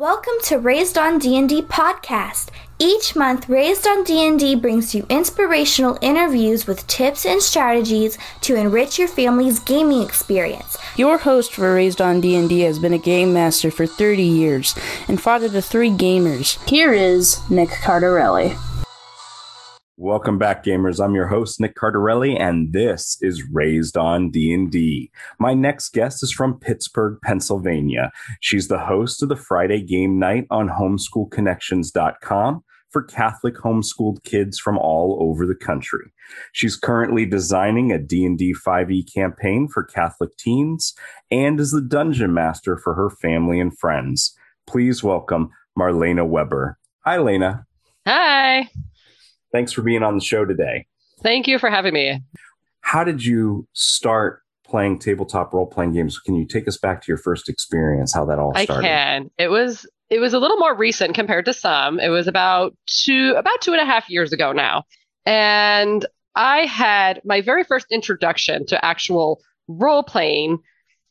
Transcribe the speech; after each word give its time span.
Welcome 0.00 0.34
to 0.44 0.58
Raised 0.58 0.96
on 0.96 1.18
D&D 1.18 1.62
podcast. 1.62 2.50
Each 2.78 3.16
month, 3.16 3.48
Raised 3.48 3.84
on 3.84 4.04
D&D 4.04 4.54
brings 4.54 4.94
you 4.94 5.04
inspirational 5.08 5.98
interviews 6.00 6.68
with 6.68 6.86
tips 6.86 7.26
and 7.26 7.42
strategies 7.42 8.16
to 8.42 8.54
enrich 8.54 8.96
your 9.00 9.08
family's 9.08 9.58
gaming 9.58 10.04
experience. 10.04 10.78
Your 10.94 11.18
host 11.18 11.52
for 11.52 11.74
Raised 11.74 12.00
on 12.00 12.20
D&D 12.20 12.60
has 12.60 12.78
been 12.78 12.92
a 12.92 12.98
game 12.98 13.32
master 13.32 13.72
for 13.72 13.88
30 13.88 14.22
years 14.22 14.76
and 15.08 15.20
father 15.20 15.48
to 15.48 15.60
three 15.60 15.90
gamers. 15.90 16.64
Here 16.70 16.92
is 16.92 17.40
Nick 17.50 17.70
Cardarelli. 17.70 18.56
Welcome 20.00 20.38
back, 20.38 20.62
gamers. 20.62 21.04
I'm 21.04 21.16
your 21.16 21.26
host, 21.26 21.60
Nick 21.60 21.74
Cardarelli, 21.74 22.38
and 22.38 22.72
this 22.72 23.18
is 23.20 23.42
Raised 23.50 23.96
on 23.96 24.30
D&D. 24.30 25.10
My 25.40 25.54
next 25.54 25.92
guest 25.92 26.22
is 26.22 26.30
from 26.30 26.60
Pittsburgh, 26.60 27.18
Pennsylvania. 27.24 28.12
She's 28.38 28.68
the 28.68 28.78
host 28.78 29.24
of 29.24 29.28
the 29.28 29.34
Friday 29.34 29.82
Game 29.82 30.16
Night 30.16 30.46
on 30.52 30.68
HomeschoolConnections.com 30.68 32.62
for 32.90 33.02
Catholic 33.02 33.56
homeschooled 33.56 34.22
kids 34.22 34.56
from 34.56 34.78
all 34.78 35.18
over 35.20 35.44
the 35.44 35.56
country. 35.56 36.12
She's 36.52 36.76
currently 36.76 37.26
designing 37.26 37.90
a 37.90 37.98
D&D 37.98 38.54
5e 38.64 39.12
campaign 39.12 39.66
for 39.66 39.82
Catholic 39.82 40.36
teens 40.36 40.94
and 41.32 41.58
is 41.58 41.72
the 41.72 41.82
dungeon 41.82 42.32
master 42.32 42.76
for 42.78 42.94
her 42.94 43.10
family 43.10 43.58
and 43.58 43.76
friends. 43.76 44.38
Please 44.64 45.02
welcome 45.02 45.50
Marlena 45.76 46.24
Weber. 46.24 46.78
Hi, 47.04 47.18
Lena. 47.18 47.66
Hi. 48.06 48.70
Thanks 49.52 49.72
for 49.72 49.82
being 49.82 50.02
on 50.02 50.14
the 50.14 50.24
show 50.24 50.44
today. 50.44 50.86
Thank 51.22 51.48
you 51.48 51.58
for 51.58 51.70
having 51.70 51.94
me. 51.94 52.22
How 52.80 53.04
did 53.04 53.24
you 53.24 53.66
start 53.72 54.42
playing 54.64 54.98
tabletop 54.98 55.52
role 55.52 55.66
playing 55.66 55.92
games? 55.92 56.18
Can 56.18 56.34
you 56.34 56.46
take 56.46 56.68
us 56.68 56.76
back 56.76 57.02
to 57.02 57.06
your 57.08 57.16
first 57.16 57.48
experience, 57.48 58.14
how 58.14 58.24
that 58.26 58.38
all 58.38 58.52
started? 58.54 58.86
I 58.86 58.88
can. 58.88 59.30
It 59.38 59.48
was 59.48 59.86
it 60.10 60.20
was 60.20 60.32
a 60.32 60.38
little 60.38 60.56
more 60.56 60.74
recent 60.74 61.14
compared 61.14 61.44
to 61.46 61.52
some. 61.52 62.00
It 62.00 62.08
was 62.08 62.26
about 62.26 62.74
two 62.86 63.34
about 63.36 63.60
two 63.60 63.72
and 63.72 63.80
a 63.80 63.86
half 63.86 64.08
years 64.08 64.32
ago 64.32 64.52
now. 64.52 64.84
And 65.26 66.06
I 66.34 66.66
had 66.66 67.20
my 67.24 67.40
very 67.40 67.64
first 67.64 67.86
introduction 67.90 68.64
to 68.66 68.82
actual 68.84 69.40
role 69.66 70.02
playing 70.02 70.58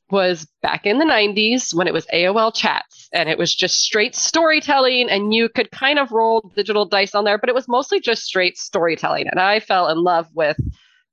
was 0.10 0.48
back 0.62 0.86
in 0.86 1.00
the 1.00 1.06
90s 1.06 1.74
when 1.74 1.88
it 1.88 1.94
was 1.94 2.06
AOL 2.08 2.56
chats 2.56 2.87
and 3.14 3.30
it 3.30 3.38
was 3.38 3.54
just 3.54 3.80
straight 3.80 4.16
storytelling 4.16 5.10
and 5.10 5.34
you 5.34 5.50
could 5.50 5.72
kind 5.72 6.00
of 6.00 6.12
roll 6.12 6.52
digital 6.56 6.86
dice 6.86 7.16
on 7.16 7.24
there 7.24 7.38
but 7.38 7.50
it 7.50 7.56
was 7.56 7.68
mostly 7.68 8.00
just 8.00 8.24
straight 8.24 8.58
storytelling 8.58 9.28
and 9.28 9.40
I 9.40 9.60
fell 9.60 9.88
in 9.90 9.98
love 10.04 10.28
with 10.34 10.58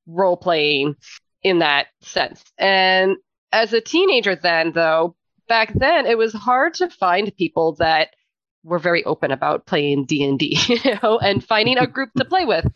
role 0.07 0.37
playing 0.37 0.97
in 1.43 1.59
that 1.59 1.87
sense. 2.01 2.43
And 2.59 3.17
as 3.53 3.73
a 3.73 3.81
teenager 3.81 4.35
then 4.35 4.73
though 4.73 5.17
back 5.49 5.73
then 5.75 6.07
it 6.07 6.19
was 6.19 6.33
hard 6.33 6.75
to 6.75 6.89
find 6.89 7.35
people 7.37 7.77
that 7.79 8.09
were 8.63 8.79
very 8.79 9.05
open 9.05 9.31
about 9.31 9.67
playing 9.67 10.07
D&D 10.07 10.59
you 10.69 10.99
know 11.03 11.19
and 11.19 11.45
finding 11.45 11.79
a 11.79 11.87
group 11.87 12.11
to 12.17 12.25
play 12.25 12.45
with. 12.45 12.67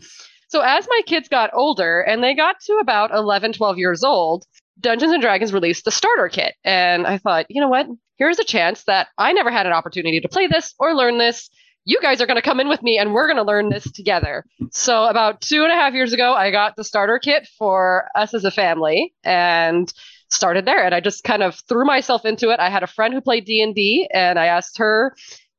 So 0.49 0.61
as 0.61 0.87
my 0.89 1.03
kids 1.07 1.29
got 1.29 1.51
older 1.53 2.01
and 2.01 2.23
they 2.23 2.35
got 2.35 2.61
to 2.61 2.79
about 2.81 3.11
11 3.13 3.53
12 3.55 3.79
years 3.79 4.05
old 4.05 4.47
Dungeons 4.81 5.13
and 5.13 5.23
Dragons 5.23 5.53
released 5.53 5.85
the 5.85 5.91
starter 5.91 6.29
kit. 6.29 6.55
And 6.65 7.07
I 7.07 7.19
thought, 7.19 7.47
you 7.49 7.61
know 7.61 7.69
what? 7.69 7.87
Here's 8.19 8.39
a 8.41 8.45
chance 8.45 8.85
that 8.85 9.09
I 9.17 9.33
never 9.33 9.51
had 9.51 9.67
an 9.67 9.73
opportunity 9.73 10.21
to 10.21 10.29
play 10.29 10.49
this 10.49 10.75
or 10.79 10.95
learn 10.95 11.19
this. 11.19 11.49
You 11.85 12.01
guys 12.03 12.21
are 12.21 12.27
going 12.27 12.37
to 12.37 12.43
come 12.43 12.61
in 12.61 12.69
with 12.69 12.83
me 12.83 12.99
and 12.99 13.15
we're 13.15 13.27
going 13.27 13.39
to 13.39 13.45
learn 13.45 13.71
this 13.71 13.91
together. 13.93 14.45
So, 14.73 15.05
about 15.05 15.41
two 15.41 15.63
and 15.63 15.73
a 15.73 15.77
half 15.77 15.95
years 15.95 16.13
ago, 16.13 16.35
I 16.35 16.51
got 16.51 16.77
the 16.77 16.85
starter 16.85 17.19
kit 17.19 17.49
for 17.59 18.09
us 18.15 18.35
as 18.35 18.45
a 18.45 18.51
family 18.51 19.15
and 19.25 19.91
started 20.31 20.67
there. 20.67 20.85
And 20.85 20.95
I 20.95 21.01
just 21.01 21.25
kind 21.25 21.43
of 21.43 21.55
threw 21.69 21.87
myself 21.87 22.25
into 22.25 22.51
it. 22.51 22.61
I 22.61 22.69
had 22.69 22.83
a 22.83 22.89
friend 22.89 23.15
who 23.15 23.21
played 23.21 23.45
D&D 23.45 24.11
and 24.13 24.39
I 24.39 24.47
asked 24.47 24.79
her, 24.79 25.15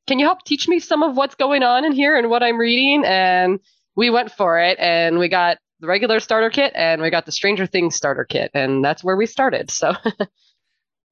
can 0.05 0.19
you 0.19 0.25
help 0.25 0.43
teach 0.43 0.67
me 0.67 0.79
some 0.79 1.01
of 1.01 1.15
what's 1.15 1.35
going 1.35 1.63
on 1.63 1.85
in 1.85 1.93
here 1.93 2.17
and 2.17 2.29
what 2.29 2.43
I'm 2.43 2.57
reading? 2.57 3.03
And 3.05 3.59
we 3.95 4.09
went 4.09 4.31
for 4.31 4.59
it 4.59 4.77
and 4.79 5.17
we 5.17 5.29
got 5.29 5.57
the 5.79 5.87
regular 5.87 6.19
starter 6.19 6.49
kit 6.49 6.73
and 6.75 7.01
we 7.01 7.09
got 7.09 7.25
the 7.25 7.31
Stranger 7.31 7.65
Things 7.65 7.95
starter 7.95 8.25
kit, 8.25 8.51
and 8.53 8.83
that's 8.83 9.03
where 9.03 9.15
we 9.15 9.25
started. 9.25 9.71
So. 9.71 9.93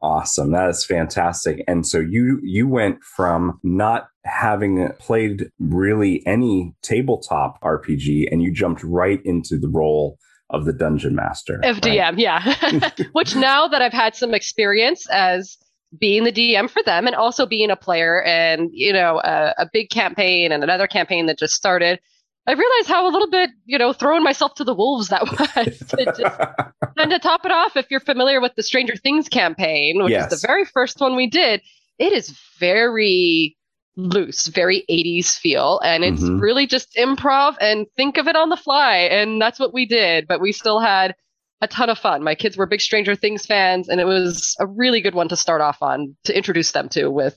awesome. 0.02 0.52
That 0.52 0.70
is 0.70 0.86
fantastic. 0.86 1.64
And 1.68 1.86
so 1.86 2.00
you 2.00 2.40
you 2.44 2.68
went 2.68 3.04
from 3.04 3.60
not 3.64 4.08
having 4.28 4.90
played 5.00 5.50
really 5.60 6.22
any 6.28 6.74
tabletop 6.82 7.60
rpg 7.62 8.28
and 8.32 8.42
you 8.44 8.52
jumped 8.52 8.84
right 8.84 9.22
into 9.24 9.58
the 9.58 9.70
role 9.70 10.18
of 10.50 10.66
the 10.66 10.74
dungeon 10.74 11.16
master 11.16 11.60
fdm 11.64 11.84
right? 11.84 12.20
yeah. 12.20 12.90
Which 13.14 13.36
now 13.36 13.68
that 13.68 13.82
i've 13.82 13.94
had 13.94 14.16
some 14.16 14.34
experience 14.34 15.08
as 15.10 15.58
being 15.98 16.26
the 16.26 16.32
dm 16.32 16.70
for 16.70 16.84
them 16.84 17.08
and 17.08 17.16
also 17.16 17.46
being 17.46 17.72
a 17.72 17.76
player 17.76 18.22
and 18.24 18.70
you 18.74 18.92
know 18.92 19.22
a, 19.24 19.54
a 19.60 19.70
big 19.72 19.90
campaign 19.90 20.52
and 20.52 20.64
another 20.64 20.88
campaign 20.88 21.26
that 21.28 21.40
just 21.40 21.54
started 21.54 22.00
I 22.48 22.54
realized 22.54 22.88
how 22.88 23.08
a 23.08 23.12
little 23.12 23.30
bit, 23.30 23.50
you 23.66 23.78
know, 23.78 23.92
throwing 23.92 24.24
myself 24.24 24.56
to 24.56 24.64
the 24.64 24.74
wolves 24.74 25.10
that 25.10 25.24
was. 25.40 25.80
just, 25.80 25.94
and 26.98 27.12
to 27.12 27.20
top 27.20 27.46
it 27.46 27.52
off, 27.52 27.76
if 27.76 27.92
you're 27.92 28.00
familiar 28.00 28.40
with 28.40 28.56
the 28.56 28.64
Stranger 28.64 28.96
Things 28.96 29.28
campaign, 29.28 30.02
which 30.02 30.12
yes. 30.12 30.32
is 30.32 30.42
the 30.42 30.48
very 30.48 30.64
first 30.64 31.00
one 31.02 31.16
we 31.16 31.30
did, 31.30 31.62
it 32.00 32.14
is 32.14 32.40
very 32.58 33.58
loose, 33.98 34.48
very 34.48 34.86
80s 34.90 35.32
feel. 35.32 35.82
And 35.84 36.06
it's 36.06 36.22
mm-hmm. 36.22 36.40
really 36.40 36.68
just 36.68 36.96
improv 36.96 37.58
and 37.60 37.86
think 37.98 38.18
of 38.18 38.28
it 38.28 38.38
on 38.38 38.50
the 38.50 38.58
fly. 38.58 38.96
And 38.96 39.42
that's 39.42 39.60
what 39.60 39.74
we 39.74 39.86
did. 39.86 40.28
But 40.28 40.40
we 40.40 40.54
still 40.54 40.80
had 40.80 41.16
a 41.62 41.68
ton 41.68 41.90
of 41.90 41.98
fun. 41.98 42.24
My 42.24 42.36
kids 42.36 42.56
were 42.56 42.66
big 42.66 42.82
Stranger 42.82 43.16
Things 43.16 43.46
fans, 43.46 43.90
and 43.90 44.00
it 44.00 44.06
was 44.06 44.56
a 44.60 44.68
really 44.68 45.02
good 45.02 45.16
one 45.16 45.28
to 45.30 45.36
start 45.36 45.60
off 45.60 45.82
on 45.82 46.16
to 46.26 46.38
introduce 46.38 46.72
them 46.72 46.88
to 46.90 47.10
with 47.10 47.36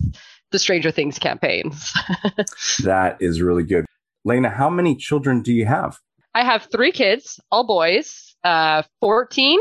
the 0.52 0.58
Stranger 0.58 0.90
Things 0.90 1.18
campaigns. 1.18 1.92
that 2.84 3.16
is 3.20 3.40
really 3.40 3.62
good. 3.62 3.86
Lena, 4.24 4.50
how 4.50 4.68
many 4.68 4.94
children 4.96 5.42
do 5.42 5.52
you 5.52 5.66
have? 5.66 5.98
I 6.34 6.44
have 6.44 6.68
three 6.70 6.92
kids, 6.92 7.40
all 7.50 7.66
boys, 7.66 8.36
uh, 8.44 8.82
14, 9.00 9.58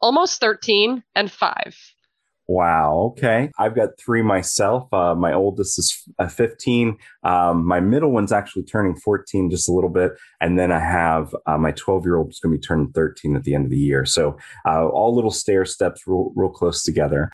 almost 0.00 0.40
13, 0.40 1.02
and 1.14 1.30
five. 1.30 1.76
Wow. 2.50 3.12
Okay. 3.12 3.50
I've 3.58 3.74
got 3.74 3.90
three 3.98 4.22
myself. 4.22 4.90
Uh, 4.90 5.14
my 5.14 5.34
oldest 5.34 5.78
is 5.78 6.02
uh, 6.18 6.28
15. 6.28 6.96
Um, 7.22 7.66
my 7.66 7.78
middle 7.78 8.10
one's 8.10 8.32
actually 8.32 8.62
turning 8.62 8.96
14 8.96 9.50
just 9.50 9.68
a 9.68 9.72
little 9.72 9.90
bit. 9.90 10.12
And 10.40 10.58
then 10.58 10.72
I 10.72 10.78
have 10.78 11.34
uh, 11.46 11.58
my 11.58 11.72
12 11.72 12.06
year 12.06 12.16
old 12.16 12.30
is 12.30 12.40
going 12.40 12.54
to 12.54 12.58
be 12.58 12.66
turning 12.66 12.90
13 12.92 13.36
at 13.36 13.44
the 13.44 13.54
end 13.54 13.66
of 13.66 13.70
the 13.70 13.76
year. 13.76 14.06
So 14.06 14.38
uh, 14.66 14.88
all 14.88 15.14
little 15.14 15.30
stair 15.30 15.66
steps 15.66 16.06
real, 16.06 16.32
real 16.36 16.48
close 16.48 16.82
together 16.82 17.30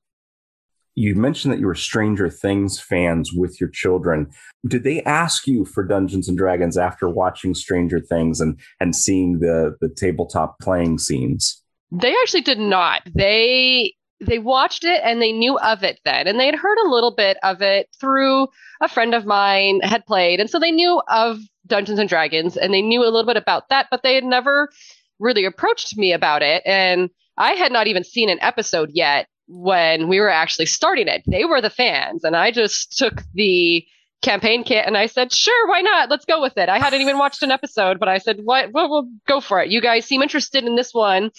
you 0.95 1.15
mentioned 1.15 1.53
that 1.53 1.61
you 1.61 1.67
were 1.67 1.75
Stranger 1.75 2.31
Things 2.31 2.81
fans 2.81 3.33
with 3.35 3.61
your 3.61 3.71
children. 3.71 4.31
Did 4.67 4.85
they 4.85 5.03
ask 5.03 5.47
you 5.47 5.65
for 5.65 5.85
Dungeons 5.85 6.29
and 6.29 6.39
Dragons 6.39 6.79
after 6.79 7.09
watching 7.09 7.55
Stranger 7.55 8.01
Things 8.01 8.41
and 8.41 8.59
and 8.81 8.95
seeing 8.95 9.41
the 9.41 9.77
the 9.81 9.89
tabletop 9.89 10.59
playing 10.61 10.99
scenes? 10.99 11.63
They 11.91 12.15
actually 12.23 12.43
did 12.43 12.59
not. 12.59 13.03
They 13.15 13.95
they 14.21 14.39
watched 14.39 14.85
it 14.85 15.01
and 15.05 15.21
they 15.21 15.33
knew 15.33 15.59
of 15.59 15.83
it 15.83 16.01
then 16.05 16.27
and 16.27 16.39
they 16.39 16.47
had 16.47 16.55
heard 16.55 16.79
a 16.79 16.89
little 16.89 17.15
bit 17.15 17.37
of 17.43 17.61
it 17.61 17.89
through 18.01 18.47
a 18.81 18.89
friend 18.89 19.13
of 19.13 19.27
mine 19.27 19.81
had 19.83 20.07
played 20.07 20.41
and 20.41 20.49
so 20.49 20.59
they 20.59 20.71
knew 20.71 21.03
of 21.09 21.41
Dungeons 21.67 21.99
and 21.99 22.09
Dragons 22.09 22.57
and 22.57 22.73
they 22.73 22.81
knew 22.81 23.03
a 23.03 23.11
little 23.11 23.27
bit 23.27 23.37
about 23.37 23.69
that 23.69 23.89
but 23.91 24.03
they 24.03 24.15
had 24.15 24.25
never 24.25 24.71
really 25.19 25.45
approached 25.45 25.99
me 25.99 26.13
about 26.13 26.43
it 26.43 26.63
and 26.65 27.11
I 27.37 27.53
had 27.53 27.73
not 27.73 27.89
even 27.89 28.05
seen 28.05 28.31
an 28.31 28.39
episode 28.41 28.91
yet 28.95 29.27
when 29.47 30.09
we 30.09 30.21
were 30.21 30.31
actually 30.31 30.67
starting 30.67 31.09
it. 31.09 31.23
They 31.27 31.45
were 31.45 31.61
the 31.61 31.71
fans, 31.71 32.25
and 32.25 32.37
I 32.37 32.51
just 32.51 32.97
took 32.97 33.23
the 33.35 33.85
campaign 34.23 34.65
kit 34.65 34.87
and 34.87 34.97
I 34.97 35.07
said, 35.07 35.33
"Sure, 35.33 35.69
why 35.69 35.83
not? 35.83 36.09
Let's 36.09 36.25
go 36.25 36.41
with 36.41 36.57
it." 36.57 36.69
I 36.69 36.79
hadn't 36.79 37.03
even 37.03 37.19
watched 37.19 37.43
an 37.43 37.51
episode, 37.51 37.99
but 37.99 38.09
I 38.09 38.19
said, 38.19 38.41
"What? 38.43 38.73
Well, 38.73 38.89
we'll 38.89 39.09
go 39.29 39.41
for 39.41 39.61
it. 39.61 39.71
You 39.71 39.81
guys 39.81 40.07
seem 40.07 40.23
interested 40.23 40.65
in 40.65 40.77
this 40.77 40.95
one." 40.95 41.31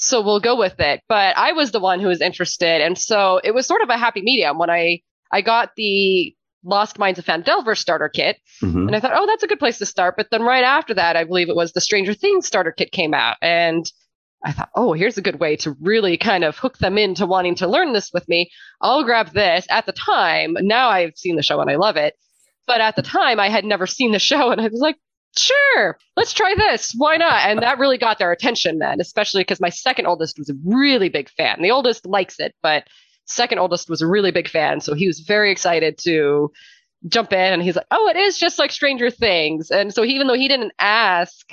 So 0.00 0.22
we'll 0.22 0.40
go 0.40 0.56
with 0.56 0.80
it. 0.80 1.02
But 1.08 1.36
I 1.36 1.52
was 1.52 1.72
the 1.72 1.80
one 1.80 2.00
who 2.00 2.08
was 2.08 2.22
interested. 2.22 2.80
And 2.80 2.98
so 2.98 3.38
it 3.44 3.52
was 3.52 3.66
sort 3.66 3.82
of 3.82 3.90
a 3.90 3.98
happy 3.98 4.22
medium 4.22 4.58
when 4.58 4.70
I 4.70 5.00
I 5.30 5.42
got 5.42 5.70
the 5.76 6.34
Lost 6.64 6.98
Mines 6.98 7.18
of 7.18 7.26
Phandelver 7.26 7.76
starter 7.76 8.08
kit. 8.08 8.38
Mm-hmm. 8.62 8.88
And 8.88 8.96
I 8.96 9.00
thought, 9.00 9.12
oh, 9.14 9.26
that's 9.26 9.42
a 9.42 9.46
good 9.46 9.58
place 9.58 9.78
to 9.78 9.86
start. 9.86 10.16
But 10.16 10.28
then 10.30 10.42
right 10.42 10.64
after 10.64 10.94
that, 10.94 11.16
I 11.16 11.24
believe 11.24 11.48
it 11.48 11.56
was 11.56 11.72
the 11.72 11.80
Stranger 11.80 12.14
Things 12.14 12.46
starter 12.46 12.72
kit 12.72 12.92
came 12.92 13.14
out. 13.14 13.36
And 13.42 13.90
I 14.44 14.52
thought, 14.52 14.70
oh, 14.74 14.92
here's 14.92 15.18
a 15.18 15.22
good 15.22 15.38
way 15.40 15.56
to 15.56 15.76
really 15.80 16.16
kind 16.16 16.44
of 16.44 16.56
hook 16.56 16.78
them 16.78 16.96
into 16.96 17.26
wanting 17.26 17.56
to 17.56 17.66
learn 17.66 17.92
this 17.92 18.10
with 18.12 18.28
me. 18.28 18.50
I'll 18.80 19.04
grab 19.04 19.32
this. 19.32 19.66
At 19.70 19.86
the 19.86 19.92
time, 19.92 20.56
now 20.60 20.88
I've 20.88 21.16
seen 21.16 21.36
the 21.36 21.42
show 21.42 21.60
and 21.60 21.70
I 21.70 21.76
love 21.76 21.96
it. 21.96 22.14
But 22.66 22.80
at 22.80 22.96
the 22.96 23.02
time, 23.02 23.38
I 23.38 23.48
had 23.50 23.64
never 23.64 23.86
seen 23.86 24.12
the 24.12 24.18
show 24.30 24.50
and 24.50 24.60
I 24.60 24.68
was 24.68 24.80
like, 24.80 24.96
sure, 25.36 25.98
let's 26.16 26.32
try 26.32 26.54
this. 26.56 26.92
Why 26.96 27.16
not? 27.16 27.44
And 27.46 27.62
that 27.62 27.78
really 27.78 27.98
got 27.98 28.18
their 28.18 28.32
attention 28.32 28.78
then, 28.78 29.00
especially 29.00 29.42
because 29.42 29.60
my 29.60 29.68
second 29.68 30.06
oldest 30.06 30.38
was 30.38 30.48
a 30.48 30.54
really 30.64 31.08
big 31.08 31.28
fan. 31.30 31.62
The 31.62 31.70
oldest 31.70 32.06
likes 32.06 32.40
it, 32.40 32.54
but 32.62 32.84
second 33.26 33.58
oldest 33.58 33.88
was 33.88 34.02
a 34.02 34.06
really 34.06 34.30
big 34.30 34.48
fan. 34.48 34.80
So 34.80 34.94
he 34.94 35.06
was 35.06 35.20
very 35.20 35.52
excited 35.52 35.98
to 35.98 36.50
jump 37.08 37.32
in 37.32 37.52
and 37.52 37.62
he's 37.62 37.76
like, 37.76 37.86
oh, 37.90 38.08
it 38.08 38.16
is 38.16 38.38
just 38.38 38.58
like 38.58 38.72
Stranger 38.72 39.10
Things. 39.10 39.70
And 39.70 39.94
so 39.94 40.04
even 40.04 40.26
though 40.26 40.34
he 40.34 40.48
didn't 40.48 40.72
ask, 40.78 41.46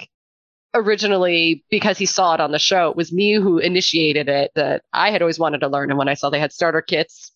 originally 0.74 1.64
because 1.69 1.98
he 1.98 2.06
saw 2.06 2.34
it 2.34 2.40
on 2.40 2.52
the 2.52 2.60
show. 2.60 2.90
It 2.90 2.98
was 2.98 3.12
me 3.12 3.34
who 3.34 3.58
initiated 3.58 4.30
it 4.30 4.52
that 4.56 4.84
I 4.94 5.12
had 5.12 5.22
always 5.22 5.40
wanted 5.40 5.60
to 5.62 5.68
learn. 5.68 5.90
And 5.90 5.98
when 5.98 6.10
I 6.10 6.14
saw 6.14 6.30
they 6.30 6.40
had 6.40 6.54
starter 6.54 6.81
kits, 6.81 7.31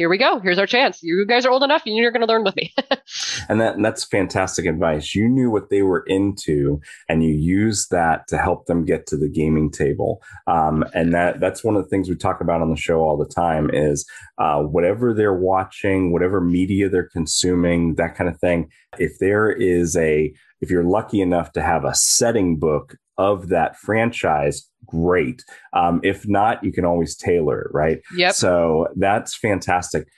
here 0.00 0.08
we 0.08 0.16
go. 0.16 0.38
Here's 0.38 0.58
our 0.58 0.66
chance. 0.66 1.02
You 1.02 1.26
guys 1.26 1.44
are 1.44 1.52
old 1.52 1.62
enough 1.62 1.82
and 1.84 1.94
you're 1.94 2.10
going 2.10 2.22
to 2.22 2.26
learn 2.26 2.42
with 2.42 2.56
me. 2.56 2.72
and 3.50 3.60
that 3.60 3.74
and 3.74 3.84
that's 3.84 4.02
fantastic 4.02 4.64
advice. 4.64 5.14
You 5.14 5.28
knew 5.28 5.50
what 5.50 5.68
they 5.68 5.82
were 5.82 6.04
into 6.06 6.80
and 7.06 7.22
you 7.22 7.34
used 7.34 7.90
that 7.90 8.26
to 8.28 8.38
help 8.38 8.64
them 8.64 8.86
get 8.86 9.06
to 9.08 9.18
the 9.18 9.28
gaming 9.28 9.70
table. 9.70 10.22
Um, 10.46 10.86
and 10.94 11.12
that 11.12 11.38
that's 11.38 11.62
one 11.62 11.76
of 11.76 11.82
the 11.82 11.88
things 11.90 12.08
we 12.08 12.14
talk 12.14 12.40
about 12.40 12.62
on 12.62 12.70
the 12.70 12.80
show 12.80 13.00
all 13.00 13.18
the 13.18 13.28
time 13.28 13.68
is 13.74 14.08
uh, 14.38 14.62
whatever 14.62 15.12
they're 15.12 15.34
watching, 15.34 16.12
whatever 16.12 16.40
media 16.40 16.88
they're 16.88 17.10
consuming, 17.10 17.96
that 17.96 18.14
kind 18.14 18.30
of 18.30 18.40
thing. 18.40 18.70
If 18.98 19.18
there 19.18 19.52
is 19.52 19.98
a 19.98 20.32
if 20.62 20.70
you're 20.70 20.82
lucky 20.82 21.20
enough 21.20 21.52
to 21.52 21.62
have 21.62 21.84
a 21.84 21.94
setting 21.94 22.58
book 22.58 22.96
of 23.20 23.50
that 23.50 23.76
franchise, 23.76 24.66
great. 24.86 25.44
Um, 25.74 26.00
if 26.02 26.26
not, 26.26 26.64
you 26.64 26.72
can 26.72 26.86
always 26.86 27.14
tailor 27.14 27.60
it, 27.60 27.70
right? 27.72 28.00
Yep. 28.16 28.34
So 28.34 28.88
that's 28.96 29.36
fantastic. 29.36 30.08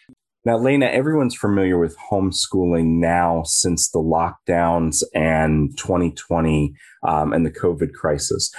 Now, 0.45 0.57
Lena, 0.57 0.87
everyone's 0.87 1.35
familiar 1.35 1.79
with 1.79 1.97
homeschooling 2.11 3.01
now 3.01 3.43
since 3.45 3.91
the 3.91 3.99
lockdowns 3.99 5.03
and 5.15 5.77
2020 5.77 6.75
um, 7.07 7.33
and 7.33 7.45
the 7.45 7.51
COVID 7.51 7.93
crisis. 7.93 8.53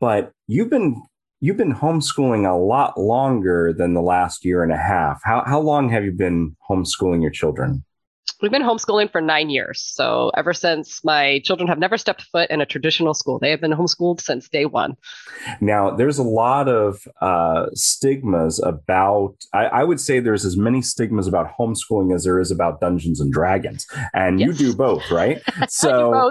But 0.00 0.30
you've 0.46 0.70
been 0.70 1.02
you've 1.40 1.56
been 1.56 1.74
homeschooling 1.74 2.48
a 2.48 2.56
lot 2.56 2.98
longer 2.98 3.72
than 3.76 3.94
the 3.94 4.02
last 4.02 4.44
year 4.44 4.62
and 4.62 4.72
a 4.72 4.76
half. 4.76 5.20
How 5.24 5.42
how 5.44 5.60
long 5.60 5.90
have 5.90 6.04
you 6.04 6.12
been 6.12 6.56
homeschooling 6.70 7.20
your 7.20 7.30
children? 7.30 7.84
We've 8.40 8.50
been 8.50 8.62
homeschooling 8.62 9.10
for 9.10 9.20
nine 9.20 9.48
years. 9.48 9.80
So 9.80 10.30
ever 10.36 10.52
since 10.52 11.02
my 11.04 11.40
children 11.44 11.68
have 11.68 11.78
never 11.78 11.96
stepped 11.96 12.22
foot 12.22 12.50
in 12.50 12.60
a 12.60 12.66
traditional 12.66 13.14
school, 13.14 13.38
they 13.38 13.50
have 13.50 13.60
been 13.60 13.72
homeschooled 13.72 14.20
since 14.20 14.48
day 14.48 14.66
one. 14.66 14.96
Now, 15.60 15.90
there's 15.90 16.18
a 16.18 16.22
lot 16.22 16.68
of 16.68 17.06
uh, 17.20 17.66
stigmas 17.74 18.60
about, 18.62 19.34
I, 19.52 19.66
I, 19.66 19.84
would 19.84 20.00
say 20.00 20.20
there's 20.20 20.44
as 20.44 20.56
many 20.56 20.82
stigmas 20.82 21.26
about 21.26 21.48
homeschooling 21.58 22.14
as 22.14 22.24
there 22.24 22.40
is 22.40 22.50
about 22.50 22.80
Dungeons 22.80 23.20
and 23.20 23.32
Dragons. 23.32 23.86
And 24.12 24.40
yes. 24.40 24.48
you 24.48 24.54
do 24.54 24.76
both, 24.76 25.10
right? 25.10 25.40
So 25.68 26.30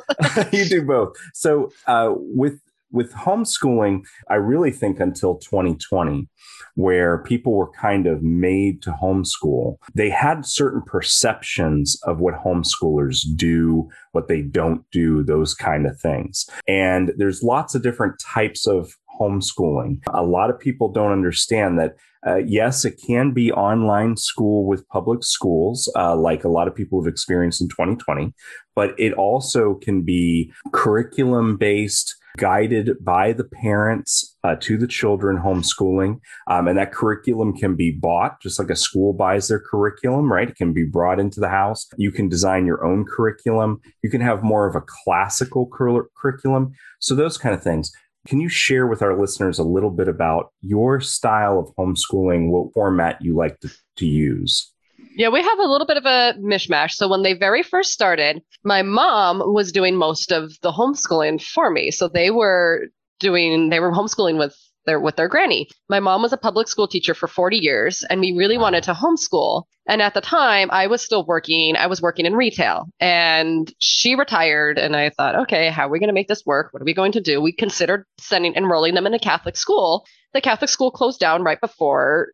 do 0.51 0.57
you 0.57 0.65
do 0.65 0.83
both. 0.83 1.15
So 1.33 1.71
uh, 1.87 2.13
with, 2.15 2.59
with 2.93 3.11
homeschooling, 3.13 4.03
I 4.29 4.35
really 4.35 4.71
think 4.71 4.99
until 4.99 5.35
2020, 5.35 6.29
where 6.75 7.23
people 7.23 7.53
were 7.53 7.71
kind 7.71 8.07
of 8.07 8.21
made 8.21 8.81
to 8.83 8.91
homeschool. 8.91 9.77
They 9.93 10.09
had 10.09 10.45
certain 10.45 10.81
perceptions 10.83 11.99
of 12.03 12.19
what 12.19 12.35
homeschoolers 12.35 13.25
do, 13.35 13.89
what 14.11 14.27
they 14.27 14.41
don't 14.41 14.83
do, 14.91 15.23
those 15.23 15.53
kind 15.53 15.85
of 15.85 15.99
things. 15.99 16.45
And 16.67 17.11
there's 17.17 17.43
lots 17.43 17.75
of 17.75 17.81
different 17.81 18.19
types 18.19 18.67
of 18.67 18.93
homeschooling. 19.19 19.99
A 20.13 20.23
lot 20.23 20.49
of 20.49 20.59
people 20.59 20.91
don't 20.91 21.11
understand 21.11 21.79
that. 21.79 21.95
Uh, 22.25 22.37
yes, 22.37 22.85
it 22.85 22.97
can 23.05 23.33
be 23.33 23.51
online 23.51 24.15
school 24.15 24.65
with 24.65 24.87
public 24.87 25.25
schools, 25.25 25.91
uh, 25.97 26.15
like 26.15 26.45
a 26.45 26.49
lot 26.49 26.69
of 26.69 26.75
people 26.75 27.01
have 27.01 27.11
experienced 27.11 27.59
in 27.59 27.67
2020, 27.67 28.33
but 28.75 28.97
it 28.97 29.11
also 29.11 29.73
can 29.73 30.03
be 30.03 30.49
curriculum 30.71 31.57
based 31.57 32.15
guided 32.37 32.97
by 33.03 33.31
the 33.31 33.43
parents 33.43 34.35
uh, 34.43 34.55
to 34.59 34.77
the 34.77 34.87
children 34.87 35.37
homeschooling. 35.37 36.19
Um, 36.47 36.67
and 36.67 36.77
that 36.77 36.91
curriculum 36.91 37.55
can 37.55 37.75
be 37.75 37.91
bought 37.91 38.41
just 38.41 38.59
like 38.59 38.69
a 38.69 38.75
school 38.75 39.13
buys 39.13 39.47
their 39.47 39.59
curriculum, 39.59 40.31
right? 40.31 40.49
It 40.49 40.55
can 40.55 40.73
be 40.73 40.83
brought 40.83 41.19
into 41.19 41.39
the 41.39 41.49
house. 41.49 41.87
You 41.97 42.11
can 42.11 42.29
design 42.29 42.65
your 42.65 42.83
own 42.83 43.05
curriculum. 43.05 43.81
You 44.01 44.09
can 44.09 44.21
have 44.21 44.43
more 44.43 44.67
of 44.67 44.75
a 44.75 44.81
classical 44.81 45.67
cur- 45.67 46.07
curriculum. 46.17 46.73
So, 46.99 47.15
those 47.15 47.37
kind 47.37 47.53
of 47.53 47.63
things. 47.63 47.91
Can 48.25 48.39
you 48.39 48.47
share 48.47 48.87
with 48.87 49.01
our 49.01 49.19
listeners 49.19 49.59
a 49.59 49.63
little 49.63 49.89
bit 49.89 50.07
about 50.07 50.53
your 50.61 51.01
style 51.01 51.59
of 51.59 51.75
homeschooling, 51.75 52.49
what 52.49 52.73
format 52.73 53.21
you 53.21 53.35
like 53.35 53.59
to, 53.59 53.69
to 53.97 54.05
use? 54.05 54.72
Yeah, 55.15 55.29
we 55.29 55.41
have 55.43 55.59
a 55.59 55.67
little 55.67 55.85
bit 55.85 55.97
of 55.97 56.05
a 56.05 56.33
mishmash. 56.39 56.91
So 56.91 57.07
when 57.07 57.21
they 57.21 57.33
very 57.33 57.61
first 57.61 57.91
started, 57.91 58.41
my 58.63 58.81
mom 58.81 59.41
was 59.45 59.71
doing 59.71 59.95
most 59.95 60.31
of 60.31 60.59
the 60.61 60.71
homeschooling 60.71 61.41
for 61.41 61.69
me. 61.69 61.91
So 61.91 62.07
they 62.07 62.31
were 62.31 62.87
doing 63.19 63.69
they 63.69 63.79
were 63.79 63.91
homeschooling 63.91 64.39
with 64.39 64.55
their 64.85 64.99
with 64.99 65.15
their 65.15 65.27
granny. 65.27 65.69
My 65.87 65.99
mom 65.99 66.21
was 66.23 66.33
a 66.33 66.37
public 66.37 66.67
school 66.67 66.87
teacher 66.87 67.13
for 67.13 67.27
40 67.27 67.57
years 67.57 68.03
and 68.09 68.19
we 68.19 68.33
really 68.35 68.57
wanted 68.57 68.83
to 68.83 68.93
homeschool. 68.93 69.63
And 69.87 70.01
at 70.01 70.13
the 70.13 70.21
time, 70.21 70.69
I 70.71 70.87
was 70.87 71.01
still 71.01 71.25
working. 71.25 71.75
I 71.75 71.87
was 71.87 72.01
working 72.01 72.25
in 72.25 72.35
retail 72.35 72.87
and 72.99 73.71
she 73.77 74.15
retired 74.15 74.79
and 74.79 74.95
I 74.95 75.09
thought, 75.09 75.35
"Okay, 75.35 75.69
how 75.69 75.87
are 75.87 75.89
we 75.91 75.99
going 75.99 76.07
to 76.07 76.13
make 76.13 76.27
this 76.27 76.45
work? 76.45 76.69
What 76.71 76.81
are 76.81 76.85
we 76.85 76.93
going 76.93 77.11
to 77.13 77.21
do?" 77.21 77.39
We 77.41 77.51
considered 77.53 78.05
sending 78.19 78.55
enrolling 78.55 78.95
them 78.95 79.05
in 79.05 79.13
a 79.13 79.19
Catholic 79.19 79.57
school. 79.57 80.05
The 80.33 80.41
Catholic 80.41 80.69
school 80.69 80.89
closed 80.89 81.19
down 81.19 81.43
right 81.43 81.61
before 81.61 82.29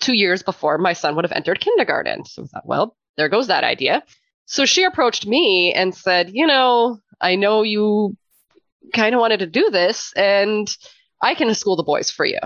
two 0.00 0.14
years 0.14 0.42
before 0.42 0.78
my 0.78 0.92
son 0.92 1.16
would 1.16 1.24
have 1.24 1.32
entered 1.32 1.60
kindergarten. 1.60 2.24
So 2.24 2.42
I 2.42 2.46
thought, 2.46 2.66
well, 2.66 2.96
there 3.16 3.28
goes 3.28 3.46
that 3.48 3.64
idea. 3.64 4.02
So 4.46 4.64
she 4.64 4.84
approached 4.84 5.26
me 5.26 5.72
and 5.72 5.94
said, 5.94 6.30
you 6.32 6.46
know, 6.46 6.98
I 7.20 7.36
know 7.36 7.62
you 7.62 8.16
kind 8.94 9.14
of 9.14 9.20
wanted 9.20 9.40
to 9.40 9.46
do 9.46 9.70
this 9.70 10.12
and 10.16 10.74
I 11.20 11.34
can 11.34 11.52
school 11.54 11.76
the 11.76 11.82
boys 11.82 12.10
for 12.10 12.24
you. 12.24 12.38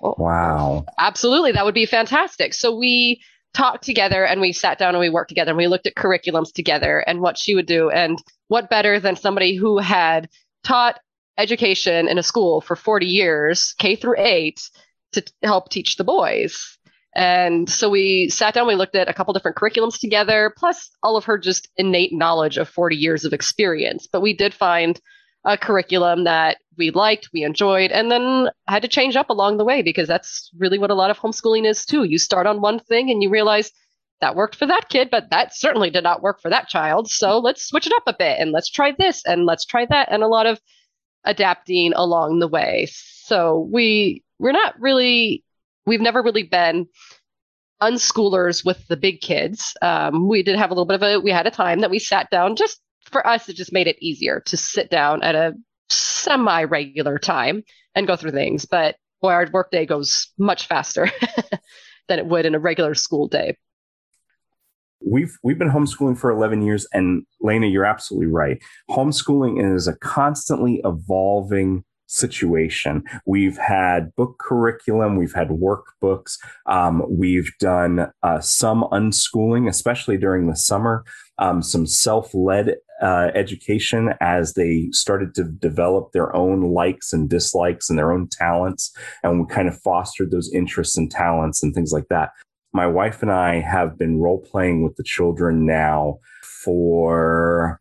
Well, 0.00 0.16
wow. 0.18 0.84
Absolutely. 0.98 1.52
That 1.52 1.64
would 1.64 1.74
be 1.74 1.86
fantastic. 1.86 2.54
So 2.54 2.76
we 2.76 3.20
talked 3.54 3.84
together 3.84 4.24
and 4.24 4.40
we 4.40 4.52
sat 4.52 4.78
down 4.78 4.90
and 4.90 5.00
we 5.00 5.08
worked 5.08 5.30
together 5.30 5.50
and 5.50 5.58
we 5.58 5.68
looked 5.68 5.86
at 5.86 5.94
curriculums 5.94 6.52
together 6.52 6.98
and 7.06 7.20
what 7.20 7.38
she 7.38 7.54
would 7.54 7.66
do. 7.66 7.90
And 7.90 8.22
what 8.48 8.68
better 8.68 9.00
than 9.00 9.16
somebody 9.16 9.54
who 9.54 9.78
had 9.78 10.28
taught 10.64 11.00
education 11.38 12.08
in 12.08 12.18
a 12.18 12.22
school 12.22 12.60
for 12.60 12.76
40 12.76 13.06
years, 13.06 13.74
K 13.78 13.96
through 13.96 14.16
eight, 14.18 14.68
to 15.16 15.32
help 15.42 15.70
teach 15.70 15.96
the 15.96 16.04
boys. 16.04 16.78
And 17.14 17.68
so 17.70 17.88
we 17.88 18.28
sat 18.28 18.52
down, 18.52 18.66
we 18.66 18.74
looked 18.74 18.94
at 18.94 19.08
a 19.08 19.14
couple 19.14 19.32
different 19.32 19.56
curriculums 19.56 19.98
together, 19.98 20.52
plus 20.56 20.90
all 21.02 21.16
of 21.16 21.24
her 21.24 21.38
just 21.38 21.68
innate 21.78 22.12
knowledge 22.12 22.58
of 22.58 22.68
40 22.68 22.94
years 22.94 23.24
of 23.24 23.32
experience. 23.32 24.06
But 24.06 24.20
we 24.20 24.34
did 24.34 24.52
find 24.52 25.00
a 25.46 25.56
curriculum 25.56 26.24
that 26.24 26.58
we 26.76 26.90
liked, 26.90 27.30
we 27.32 27.42
enjoyed, 27.42 27.90
and 27.90 28.10
then 28.10 28.50
had 28.66 28.82
to 28.82 28.88
change 28.88 29.16
up 29.16 29.30
along 29.30 29.56
the 29.56 29.64
way 29.64 29.80
because 29.80 30.08
that's 30.08 30.50
really 30.58 30.78
what 30.78 30.90
a 30.90 30.94
lot 30.94 31.10
of 31.10 31.18
homeschooling 31.18 31.66
is 31.66 31.86
too. 31.86 32.04
You 32.04 32.18
start 32.18 32.46
on 32.46 32.60
one 32.60 32.80
thing 32.80 33.10
and 33.10 33.22
you 33.22 33.30
realize 33.30 33.72
that 34.20 34.34
worked 34.34 34.56
for 34.56 34.66
that 34.66 34.88
kid, 34.88 35.08
but 35.10 35.30
that 35.30 35.56
certainly 35.56 35.88
did 35.88 36.04
not 36.04 36.22
work 36.22 36.40
for 36.42 36.50
that 36.50 36.68
child. 36.68 37.08
So 37.08 37.38
let's 37.38 37.66
switch 37.66 37.86
it 37.86 37.92
up 37.94 38.02
a 38.06 38.16
bit 38.18 38.38
and 38.40 38.50
let's 38.50 38.70
try 38.70 38.92
this 38.98 39.22
and 39.24 39.46
let's 39.46 39.64
try 39.64 39.86
that. 39.86 40.08
And 40.10 40.22
a 40.22 40.28
lot 40.28 40.46
of 40.46 40.60
adapting 41.24 41.92
along 41.94 42.40
the 42.40 42.48
way. 42.48 42.88
So 42.90 43.68
we 43.72 44.22
we're 44.38 44.52
not 44.52 44.74
really 44.80 45.44
we've 45.86 46.00
never 46.00 46.22
really 46.22 46.42
been 46.42 46.86
unschoolers 47.82 48.64
with 48.64 48.86
the 48.88 48.96
big 48.96 49.20
kids. 49.20 49.76
Um, 49.82 50.28
we 50.28 50.42
did 50.42 50.56
have 50.56 50.70
a 50.70 50.74
little 50.74 50.86
bit 50.86 50.96
of 50.96 51.02
a 51.02 51.20
we 51.20 51.30
had 51.30 51.46
a 51.46 51.50
time 51.50 51.80
that 51.80 51.90
we 51.90 51.98
sat 51.98 52.30
down 52.30 52.56
just 52.56 52.80
for 53.10 53.26
us 53.26 53.48
it 53.48 53.56
just 53.56 53.72
made 53.72 53.86
it 53.86 53.96
easier 54.00 54.40
to 54.46 54.56
sit 54.56 54.90
down 54.90 55.22
at 55.22 55.34
a 55.34 55.54
semi 55.88 56.64
regular 56.64 57.18
time 57.18 57.62
and 57.94 58.06
go 58.06 58.16
through 58.16 58.32
things. 58.32 58.64
But 58.64 58.96
boy, 59.20 59.30
our 59.30 59.48
workday 59.52 59.86
goes 59.86 60.32
much 60.38 60.66
faster 60.66 61.10
than 62.08 62.18
it 62.18 62.26
would 62.26 62.46
in 62.46 62.54
a 62.54 62.58
regular 62.58 62.94
school 62.94 63.28
day. 63.28 63.56
We've 65.06 65.36
we've 65.44 65.58
been 65.58 65.70
homeschooling 65.70 66.18
for 66.18 66.30
11 66.30 66.62
years 66.62 66.86
and 66.92 67.24
Lena 67.40 67.66
you're 67.66 67.84
absolutely 67.84 68.28
right. 68.28 68.58
Homeschooling 68.90 69.74
is 69.74 69.86
a 69.86 69.96
constantly 69.96 70.80
evolving 70.84 71.84
situation. 72.06 73.02
We've 73.26 73.58
had 73.58 74.14
book 74.16 74.38
curriculum, 74.38 75.16
we've 75.16 75.34
had 75.34 75.48
workbooks, 75.48 76.38
um, 76.66 77.02
we've 77.08 77.50
done 77.58 78.10
uh, 78.22 78.40
some 78.40 78.82
unschooling, 78.92 79.68
especially 79.68 80.16
during 80.16 80.46
the 80.46 80.56
summer, 80.56 81.04
um, 81.38 81.62
some 81.62 81.86
self 81.86 82.32
led 82.34 82.76
uh, 83.02 83.30
education 83.34 84.14
as 84.20 84.54
they 84.54 84.88
started 84.92 85.34
to 85.34 85.44
develop 85.44 86.12
their 86.12 86.34
own 86.34 86.72
likes 86.72 87.12
and 87.12 87.28
dislikes 87.28 87.90
and 87.90 87.98
their 87.98 88.12
own 88.12 88.28
talents. 88.30 88.92
And 89.22 89.40
we 89.40 89.46
kind 89.46 89.68
of 89.68 89.78
fostered 89.82 90.30
those 90.30 90.52
interests 90.52 90.96
and 90.96 91.10
talents 91.10 91.62
and 91.62 91.74
things 91.74 91.92
like 91.92 92.08
that. 92.08 92.30
My 92.72 92.86
wife 92.86 93.22
and 93.22 93.32
I 93.32 93.60
have 93.60 93.98
been 93.98 94.20
role 94.20 94.40
playing 94.40 94.82
with 94.82 94.96
the 94.96 95.04
children 95.04 95.66
now 95.66 96.18
for 96.42 97.80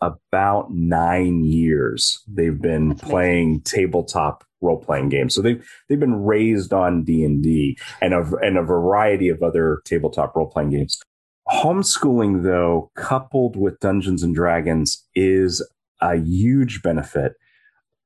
about 0.00 0.72
nine 0.72 1.44
years. 1.44 2.22
They've 2.26 2.60
been 2.60 2.94
playing 2.94 3.62
tabletop 3.62 4.44
role 4.60 4.82
playing 4.82 5.08
games. 5.08 5.34
So 5.34 5.42
they've 5.42 5.66
they've 5.88 6.00
been 6.00 6.24
raised 6.24 6.72
on 6.72 7.04
D 7.04 7.24
and 7.24 7.42
D 7.42 7.78
and 8.00 8.14
a 8.14 8.20
and 8.42 8.58
a 8.58 8.62
variety 8.62 9.28
of 9.28 9.42
other 9.42 9.82
tabletop 9.84 10.34
role 10.36 10.50
playing 10.50 10.70
games. 10.70 11.00
Homeschooling, 11.48 12.44
though, 12.44 12.90
coupled 12.96 13.56
with 13.56 13.80
Dungeons 13.80 14.22
and 14.22 14.34
Dragons, 14.34 15.04
is 15.14 15.66
a 16.00 16.16
huge 16.16 16.82
benefit. 16.82 17.32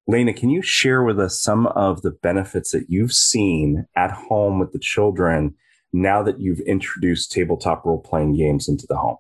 Lena, 0.07 0.33
can 0.33 0.51
you 0.51 0.63
share 0.63 1.03
with 1.03 1.19
us 1.19 1.41
some 1.41 1.67
of 1.69 2.03
the 2.03 2.11
benefits 2.11 2.73
that 2.73 2.87
you've 2.89 3.13
seen 3.13 3.87
at 3.97 4.11
home 4.11 4.59
with 4.59 4.73
the 4.73 4.79
children 4.79 5.55
now 5.93 6.23
that 6.23 6.41
you've 6.41 6.61
introduced 6.61 7.33
tabletop 7.33 7.85
role 7.85 8.01
playing 8.01 8.37
games 8.37 8.69
into 8.69 8.87
the 8.89 8.97
home? 8.97 9.17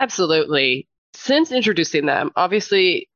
Absolutely 0.00 0.88
since 1.24 1.52
introducing 1.52 2.06
them, 2.06 2.32
obviously, 2.34 3.08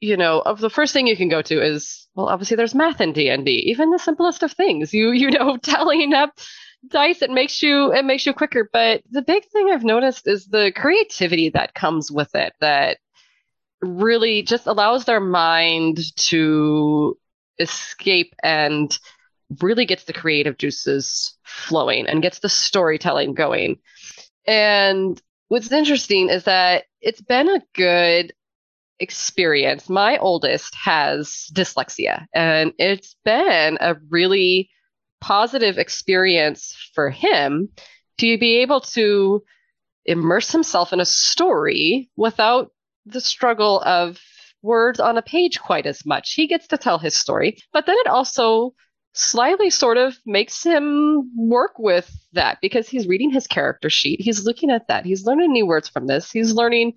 you 0.00 0.16
know, 0.16 0.40
of 0.40 0.58
the 0.58 0.70
first 0.70 0.92
thing 0.92 1.06
you 1.06 1.16
can 1.16 1.28
go 1.28 1.42
to 1.42 1.64
is 1.64 2.08
well, 2.14 2.28
obviously 2.28 2.56
there's 2.56 2.74
math 2.74 3.00
in 3.00 3.12
D 3.12 3.28
and 3.28 3.46
D, 3.46 3.52
even 3.70 3.90
the 3.90 3.98
simplest 3.98 4.42
of 4.42 4.52
things. 4.52 4.92
You 4.92 5.12
you 5.12 5.30
know, 5.30 5.56
tallying 5.62 6.12
up 6.12 6.38
dice, 6.88 7.22
it 7.22 7.30
makes 7.30 7.62
you 7.62 7.92
it 7.92 8.04
makes 8.04 8.26
you 8.26 8.32
quicker. 8.32 8.68
But 8.72 9.02
the 9.10 9.22
big 9.22 9.44
thing 9.46 9.70
I've 9.70 9.84
noticed 9.84 10.26
is 10.26 10.46
the 10.46 10.72
creativity 10.74 11.50
that 11.50 11.74
comes 11.74 12.10
with 12.10 12.34
it 12.34 12.52
that 12.60 12.98
really 13.80 14.42
just 14.42 14.66
allows 14.66 15.04
their 15.04 15.20
mind 15.20 15.98
to 16.16 17.16
escape 17.58 18.34
and 18.42 18.96
really 19.60 19.84
gets 19.84 20.04
the 20.04 20.12
creative 20.12 20.58
juices 20.58 21.36
flowing 21.44 22.06
and 22.08 22.22
gets 22.22 22.40
the 22.40 22.48
storytelling 22.48 23.34
going. 23.34 23.78
And 24.46 25.20
what's 25.52 25.70
interesting 25.70 26.30
is 26.30 26.44
that 26.44 26.84
it's 27.02 27.20
been 27.20 27.46
a 27.46 27.60
good 27.74 28.32
experience. 28.98 29.86
My 29.90 30.16
oldest 30.16 30.74
has 30.74 31.50
dyslexia, 31.52 32.24
and 32.34 32.72
it's 32.78 33.16
been 33.22 33.76
a 33.78 33.96
really 34.08 34.70
positive 35.20 35.76
experience 35.76 36.74
for 36.94 37.10
him 37.10 37.68
to 38.16 38.38
be 38.38 38.62
able 38.62 38.80
to 38.80 39.42
immerse 40.06 40.50
himself 40.50 40.90
in 40.90 41.00
a 41.00 41.04
story 41.04 42.08
without 42.16 42.70
the 43.04 43.20
struggle 43.20 43.82
of 43.82 44.18
words 44.62 45.00
on 45.00 45.18
a 45.18 45.22
page 45.22 45.60
quite 45.60 45.84
as 45.84 46.06
much. 46.06 46.32
He 46.32 46.46
gets 46.46 46.66
to 46.68 46.78
tell 46.78 46.98
his 46.98 47.14
story, 47.14 47.58
but 47.74 47.84
then 47.84 47.96
it 47.98 48.06
also 48.06 48.72
slyly 49.14 49.70
sort 49.70 49.98
of 49.98 50.16
makes 50.24 50.62
him 50.62 51.30
work 51.36 51.78
with 51.78 52.10
that 52.32 52.58
because 52.62 52.88
he's 52.88 53.06
reading 53.06 53.30
his 53.30 53.46
character 53.46 53.90
sheet. 53.90 54.20
He's 54.20 54.44
looking 54.44 54.70
at 54.70 54.88
that. 54.88 55.04
He's 55.04 55.26
learning 55.26 55.52
new 55.52 55.66
words 55.66 55.88
from 55.88 56.06
this. 56.06 56.30
He's 56.30 56.54
learning 56.54 56.94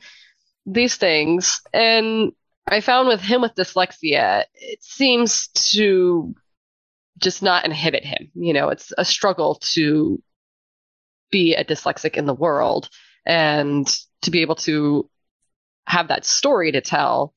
these 0.66 0.96
things. 0.96 1.62
And 1.74 2.32
I 2.68 2.82
found 2.82 3.08
with 3.08 3.22
him 3.22 3.42
with 3.42 3.56
dyslexia, 3.56 4.46
it 4.54 4.84
seems 4.84 5.48
to 5.74 6.34
just 7.18 7.44
not 7.44 7.66
inhibit 7.66 8.06
him. 8.06 8.32
You 8.34 8.54
know, 8.54 8.70
it's 8.70 8.92
a 8.98 9.06
struggle 9.06 9.56
to 9.74 10.22
be 11.32 11.56
a 11.56 11.66
dyslexic 11.66 12.16
in 12.16 12.26
the 12.26 12.34
world 12.34 12.90
and 13.26 13.88
to 14.22 14.32
be 14.32 14.42
able 14.42 14.56
to 14.56 15.10
have 15.86 16.08
that 16.08 16.26
story 16.26 16.72
to 16.72 16.82
tell. 16.82 17.34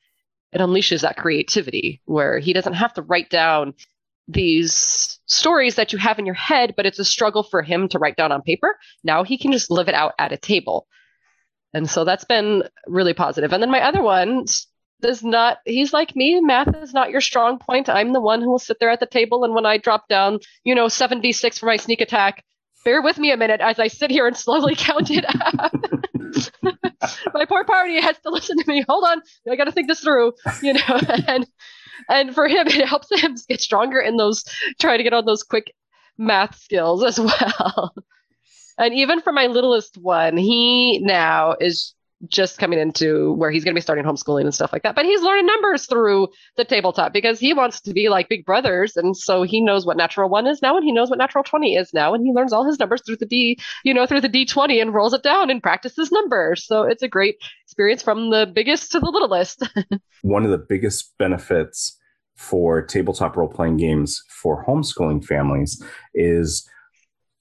It 0.52 0.60
unleashes 0.60 1.02
that 1.02 1.16
creativity 1.16 2.00
where 2.06 2.38
he 2.38 2.52
doesn't 2.52 2.74
have 2.74 2.94
to 2.94 3.02
write 3.02 3.28
down 3.28 3.74
these 4.28 5.18
stories 5.26 5.76
that 5.76 5.92
you 5.92 5.98
have 5.98 6.18
in 6.18 6.26
your 6.26 6.34
head, 6.34 6.74
but 6.76 6.86
it's 6.86 6.98
a 6.98 7.04
struggle 7.04 7.42
for 7.42 7.62
him 7.62 7.88
to 7.88 7.98
write 7.98 8.16
down 8.16 8.30
on 8.30 8.42
paper. 8.42 8.76
Now 9.02 9.24
he 9.24 9.38
can 9.38 9.52
just 9.52 9.70
live 9.70 9.88
it 9.88 9.94
out 9.94 10.12
at 10.18 10.32
a 10.32 10.36
table. 10.36 10.86
And 11.74 11.88
so 11.88 12.04
that's 12.04 12.24
been 12.24 12.64
really 12.86 13.14
positive. 13.14 13.52
And 13.52 13.62
then 13.62 13.70
my 13.70 13.80
other 13.80 14.02
one 14.02 14.44
does 15.00 15.22
not, 15.22 15.58
he's 15.64 15.92
like 15.92 16.14
me, 16.16 16.40
math 16.40 16.74
is 16.76 16.92
not 16.92 17.10
your 17.10 17.20
strong 17.20 17.58
point. 17.58 17.88
I'm 17.88 18.12
the 18.12 18.20
one 18.20 18.40
who 18.40 18.50
will 18.50 18.58
sit 18.58 18.78
there 18.80 18.90
at 18.90 19.00
the 19.00 19.06
table. 19.06 19.44
And 19.44 19.54
when 19.54 19.66
I 19.66 19.78
drop 19.78 20.08
down, 20.08 20.40
you 20.64 20.74
know, 20.74 20.88
76 20.88 21.58
for 21.58 21.66
my 21.66 21.76
sneak 21.76 22.00
attack, 22.00 22.44
bear 22.84 23.02
with 23.02 23.18
me 23.18 23.30
a 23.30 23.36
minute 23.36 23.60
as 23.60 23.78
I 23.78 23.88
sit 23.88 24.10
here 24.10 24.26
and 24.26 24.36
slowly 24.36 24.74
count 24.78 25.10
it 25.10 25.24
out. 25.28 25.72
my 27.34 27.44
poor 27.44 27.64
party 27.64 28.00
has 28.00 28.18
to 28.20 28.30
listen 28.30 28.58
to 28.58 28.64
me. 28.66 28.84
Hold 28.88 29.04
on, 29.04 29.22
I 29.50 29.56
got 29.56 29.64
to 29.64 29.72
think 29.72 29.88
this 29.88 30.00
through, 30.00 30.32
you 30.62 30.74
know. 30.74 31.00
and 31.26 31.46
and 32.08 32.34
for 32.34 32.48
him, 32.48 32.66
it 32.66 32.86
helps 32.86 33.10
him 33.10 33.36
get 33.48 33.60
stronger 33.60 34.00
in 34.00 34.16
those 34.16 34.44
try 34.80 34.96
to 34.96 35.02
get 35.02 35.12
on 35.12 35.24
those 35.24 35.42
quick 35.42 35.74
math 36.16 36.58
skills 36.58 37.02
as 37.02 37.18
well. 37.20 37.94
and 38.78 38.94
even 38.94 39.20
for 39.20 39.32
my 39.32 39.46
littlest 39.46 39.96
one, 39.98 40.36
he 40.36 41.00
now 41.00 41.54
is 41.60 41.94
just 42.26 42.58
coming 42.58 42.78
into 42.78 43.32
where 43.34 43.50
he's 43.50 43.62
going 43.62 43.74
to 43.74 43.78
be 43.78 43.82
starting 43.82 44.04
homeschooling 44.04 44.42
and 44.42 44.54
stuff 44.54 44.72
like 44.72 44.82
that. 44.82 44.96
But 44.96 45.04
he's 45.04 45.22
learning 45.22 45.46
numbers 45.46 45.86
through 45.86 46.28
the 46.56 46.64
tabletop 46.64 47.12
because 47.12 47.38
he 47.38 47.54
wants 47.54 47.80
to 47.82 47.92
be 47.92 48.08
like 48.08 48.28
big 48.28 48.44
brothers. 48.44 48.96
And 48.96 49.16
so 49.16 49.44
he 49.44 49.60
knows 49.60 49.86
what 49.86 49.96
natural 49.96 50.28
one 50.28 50.46
is 50.46 50.60
now 50.60 50.76
and 50.76 50.84
he 50.84 50.90
knows 50.90 51.10
what 51.10 51.18
natural 51.18 51.44
20 51.44 51.76
is 51.76 51.94
now. 51.94 52.14
And 52.14 52.24
he 52.24 52.32
learns 52.32 52.52
all 52.52 52.64
his 52.64 52.78
numbers 52.78 53.02
through 53.06 53.16
the 53.16 53.26
D, 53.26 53.58
you 53.84 53.94
know, 53.94 54.06
through 54.06 54.22
the 54.22 54.28
D20 54.28 54.80
and 54.82 54.92
rolls 54.92 55.14
it 55.14 55.22
down 55.22 55.48
and 55.48 55.62
practices 55.62 56.10
numbers. 56.10 56.66
So 56.66 56.82
it's 56.82 57.02
a 57.02 57.08
great 57.08 57.36
experience 57.64 58.02
from 58.02 58.30
the 58.30 58.50
biggest 58.52 58.90
to 58.92 59.00
the 59.00 59.10
littlest. 59.10 59.68
One 60.22 60.44
of 60.44 60.50
the 60.50 60.58
biggest 60.58 61.16
benefits 61.18 61.96
for 62.36 62.82
tabletop 62.82 63.36
role 63.36 63.48
playing 63.48 63.76
games 63.76 64.22
for 64.28 64.64
homeschooling 64.64 65.24
families 65.24 65.82
is 66.14 66.68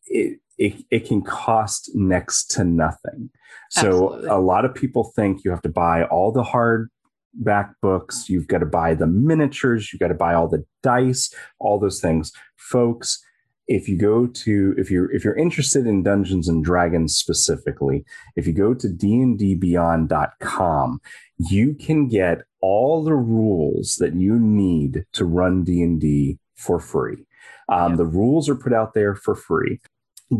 it, 0.08 0.40
it, 0.58 0.82
it 0.90 1.08
can 1.08 1.22
cost 1.22 1.92
next 1.94 2.46
to 2.52 2.64
nothing. 2.64 3.30
So 3.70 3.88
Absolutely. 3.88 4.30
a 4.30 4.38
lot 4.38 4.66
of 4.66 4.74
people 4.74 5.12
think 5.16 5.44
you 5.44 5.52
have 5.52 5.62
to 5.64 5.70
buy 5.70 6.06
all 6.06 6.32
the 6.32 6.44
hard 6.44 6.90
back 7.34 7.74
books, 7.82 8.30
you've 8.30 8.48
got 8.48 8.60
to 8.60 8.66
buy 8.66 8.94
the 8.96 9.08
miniatures, 9.08 9.92
you've 9.92 10.00
got 10.00 10.08
to 10.08 10.16
buy 10.16 10.34
all 10.34 10.48
the 10.48 10.64
dice, 10.82 11.34
all 11.60 11.80
those 11.80 12.00
things. 12.02 12.32
Folks, 12.58 13.22
if 13.68 13.90
you 13.90 13.98
go 13.98 14.28
to 14.28 14.74
if 14.78 14.90
you're 14.90 15.12
if 15.12 15.26
you're 15.26 15.36
interested 15.36 15.86
in 15.86 16.02
Dungeons 16.02 16.48
and 16.48 16.64
Dragons 16.64 17.16
specifically, 17.16 18.06
if 18.36 18.48
you 18.48 18.54
go 18.54 18.74
to 18.74 18.88
dndbeyond.com, 18.88 21.02
you 21.38 21.76
can 21.76 22.08
get 22.08 22.42
all 22.62 23.04
the 23.04 23.14
rules 23.14 23.98
that 24.00 24.16
you 24.16 24.40
need 24.40 25.06
to 25.14 25.26
run 25.26 25.64
D&D 25.64 26.40
for 26.56 26.80
free. 26.80 27.26
Um, 27.70 27.92
yeah. 27.92 27.98
The 27.98 28.06
rules 28.06 28.50
are 28.50 28.56
put 28.56 28.74
out 28.74 28.94
there 28.94 29.14
for 29.14 29.36
free. 29.36 29.80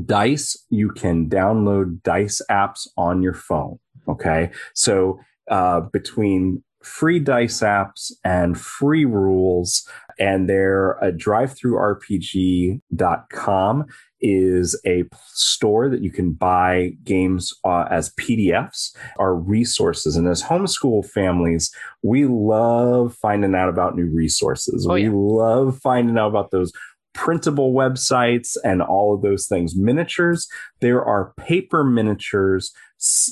Dice, 0.06 0.58
you 0.70 0.92
can 0.92 1.30
download 1.30 2.02
Dice 2.04 2.42
apps 2.50 2.88
on 2.98 3.22
your 3.22 3.34
phone. 3.34 3.80
Okay. 4.08 4.52
So 4.74 5.20
uh, 5.50 5.82
between 5.82 6.64
free 6.88 7.20
dice 7.20 7.60
apps 7.60 8.12
and 8.24 8.60
free 8.60 9.06
rules, 9.06 9.88
and 10.20 10.50
they're 10.50 10.94
a 10.94 11.12
drivethrurpg.com 11.12 13.86
is 14.20 14.82
a 14.86 15.04
store 15.28 15.90
that 15.90 16.02
you 16.02 16.10
can 16.10 16.32
buy 16.32 16.94
games 17.04 17.54
uh, 17.64 17.86
as 17.92 18.12
PDFs 18.16 18.96
or 19.18 19.36
resources. 19.36 20.16
And 20.16 20.28
as 20.28 20.42
homeschool 20.42 21.08
families, 21.08 21.72
we 22.02 22.26
love 22.26 23.16
finding 23.16 23.54
out 23.54 23.70
about 23.70 23.96
new 23.96 24.10
resources. 24.12 24.88
Oh, 24.90 24.96
we 24.96 25.10
love 25.10 25.80
finding 25.80 26.18
out 26.18 26.30
about 26.30 26.50
those 26.50 26.74
printable 27.18 27.74
websites 27.74 28.56
and 28.64 28.82
all 28.82 29.14
of 29.14 29.24
those 29.24 29.48
things. 29.48 29.76
Miniatures, 29.76 30.48
there 30.80 31.04
are 31.04 31.34
paper 31.36 31.84
miniatures 31.84 32.72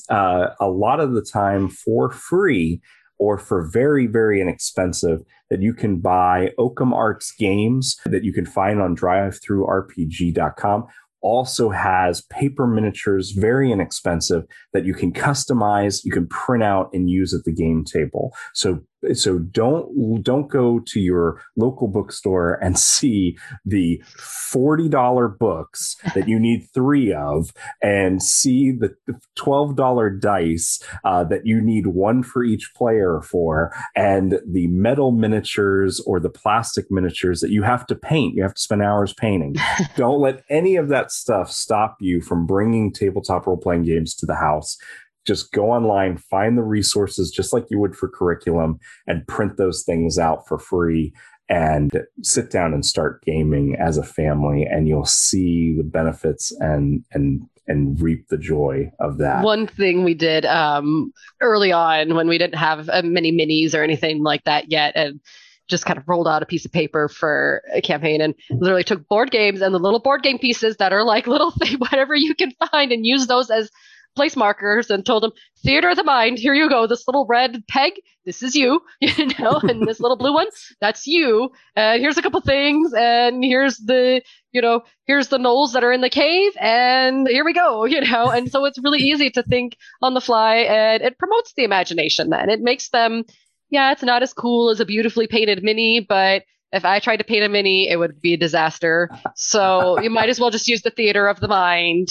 uh, 0.09 0.47
a 0.59 0.67
lot 0.67 0.99
of 0.99 1.13
the 1.13 1.21
time 1.21 1.69
for 1.69 2.11
free 2.11 2.81
or 3.17 3.37
for 3.37 3.65
very, 3.65 4.07
very 4.07 4.41
inexpensive 4.41 5.21
that 5.49 5.61
you 5.61 5.73
can 5.73 5.99
buy 5.99 6.49
Okumarts 6.59 7.37
games 7.37 7.95
that 8.05 8.23
you 8.23 8.33
can 8.33 8.45
find 8.45 8.81
on 8.81 8.97
drivethrurpg.com 8.97 10.87
also 11.25 11.69
has 11.71 12.21
paper 12.21 12.67
miniatures, 12.67 13.31
very 13.31 13.71
inexpensive, 13.71 14.43
that 14.73 14.85
you 14.85 14.93
can 14.93 15.11
customize, 15.11 16.05
you 16.05 16.11
can 16.11 16.27
print 16.27 16.63
out 16.63 16.89
and 16.93 17.09
use 17.09 17.33
at 17.33 17.43
the 17.45 17.51
game 17.51 17.83
table. 17.83 18.31
So 18.53 18.81
so 19.13 19.39
don't 19.39 20.23
don't 20.23 20.49
go 20.49 20.79
to 20.79 20.99
your 20.99 21.41
local 21.55 21.87
bookstore 21.87 22.53
and 22.61 22.77
see 22.95 23.37
the 23.65 24.01
$40 24.17 25.37
books 25.37 25.95
that 26.13 26.27
you 26.27 26.39
need 26.39 26.67
three 26.73 27.13
of 27.13 27.51
and 27.81 28.21
see 28.21 28.71
the 28.71 28.95
$12 29.37 30.19
dice 30.19 30.81
uh, 31.03 31.23
that 31.25 31.45
you 31.45 31.61
need 31.61 31.87
one 31.87 32.23
for 32.23 32.43
each 32.43 32.73
player 32.75 33.21
for 33.21 33.73
and 33.95 34.39
the 34.47 34.67
metal 34.67 35.11
miniatures 35.11 35.99
or 36.01 36.19
the 36.19 36.29
plastic 36.29 36.89
miniatures 36.89 37.41
that 37.41 37.51
you 37.51 37.63
have 37.63 37.85
to 37.87 37.95
paint. 37.95 38.35
You 38.35 38.43
have 38.43 38.53
to 38.53 38.61
spend 38.61 38.81
hours 38.81 39.13
painting. 39.13 39.55
Don't 39.95 40.21
let 40.21 40.43
any 40.49 40.75
of 40.75 40.89
that 40.89 41.11
stuff 41.11 41.51
stop 41.51 41.97
you 41.99 42.21
from 42.21 42.45
bringing 42.45 42.91
tabletop 42.91 43.47
role-playing 43.47 43.83
games 43.83 44.15
to 44.15 44.25
the 44.25 44.35
house 44.35 44.77
just 45.25 45.51
go 45.51 45.71
online, 45.71 46.17
find 46.17 46.57
the 46.57 46.63
resources 46.63 47.31
just 47.31 47.53
like 47.53 47.65
you 47.69 47.79
would 47.79 47.95
for 47.95 48.07
curriculum, 48.07 48.79
and 49.07 49.27
print 49.27 49.57
those 49.57 49.83
things 49.83 50.17
out 50.17 50.47
for 50.47 50.59
free 50.59 51.13
and 51.47 52.01
sit 52.23 52.49
down 52.49 52.73
and 52.73 52.85
start 52.85 53.21
gaming 53.23 53.75
as 53.79 53.97
a 53.97 54.03
family 54.03 54.63
and 54.63 54.87
you'll 54.87 55.05
see 55.05 55.75
the 55.77 55.83
benefits 55.83 56.51
and 56.59 57.03
and 57.11 57.47
and 57.67 57.99
reap 57.99 58.27
the 58.27 58.37
joy 58.37 58.91
of 58.99 59.17
that. 59.17 59.43
One 59.43 59.67
thing 59.67 60.03
we 60.03 60.13
did 60.13 60.45
um, 60.45 61.11
early 61.41 61.71
on 61.71 62.13
when 62.13 62.27
we 62.27 62.37
didn't 62.37 62.59
have 62.59 62.89
uh, 62.89 63.01
many 63.03 63.31
minis 63.31 63.73
or 63.73 63.83
anything 63.83 64.21
like 64.21 64.43
that 64.43 64.71
yet, 64.71 64.93
and 64.95 65.19
just 65.67 65.85
kind 65.85 65.97
of 65.97 66.07
rolled 66.07 66.27
out 66.27 66.43
a 66.43 66.45
piece 66.45 66.63
of 66.63 66.71
paper 66.71 67.09
for 67.09 67.63
a 67.73 67.81
campaign 67.81 68.21
and 68.21 68.35
literally 68.51 68.83
took 68.83 69.07
board 69.07 69.31
games 69.31 69.61
and 69.61 69.73
the 69.73 69.79
little 69.79 69.99
board 69.99 70.21
game 70.21 70.37
pieces 70.37 70.77
that 70.77 70.93
are 70.93 71.03
like 71.03 71.25
little 71.25 71.51
thing, 71.59 71.77
whatever 71.79 72.15
you 72.15 72.35
can 72.35 72.51
find, 72.71 72.91
and 72.91 73.05
use 73.05 73.27
those 73.27 73.49
as 73.49 73.71
place 74.15 74.35
markers 74.35 74.89
and 74.89 75.05
told 75.05 75.23
them, 75.23 75.31
theater 75.63 75.89
of 75.89 75.97
the 75.97 76.03
mind, 76.03 76.37
here 76.39 76.53
you 76.53 76.69
go. 76.69 76.87
This 76.87 77.07
little 77.07 77.25
red 77.25 77.63
peg, 77.67 77.93
this 78.25 78.41
is 78.43 78.55
you, 78.55 78.81
you 79.01 79.27
know, 79.39 79.59
and 79.63 79.87
this 79.87 79.99
little 79.99 80.17
blue 80.17 80.33
one, 80.33 80.47
that's 80.81 81.05
you. 81.07 81.51
And 81.75 82.01
here's 82.01 82.17
a 82.17 82.21
couple 82.21 82.41
things, 82.41 82.93
and 82.93 83.43
here's 83.43 83.77
the, 83.77 84.21
you 84.51 84.61
know, 84.61 84.81
here's 85.05 85.27
the 85.29 85.37
gnolls 85.37 85.73
that 85.73 85.83
are 85.83 85.91
in 85.91 86.01
the 86.01 86.09
cave, 86.09 86.51
and 86.59 87.27
here 87.27 87.45
we 87.45 87.53
go, 87.53 87.85
you 87.93 88.01
know. 88.01 88.29
And 88.29 88.49
so 88.51 88.65
it's 88.65 88.79
really 88.83 88.99
easy 88.99 89.29
to 89.31 89.43
think 89.43 89.77
on 90.01 90.13
the 90.13 90.21
fly, 90.21 90.57
and 90.57 91.03
it 91.03 91.17
promotes 91.17 91.53
the 91.55 91.63
imagination 91.63 92.29
then. 92.29 92.49
It 92.49 92.61
makes 92.61 92.89
them, 92.89 93.23
yeah, 93.69 93.91
it's 93.91 94.03
not 94.03 94.23
as 94.23 94.33
cool 94.33 94.69
as 94.69 94.79
a 94.79 94.85
beautifully 94.85 95.27
painted 95.27 95.63
mini, 95.63 95.99
but 96.07 96.43
If 96.71 96.83
I 96.83 96.99
tried 96.99 97.17
to 97.17 97.23
paint 97.23 97.45
a 97.45 97.49
mini, 97.49 97.87
it 97.89 97.97
would 97.97 98.19
be 98.21 98.33
a 98.33 98.37
disaster. 98.37 99.09
So 99.35 99.97
you 100.01 100.09
might 100.09 100.29
as 100.29 100.39
well 100.39 100.49
just 100.51 100.67
use 100.67 100.81
the 100.81 100.89
theater 100.89 101.27
of 101.27 101.39
the 101.39 101.47
mind 101.47 102.09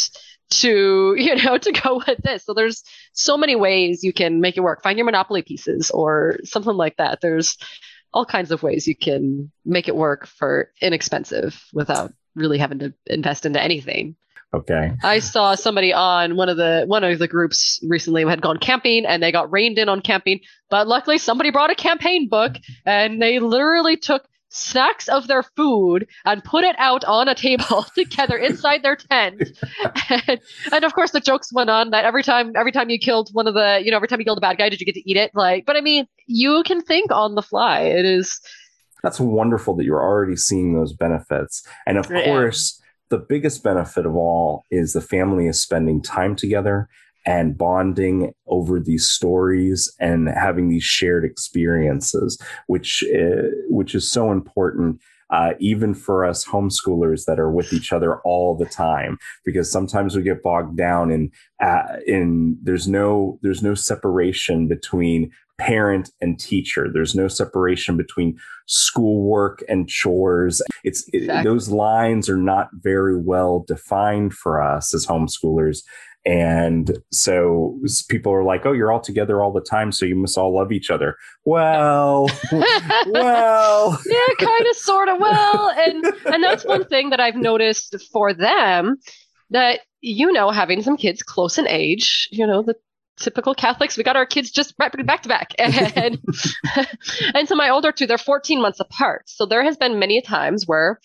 to 0.51 1.15
you 1.19 1.37
know 1.37 1.59
to 1.59 1.73
go 1.73 2.03
with 2.07 2.19
this. 2.23 2.45
So 2.45 2.55
there's 2.55 2.83
so 3.13 3.37
many 3.37 3.57
ways 3.57 4.03
you 4.03 4.13
can 4.13 4.41
make 4.41 4.57
it 4.57 4.63
work. 4.63 4.83
Find 4.83 4.99
your 4.99 5.07
monopoly 5.07 5.43
pieces 5.43 5.91
or 5.91 6.39
something 6.45 6.77
like 6.77 6.97
that. 6.97 7.21
There's 7.21 7.57
all 8.13 8.25
kinds 8.25 8.53
of 8.53 8.63
ways 8.63 8.87
you 8.87 8.97
can 8.97 9.51
make 9.65 9.89
it 9.89 9.97
work 9.97 10.27
for 10.27 10.71
inexpensive 10.81 11.61
without 11.73 12.13
really 12.35 12.59
having 12.59 12.79
to 12.79 12.95
invest 13.07 13.45
into 13.45 13.61
anything. 13.61 14.17
Okay. 14.55 14.93
I 15.03 15.19
saw 15.19 15.57
somebody 15.57 15.93
on 15.93 16.37
one 16.37 16.49
of 16.49 16.57
the 16.57 16.85
one 16.87 17.03
of 17.03 17.19
the 17.19 17.27
groups 17.27 17.81
recently 17.83 18.25
had 18.25 18.41
gone 18.41 18.59
camping 18.59 19.05
and 19.05 19.21
they 19.21 19.33
got 19.33 19.51
reined 19.51 19.79
in 19.79 19.89
on 19.89 20.01
camping, 20.01 20.41
but 20.71 20.87
luckily 20.87 21.19
somebody 21.19 21.51
brought 21.51 21.73
a 21.73 21.75
campaign 21.75 22.29
book 22.29 22.55
and 22.87 23.21
they 23.21 23.41
literally 23.41 23.97
took 23.97 24.25
snacks 24.54 25.08
of 25.08 25.26
their 25.26 25.42
food 25.42 26.06
and 26.25 26.44
put 26.44 26.62
it 26.62 26.76
out 26.78 27.04
on 27.04 27.28
a 27.28 27.34
table 27.34 27.84
together 27.94 28.37
inside 28.37 28.82
their 28.82 28.96
tent. 28.96 29.42
and, 30.11 30.40
and, 30.73 30.84
of 30.84 30.94
course 30.94 31.11
the 31.11 31.20
jokes 31.20 31.52
went 31.52 31.68
on 31.68 31.90
that 31.90 32.04
every 32.04 32.23
time 32.23 32.52
every 32.56 32.70
time 32.70 32.88
you 32.88 32.99
killed 32.99 33.28
one 33.32 33.49
of 33.49 33.54
the 33.54 33.80
you 33.84 33.90
know 33.90 33.96
every 33.96 34.06
time 34.06 34.20
you 34.20 34.25
killed 34.25 34.38
a 34.38 34.40
bad 34.40 34.56
guy 34.56 34.68
did 34.68 34.80
you 34.80 34.87
get 34.87 34.94
to 34.94 35.11
eat 35.11 35.16
it 35.16 35.32
like 35.34 35.66
but 35.66 35.76
I 35.76 35.80
mean 35.80 36.06
you 36.26 36.62
can 36.64 36.80
think 36.82 37.11
on 37.11 37.34
the 37.34 37.42
fly. 37.42 37.80
It 37.80 38.04
is 38.04 38.40
that's 39.02 39.20
wonderful 39.20 39.75
that 39.76 39.84
you're 39.84 40.02
already 40.02 40.37
seeing 40.37 40.75
those 40.75 40.92
benefits. 40.92 41.66
And 41.87 41.99
of 41.99 42.08
yeah. 42.11 42.25
course 42.25 42.80
the 43.11 43.18
biggest 43.18 43.62
benefit 43.62 44.06
of 44.06 44.14
all 44.14 44.64
is 44.70 44.92
the 44.92 45.00
family 45.00 45.46
is 45.46 45.61
spending 45.61 46.00
time 46.00 46.37
together 46.37 46.88
and 47.26 47.57
bonding 47.57 48.33
over 48.47 48.81
these 48.81 49.07
stories 49.07 49.93
and 50.00 50.28
having 50.28 50.69
these 50.69 50.85
shared 50.85 51.25
experiences, 51.25 52.40
which 52.66 53.04
uh, 53.14 53.49
which 53.69 53.95
is 53.95 54.11
so 54.11 54.31
important. 54.33 55.00
Uh, 55.31 55.54
even 55.59 55.95
for 55.95 56.25
us 56.25 56.45
homeschoolers 56.45 57.25
that 57.25 57.40
are 57.40 57.50
with 57.50 57.73
each 57.73 57.93
other 57.93 58.21
all 58.21 58.54
the 58.54 58.66
time, 58.66 59.19
because 59.45 59.69
sometimes 59.73 60.14
we 60.14 60.23
get 60.23 60.43
bogged 60.43 60.76
down 60.76 61.11
in 61.11 61.33
uh, 61.62 61.97
in 62.07 62.57
there's 62.62 62.87
no 62.87 63.38
there's 63.43 63.62
no 63.62 63.75
separation 63.75 64.69
between 64.69 65.33
parent 65.59 66.11
and 66.21 66.38
teacher. 66.38 66.88
There's 66.93 67.14
no 67.14 67.28
separation 67.28 67.97
between 67.97 68.38
schoolwork 68.66 69.62
and 69.69 69.88
chores. 69.88 70.62
It's 70.83 71.09
exactly. 71.12 71.40
it, 71.40 71.45
those 71.45 71.69
lines 71.69 72.28
are 72.28 72.37
not 72.37 72.69
very 72.73 73.16
well 73.16 73.64
defined 73.66 74.35
for 74.35 74.61
us 74.61 74.95
as 74.95 75.07
homeschoolers. 75.07 75.83
And 76.26 76.99
so 77.12 77.78
people 78.09 78.33
are 78.33 78.45
like, 78.45 78.64
"Oh, 78.64 78.73
you're 78.73 78.90
all 78.90 79.00
together 79.00 79.43
all 79.43 79.52
the 79.52 79.61
time, 79.61 79.93
so 79.93 80.07
you 80.07 80.16
must 80.16 80.38
all 80.38 80.54
love 80.54 80.73
each 80.73 80.90
other." 80.90 81.16
Well, 81.45 82.28
well, 82.52 83.99
yeah, 84.07 84.47
kind 84.47 84.66
of, 84.66 84.76
sort 84.76 85.09
of. 85.09 85.21
Well, 85.21 85.71
and 85.71 86.04
and 86.26 86.43
that's 86.43 86.64
one 86.64 86.85
thing 86.88 87.11
that 87.11 87.21
I've 87.21 87.37
noticed 87.37 87.97
for 88.11 88.33
them 88.33 88.97
that 89.50 89.81
you 90.00 90.31
know, 90.33 90.50
having 90.50 90.83
some 90.83 90.99
kids 90.99 91.23
close 91.23 91.57
in 91.57 91.66
age, 91.66 92.28
you 92.31 92.47
know, 92.47 92.62
the 92.62 92.75
typical 93.19 93.54
Catholics, 93.54 93.97
we 93.97 94.02
got 94.02 94.16
our 94.16 94.26
kids 94.26 94.50
just 94.50 94.75
right 94.78 94.93
back 95.07 95.23
to 95.23 95.28
back. 95.28 95.52
And, 95.59 96.21
and 97.35 97.49
so 97.49 97.54
my 97.54 97.71
older 97.71 97.90
two, 97.93 98.07
they're 98.07 98.19
14 98.19 98.61
months 98.61 98.81
apart. 98.81 99.23
So 99.28 99.47
there 99.47 99.64
has 99.64 99.76
been 99.76 99.99
many 99.99 100.21
times 100.21 100.64
where 100.66 101.00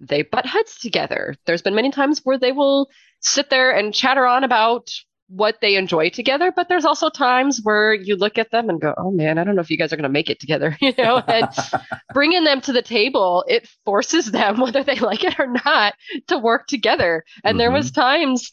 they 0.00 0.22
butt 0.22 0.46
heads 0.46 0.78
together. 0.78 1.34
There's 1.44 1.62
been 1.62 1.74
many 1.74 1.90
times 1.90 2.20
where 2.24 2.38
they 2.38 2.52
will 2.52 2.88
sit 3.20 3.50
there 3.50 3.70
and 3.70 3.94
chatter 3.94 4.26
on 4.26 4.44
about 4.44 4.90
what 5.28 5.56
they 5.60 5.76
enjoy 5.76 6.08
together, 6.08 6.50
but 6.54 6.68
there's 6.68 6.86
also 6.86 7.10
times 7.10 7.60
where 7.62 7.92
you 7.92 8.16
look 8.16 8.38
at 8.38 8.50
them 8.50 8.70
and 8.70 8.80
go, 8.80 8.94
"Oh 8.96 9.10
man, 9.10 9.38
I 9.38 9.44
don't 9.44 9.54
know 9.54 9.60
if 9.60 9.70
you 9.70 9.76
guys 9.76 9.92
are 9.92 9.96
going 9.96 10.04
to 10.04 10.08
make 10.08 10.30
it 10.30 10.40
together," 10.40 10.76
you 10.80 10.92
know. 10.96 11.18
And 11.18 11.48
bringing 12.14 12.44
them 12.44 12.60
to 12.62 12.72
the 12.72 12.82
table, 12.82 13.44
it 13.46 13.68
forces 13.84 14.30
them, 14.30 14.60
whether 14.60 14.82
they 14.82 14.96
like 14.96 15.24
it 15.24 15.38
or 15.38 15.48
not, 15.64 15.94
to 16.28 16.38
work 16.38 16.66
together. 16.66 17.24
And 17.44 17.52
mm-hmm. 17.52 17.58
there 17.58 17.70
was 17.70 17.90
times 17.90 18.52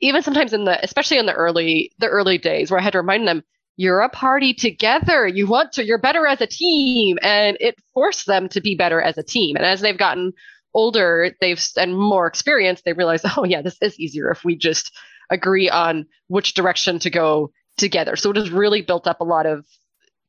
even 0.00 0.22
sometimes 0.22 0.52
in 0.52 0.64
the 0.64 0.82
especially 0.82 1.18
in 1.18 1.26
the 1.26 1.32
early 1.32 1.92
the 1.98 2.08
early 2.08 2.38
days 2.38 2.70
where 2.70 2.80
I 2.80 2.82
had 2.82 2.92
to 2.92 3.00
remind 3.00 3.28
them 3.28 3.42
you're 3.76 4.00
a 4.00 4.08
party 4.08 4.54
together. 4.54 5.26
You 5.26 5.46
want 5.46 5.72
to, 5.72 5.84
you're 5.84 5.98
better 5.98 6.26
as 6.26 6.40
a 6.40 6.46
team. 6.46 7.18
And 7.22 7.56
it 7.60 7.76
forced 7.92 8.26
them 8.26 8.48
to 8.50 8.60
be 8.60 8.74
better 8.74 9.00
as 9.00 9.18
a 9.18 9.22
team. 9.22 9.56
And 9.56 9.64
as 9.64 9.80
they've 9.80 9.98
gotten 9.98 10.32
older, 10.76 11.34
they've 11.40 11.60
and 11.76 11.98
more 11.98 12.26
experience, 12.26 12.82
they 12.82 12.92
realize, 12.92 13.22
oh 13.36 13.44
yeah, 13.44 13.62
this 13.62 13.78
is 13.80 13.98
easier 13.98 14.30
if 14.30 14.44
we 14.44 14.54
just 14.54 14.94
agree 15.30 15.68
on 15.68 16.06
which 16.28 16.54
direction 16.54 17.00
to 17.00 17.10
go 17.10 17.50
together. 17.76 18.14
So 18.14 18.30
it 18.30 18.36
has 18.36 18.50
really 18.50 18.82
built 18.82 19.08
up 19.08 19.20
a 19.20 19.24
lot 19.24 19.46
of 19.46 19.66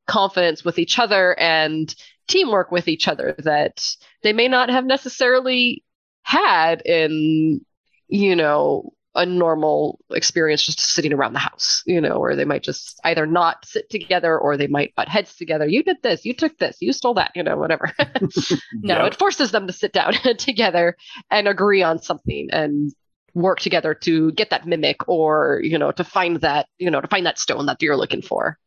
confidence 0.08 0.64
with 0.64 0.80
each 0.80 0.98
other 0.98 1.38
and 1.38 1.94
teamwork 2.28 2.72
with 2.72 2.88
each 2.88 3.08
other 3.08 3.36
that 3.40 3.86
they 4.24 4.34
may 4.34 4.48
not 4.48 4.70
have 4.70 4.86
necessarily 4.86 5.84
had 6.24 6.82
in, 6.82 7.62
you 8.08 8.36
know, 8.36 8.94
a 9.18 9.26
normal 9.26 10.00
experience 10.12 10.64
just 10.64 10.80
sitting 10.80 11.12
around 11.12 11.34
the 11.34 11.40
house, 11.40 11.82
you 11.86 12.00
know, 12.00 12.14
or 12.14 12.36
they 12.36 12.46
might 12.46 12.64
just 12.64 13.00
either 13.04 13.26
not 13.26 13.66
sit 13.66 13.90
together 13.90 14.38
or 14.38 14.56
they 14.56 14.68
might 14.68 14.94
butt 14.96 15.10
heads 15.10 15.36
together. 15.36 15.68
You 15.68 15.84
did 15.84 15.98
this, 16.04 16.24
you 16.24 16.34
took 16.34 16.58
this, 16.60 16.78
you 16.80 16.94
stole 16.94 17.16
that, 17.16 17.32
you 17.36 17.42
know, 17.42 17.58
whatever. 17.58 17.92
no, 18.74 19.04
yep. 19.04 19.14
it 19.14 19.16
forces 19.16 19.52
them 19.52 19.68
to 19.68 19.74
sit 19.74 19.92
down 19.92 20.14
together 20.38 20.96
and 21.32 21.48
agree 21.48 21.82
on 21.82 22.00
something 22.00 22.50
and 22.52 22.94
work 23.34 23.60
together 23.60 23.94
to 23.94 24.32
get 24.34 24.52
that 24.52 24.68
mimic 24.68 25.08
or, 25.10 25.62
you 25.64 25.78
know, 25.78 25.92
to 25.92 26.04
find 26.04 26.42
that, 26.42 26.68
you 26.78 26.92
know, 26.92 27.02
to 27.02 27.08
find 27.08 27.26
that 27.26 27.40
stone 27.40 27.66
that 27.66 27.82
you're 27.82 27.98
looking 27.98 28.22
for. 28.22 28.58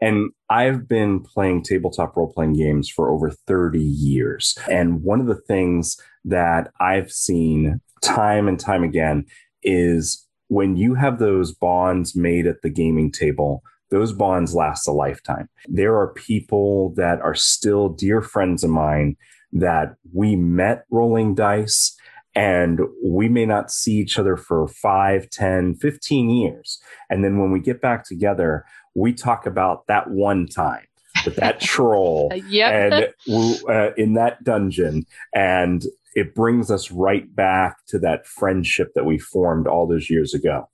And 0.00 0.30
I've 0.50 0.86
been 0.86 1.20
playing 1.20 1.62
tabletop 1.62 2.16
role 2.16 2.32
playing 2.32 2.54
games 2.54 2.88
for 2.88 3.10
over 3.10 3.30
30 3.30 3.80
years. 3.80 4.56
And 4.70 5.02
one 5.02 5.20
of 5.20 5.26
the 5.26 5.40
things 5.40 5.96
that 6.24 6.70
I've 6.80 7.10
seen 7.10 7.80
time 8.02 8.48
and 8.48 8.58
time 8.58 8.84
again 8.84 9.24
is 9.62 10.26
when 10.48 10.76
you 10.76 10.94
have 10.94 11.18
those 11.18 11.52
bonds 11.52 12.16
made 12.16 12.46
at 12.46 12.62
the 12.62 12.70
gaming 12.70 13.12
table, 13.12 13.62
those 13.90 14.12
bonds 14.12 14.54
last 14.54 14.86
a 14.86 14.92
lifetime. 14.92 15.48
There 15.66 15.96
are 15.96 16.12
people 16.12 16.94
that 16.96 17.20
are 17.20 17.34
still 17.34 17.88
dear 17.88 18.22
friends 18.22 18.64
of 18.64 18.70
mine 18.70 19.16
that 19.52 19.96
we 20.12 20.36
met 20.36 20.84
rolling 20.90 21.34
dice 21.34 21.96
and 22.34 22.80
we 23.02 23.28
may 23.28 23.46
not 23.46 23.70
see 23.70 23.94
each 23.94 24.18
other 24.18 24.36
for 24.36 24.68
5 24.68 25.30
10 25.30 25.74
15 25.76 26.30
years 26.30 26.80
and 27.08 27.24
then 27.24 27.38
when 27.38 27.50
we 27.50 27.58
get 27.58 27.80
back 27.80 28.04
together 28.04 28.64
we 28.94 29.12
talk 29.12 29.46
about 29.46 29.86
that 29.86 30.10
one 30.10 30.46
time 30.46 30.84
with 31.24 31.36
that 31.36 31.60
troll 31.62 32.30
yep. 32.46 32.92
and 33.28 33.64
uh, 33.68 33.92
in 33.96 34.14
that 34.14 34.44
dungeon 34.44 35.06
and 35.34 35.84
it 36.14 36.34
brings 36.34 36.70
us 36.70 36.90
right 36.90 37.34
back 37.34 37.76
to 37.88 37.98
that 38.00 38.26
friendship 38.26 38.92
that 38.94 39.04
we 39.04 39.18
formed 39.18 39.66
all 39.66 39.86
those 39.86 40.10
years 40.10 40.34
ago. 40.34 40.68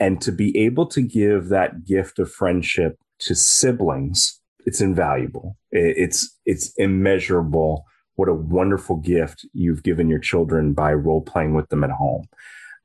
And 0.00 0.20
to 0.22 0.32
be 0.32 0.56
able 0.58 0.86
to 0.86 1.00
give 1.00 1.48
that 1.48 1.84
gift 1.84 2.18
of 2.18 2.30
friendship 2.30 2.98
to 3.20 3.34
siblings, 3.34 4.40
it's 4.66 4.80
invaluable. 4.80 5.56
It's 5.70 6.36
it's 6.44 6.72
immeasurable 6.76 7.84
what 8.16 8.28
a 8.28 8.34
wonderful 8.34 8.96
gift 8.96 9.46
you've 9.52 9.82
given 9.82 10.08
your 10.08 10.20
children 10.20 10.72
by 10.72 10.92
role 10.92 11.20
playing 11.20 11.54
with 11.54 11.68
them 11.68 11.84
at 11.84 11.90
home. 11.90 12.24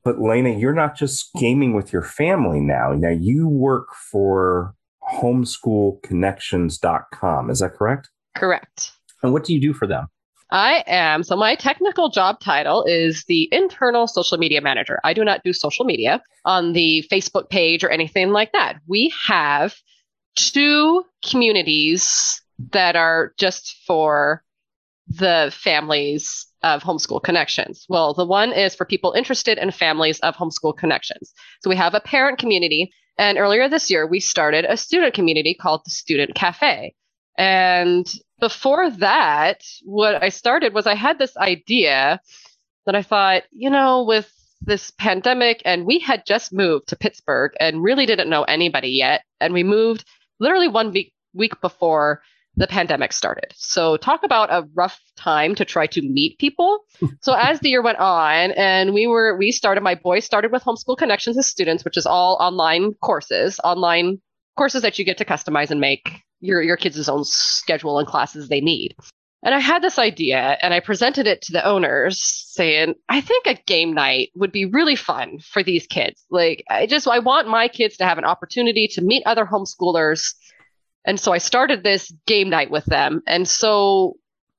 But 0.02 0.20
Lena, 0.20 0.50
you're 0.50 0.72
not 0.72 0.96
just 0.96 1.30
gaming 1.38 1.74
with 1.74 1.92
your 1.92 2.02
family 2.02 2.60
now. 2.60 2.92
Now 2.92 3.10
you 3.10 3.46
work 3.46 3.94
for 3.94 4.74
homeschoolconnections.com. 5.12 7.50
Is 7.50 7.58
that 7.60 7.74
correct? 7.74 8.08
Correct. 8.36 8.90
And 9.22 9.32
what 9.32 9.44
do 9.44 9.54
you 9.54 9.60
do 9.60 9.72
for 9.74 9.86
them? 9.86 10.08
I 10.52 10.82
am. 10.86 11.22
So, 11.22 11.36
my 11.36 11.54
technical 11.54 12.08
job 12.08 12.40
title 12.40 12.84
is 12.84 13.24
the 13.24 13.48
internal 13.52 14.06
social 14.06 14.38
media 14.38 14.60
manager. 14.60 14.98
I 15.04 15.14
do 15.14 15.24
not 15.24 15.42
do 15.44 15.52
social 15.52 15.84
media 15.84 16.22
on 16.44 16.72
the 16.72 17.04
Facebook 17.10 17.50
page 17.50 17.84
or 17.84 17.90
anything 17.90 18.30
like 18.30 18.52
that. 18.52 18.78
We 18.86 19.12
have 19.26 19.74
two 20.36 21.04
communities 21.28 22.42
that 22.72 22.96
are 22.96 23.32
just 23.38 23.76
for 23.86 24.42
the 25.06 25.52
families 25.54 26.46
of 26.62 26.82
homeschool 26.82 27.22
connections. 27.22 27.86
Well, 27.88 28.14
the 28.14 28.26
one 28.26 28.52
is 28.52 28.74
for 28.74 28.84
people 28.84 29.12
interested 29.12 29.58
in 29.58 29.70
families 29.70 30.20
of 30.20 30.36
homeschool 30.36 30.76
connections. 30.76 31.32
So, 31.62 31.70
we 31.70 31.76
have 31.76 31.94
a 31.94 32.00
parent 32.00 32.38
community. 32.38 32.92
And 33.18 33.38
earlier 33.38 33.68
this 33.68 33.90
year, 33.90 34.06
we 34.06 34.18
started 34.18 34.64
a 34.64 34.76
student 34.76 35.14
community 35.14 35.54
called 35.54 35.82
the 35.84 35.90
Student 35.90 36.34
Cafe. 36.34 36.94
And 37.36 38.10
before 38.40 38.90
that, 38.90 39.64
what 39.84 40.22
I 40.22 40.28
started 40.28 40.74
was 40.74 40.86
I 40.86 40.94
had 40.94 41.18
this 41.18 41.36
idea 41.36 42.20
that 42.86 42.94
I 42.94 43.02
thought, 43.02 43.42
you 43.52 43.70
know, 43.70 44.02
with 44.02 44.32
this 44.62 44.90
pandemic, 44.92 45.62
and 45.64 45.86
we 45.86 45.98
had 45.98 46.26
just 46.26 46.52
moved 46.52 46.88
to 46.88 46.96
Pittsburgh 46.96 47.52
and 47.60 47.82
really 47.82 48.06
didn't 48.06 48.28
know 48.28 48.42
anybody 48.44 48.88
yet. 48.88 49.22
And 49.40 49.54
we 49.54 49.62
moved 49.62 50.04
literally 50.38 50.68
one 50.68 50.92
week, 50.92 51.12
week 51.32 51.60
before 51.60 52.22
the 52.56 52.66
pandemic 52.66 53.12
started. 53.12 53.52
So, 53.54 53.96
talk 53.96 54.22
about 54.22 54.52
a 54.52 54.68
rough 54.74 55.00
time 55.16 55.54
to 55.54 55.64
try 55.64 55.86
to 55.86 56.02
meet 56.02 56.38
people. 56.38 56.80
so, 57.20 57.34
as 57.34 57.60
the 57.60 57.70
year 57.70 57.82
went 57.82 57.98
on, 57.98 58.50
and 58.52 58.92
we 58.92 59.06
were, 59.06 59.36
we 59.36 59.52
started, 59.52 59.82
my 59.82 59.94
boys 59.94 60.24
started 60.24 60.52
with 60.52 60.64
Homeschool 60.64 60.98
Connections 60.98 61.38
as 61.38 61.46
students, 61.46 61.84
which 61.84 61.96
is 61.96 62.06
all 62.06 62.36
online 62.40 62.94
courses, 62.94 63.60
online 63.62 64.20
courses 64.56 64.82
that 64.82 64.98
you 64.98 65.04
get 65.04 65.18
to 65.18 65.24
customize 65.24 65.70
and 65.70 65.80
make 65.80 66.22
your 66.40 66.62
your 66.62 66.76
kids' 66.76 67.08
own 67.08 67.24
schedule 67.24 67.98
and 67.98 68.08
classes 68.08 68.48
they 68.48 68.60
need. 68.60 68.94
And 69.42 69.54
I 69.54 69.58
had 69.58 69.82
this 69.82 69.98
idea 69.98 70.58
and 70.60 70.74
I 70.74 70.80
presented 70.80 71.26
it 71.26 71.40
to 71.42 71.52
the 71.52 71.64
owners 71.64 72.20
saying, 72.22 72.94
I 73.08 73.22
think 73.22 73.46
a 73.46 73.54
game 73.66 73.94
night 73.94 74.30
would 74.34 74.52
be 74.52 74.66
really 74.66 74.96
fun 74.96 75.38
for 75.38 75.62
these 75.62 75.86
kids. 75.86 76.24
Like, 76.30 76.62
I 76.68 76.86
just, 76.86 77.08
I 77.08 77.20
want 77.20 77.48
my 77.48 77.66
kids 77.68 77.96
to 77.98 78.04
have 78.04 78.18
an 78.18 78.24
opportunity 78.24 78.86
to 78.88 79.00
meet 79.02 79.22
other 79.24 79.46
homeschoolers. 79.46 80.34
And 81.06 81.18
so 81.18 81.32
I 81.32 81.38
started 81.38 81.82
this 81.82 82.12
game 82.26 82.50
night 82.50 82.70
with 82.70 82.84
them. 82.84 83.22
And 83.26 83.48
so 83.48 84.16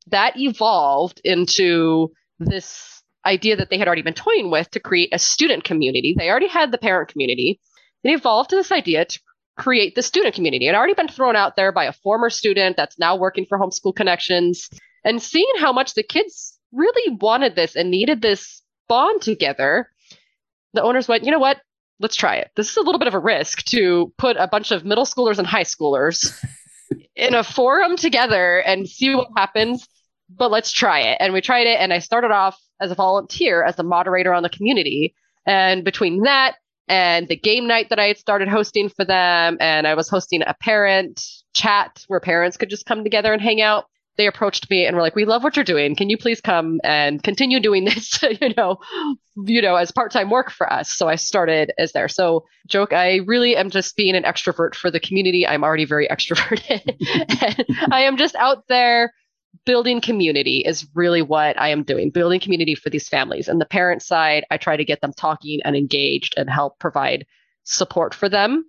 that 0.07 0.35
evolved 0.35 1.21
into 1.23 2.11
this 2.39 3.03
idea 3.23 3.55
that 3.55 3.69
they 3.69 3.77
had 3.77 3.87
already 3.87 4.01
been 4.01 4.15
toying 4.15 4.49
with 4.49 4.71
to 4.71 4.79
create 4.79 5.09
a 5.11 5.19
student 5.19 5.63
community. 5.63 6.15
They 6.17 6.31
already 6.31 6.47
had 6.47 6.71
the 6.71 6.79
parent 6.79 7.09
community. 7.09 7.59
It 8.03 8.09
evolved 8.09 8.49
to 8.49 8.55
this 8.55 8.71
idea 8.71 9.05
to 9.05 9.19
create 9.57 9.95
the 9.95 10.01
student 10.01 10.35
community. 10.35 10.65
It 10.65 10.69
had 10.69 10.77
already 10.77 10.93
been 10.93 11.07
thrown 11.07 11.35
out 11.35 11.55
there 11.55 11.71
by 11.71 11.85
a 11.85 11.93
former 11.93 12.29
student 12.29 12.77
that's 12.77 12.97
now 12.97 13.15
working 13.15 13.45
for 13.47 13.57
Homeschool 13.57 13.95
Connections. 13.95 14.69
And 15.03 15.21
seeing 15.21 15.51
how 15.57 15.73
much 15.73 15.93
the 15.93 16.03
kids 16.03 16.57
really 16.71 17.17
wanted 17.19 17.55
this 17.55 17.75
and 17.75 17.91
needed 17.91 18.21
this 18.21 18.61
bond 18.87 19.21
together, 19.21 19.89
the 20.73 20.81
owners 20.81 21.07
went, 21.07 21.25
you 21.25 21.31
know 21.31 21.39
what? 21.39 21.61
Let's 21.99 22.15
try 22.15 22.35
it. 22.35 22.49
This 22.55 22.69
is 22.69 22.77
a 22.77 22.81
little 22.81 22.99
bit 22.99 23.07
of 23.07 23.13
a 23.13 23.19
risk 23.19 23.63
to 23.65 24.11
put 24.17 24.37
a 24.37 24.47
bunch 24.47 24.71
of 24.71 24.85
middle 24.85 25.05
schoolers 25.05 25.37
and 25.37 25.47
high 25.47 25.63
schoolers 25.63 26.33
in 27.15 27.35
a 27.35 27.43
forum 27.43 27.95
together 27.95 28.59
and 28.59 28.87
see 28.87 29.13
what 29.13 29.29
happens. 29.37 29.87
But 30.29 30.49
let's 30.49 30.71
try 30.71 31.01
it. 31.01 31.17
And 31.19 31.33
we 31.33 31.41
tried 31.41 31.67
it. 31.67 31.79
And 31.79 31.93
I 31.93 31.99
started 31.99 32.31
off 32.31 32.57
as 32.79 32.89
a 32.89 32.95
volunteer, 32.95 33.63
as 33.63 33.77
a 33.77 33.83
moderator 33.83 34.33
on 34.33 34.43
the 34.43 34.49
community. 34.49 35.13
And 35.45 35.83
between 35.83 36.23
that 36.23 36.55
and 36.87 37.27
the 37.27 37.35
game 37.35 37.67
night 37.67 37.89
that 37.89 37.99
I 37.99 38.07
had 38.07 38.17
started 38.17 38.47
hosting 38.47 38.89
for 38.89 39.05
them. 39.05 39.57
And 39.59 39.87
I 39.87 39.95
was 39.95 40.09
hosting 40.09 40.41
a 40.45 40.53
parent 40.53 41.23
chat 41.53 42.03
where 42.07 42.19
parents 42.19 42.57
could 42.57 42.69
just 42.69 42.85
come 42.85 43.03
together 43.03 43.33
and 43.33 43.41
hang 43.41 43.61
out. 43.61 43.85
They 44.17 44.27
approached 44.27 44.69
me 44.69 44.85
and 44.85 44.95
were 44.95 45.01
like, 45.01 45.15
"We 45.15 45.23
love 45.23 45.43
what 45.43 45.55
you're 45.55 45.63
doing. 45.63 45.95
Can 45.95 46.09
you 46.09 46.17
please 46.17 46.41
come 46.41 46.81
and 46.83 47.23
continue 47.23 47.59
doing 47.61 47.85
this? 47.85 48.21
you 48.21 48.53
know, 48.57 48.77
you 49.37 49.61
know, 49.61 49.75
as 49.75 49.91
part-time 49.91 50.29
work 50.29 50.51
for 50.51 50.71
us." 50.71 50.91
So 50.91 51.07
I 51.07 51.15
started 51.15 51.71
as 51.79 51.93
there. 51.93 52.09
So 52.09 52.45
joke, 52.67 52.91
I 52.91 53.21
really 53.25 53.55
am 53.55 53.69
just 53.69 53.95
being 53.95 54.15
an 54.15 54.23
extrovert 54.23 54.75
for 54.75 54.91
the 54.91 54.99
community. 54.99 55.47
I'm 55.47 55.63
already 55.63 55.85
very 55.85 56.07
extroverted. 56.11 56.97
I 57.91 58.01
am 58.01 58.17
just 58.17 58.35
out 58.35 58.67
there 58.67 59.13
building 59.65 60.01
community 60.01 60.59
is 60.59 60.87
really 60.93 61.21
what 61.21 61.59
I 61.59 61.69
am 61.69 61.83
doing, 61.83 62.09
building 62.09 62.39
community 62.39 62.75
for 62.75 62.89
these 62.89 63.07
families. 63.07 63.47
And 63.47 63.61
the 63.61 63.65
parent 63.65 64.01
side, 64.01 64.45
I 64.49 64.57
try 64.57 64.75
to 64.75 64.85
get 64.85 65.01
them 65.01 65.13
talking 65.13 65.59
and 65.63 65.75
engaged 65.75 66.33
and 66.37 66.49
help 66.49 66.79
provide 66.79 67.25
support 67.63 68.13
for 68.13 68.29
them. 68.29 68.65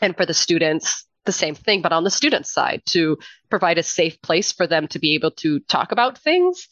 And 0.00 0.16
for 0.16 0.24
the 0.24 0.34
students, 0.34 1.06
the 1.24 1.32
same 1.32 1.54
thing, 1.54 1.82
but 1.82 1.92
on 1.92 2.04
the 2.04 2.10
student 2.10 2.46
side, 2.46 2.82
to 2.86 3.18
provide 3.50 3.78
a 3.78 3.82
safe 3.82 4.20
place 4.22 4.52
for 4.52 4.66
them 4.66 4.88
to 4.88 4.98
be 4.98 5.14
able 5.14 5.32
to 5.32 5.60
talk 5.60 5.92
about 5.92 6.18
things 6.18 6.68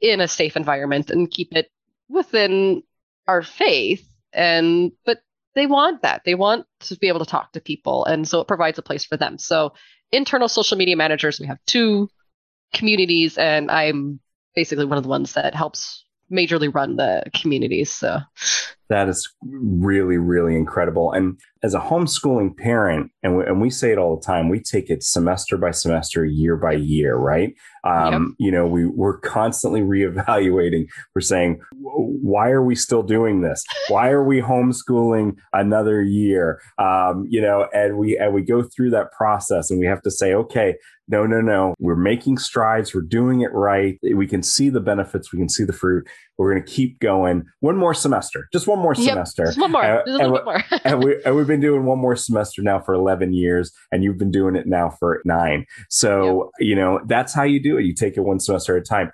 in 0.00 0.20
a 0.20 0.28
safe 0.28 0.56
environment 0.56 1.10
and 1.10 1.30
keep 1.30 1.54
it 1.56 1.70
within 2.08 2.82
our 3.26 3.42
faith. 3.42 4.06
And, 4.32 4.92
but 5.06 5.20
they 5.54 5.66
want 5.66 6.02
that. 6.02 6.22
They 6.24 6.34
want 6.34 6.66
to 6.80 6.96
be 6.96 7.08
able 7.08 7.20
to 7.20 7.30
talk 7.30 7.52
to 7.52 7.60
people. 7.60 8.04
And 8.04 8.28
so 8.28 8.40
it 8.40 8.48
provides 8.48 8.78
a 8.78 8.82
place 8.82 9.04
for 9.04 9.16
them. 9.16 9.38
So, 9.38 9.72
internal 10.12 10.48
social 10.48 10.76
media 10.76 10.96
managers, 10.96 11.40
we 11.40 11.46
have 11.46 11.58
two 11.66 12.10
communities, 12.72 13.36
and 13.38 13.70
I'm 13.70 14.20
basically 14.54 14.84
one 14.84 14.98
of 14.98 15.04
the 15.04 15.10
ones 15.10 15.32
that 15.34 15.54
helps 15.54 16.04
majorly 16.32 16.74
run 16.74 16.96
the 16.96 17.22
communities. 17.34 17.90
So 17.90 18.18
that 18.90 19.08
is 19.08 19.28
really, 19.42 20.18
really 20.18 20.54
incredible. 20.54 21.12
And 21.12 21.38
as 21.62 21.74
a 21.74 21.80
homeschooling 21.80 22.56
parent, 22.56 23.10
and 23.22 23.38
we, 23.38 23.44
and 23.44 23.60
we 23.60 23.70
say 23.70 23.92
it 23.92 23.98
all 23.98 24.16
the 24.16 24.24
time, 24.24 24.48
we 24.48 24.60
take 24.60 24.90
it 24.90 25.02
semester 25.02 25.56
by 25.56 25.70
semester, 25.70 26.24
year 26.24 26.56
by 26.56 26.72
year, 26.72 27.16
right? 27.16 27.54
Um, 27.84 28.36
yep. 28.38 28.46
You 28.46 28.52
know, 28.52 28.66
we 28.66 28.86
we're 28.86 29.18
constantly 29.20 29.80
reevaluating. 29.94 30.86
We're 31.14 31.22
saying, 31.22 31.60
why 31.72 32.50
are 32.50 32.62
we 32.62 32.74
still 32.74 33.02
doing 33.02 33.40
this? 33.40 33.64
Why 33.88 34.10
are 34.10 34.24
we 34.24 34.40
homeschooling 34.40 35.36
another 35.52 36.02
year? 36.02 36.60
Um, 36.78 37.26
you 37.28 37.40
know, 37.40 37.66
and 37.72 37.96
we 37.96 38.18
and 38.18 38.34
we 38.34 38.42
go 38.42 38.62
through 38.62 38.90
that 38.90 39.12
process, 39.12 39.70
and 39.70 39.80
we 39.80 39.86
have 39.86 40.02
to 40.02 40.10
say, 40.10 40.34
okay, 40.34 40.76
no, 41.06 41.26
no, 41.26 41.40
no. 41.40 41.74
We're 41.78 41.96
making 41.96 42.38
strides. 42.38 42.94
We're 42.94 43.02
doing 43.02 43.42
it 43.42 43.52
right. 43.52 43.98
We 44.02 44.26
can 44.26 44.42
see 44.42 44.70
the 44.70 44.80
benefits. 44.80 45.32
We 45.32 45.38
can 45.38 45.50
see 45.50 45.64
the 45.64 45.72
fruit. 45.72 46.08
We're 46.38 46.52
going 46.52 46.64
to 46.64 46.70
keep 46.70 46.98
going. 46.98 47.44
One 47.60 47.76
more 47.76 47.92
semester, 47.92 48.48
just 48.52 48.66
one 48.66 48.78
more 48.78 48.94
semester. 48.94 49.44
Yep, 49.46 49.56
one 49.58 49.72
more. 49.72 49.84
Uh, 49.84 50.02
and, 50.06 50.30
more. 50.30 50.64
and, 50.84 51.04
we, 51.04 51.22
and 51.26 51.36
we've 51.36 51.46
been 51.46 51.60
doing 51.60 51.84
one 51.84 51.98
more 51.98 52.16
semester 52.16 52.62
now 52.62 52.80
for 52.80 52.94
11 52.94 53.34
years, 53.34 53.70
and 53.92 54.02
you've 54.02 54.18
been 54.18 54.30
doing 54.30 54.56
it 54.56 54.66
now 54.66 54.90
for 54.90 55.20
nine. 55.24 55.66
So, 55.90 56.50
yep. 56.58 56.68
you 56.68 56.74
know, 56.74 57.00
that's 57.06 57.34
how 57.34 57.42
you 57.42 57.62
do 57.62 57.76
it. 57.76 57.84
You 57.84 57.94
take 57.94 58.16
it 58.16 58.20
one 58.20 58.40
semester 58.40 58.76
at 58.76 58.82
a 58.82 58.84
time. 58.84 59.10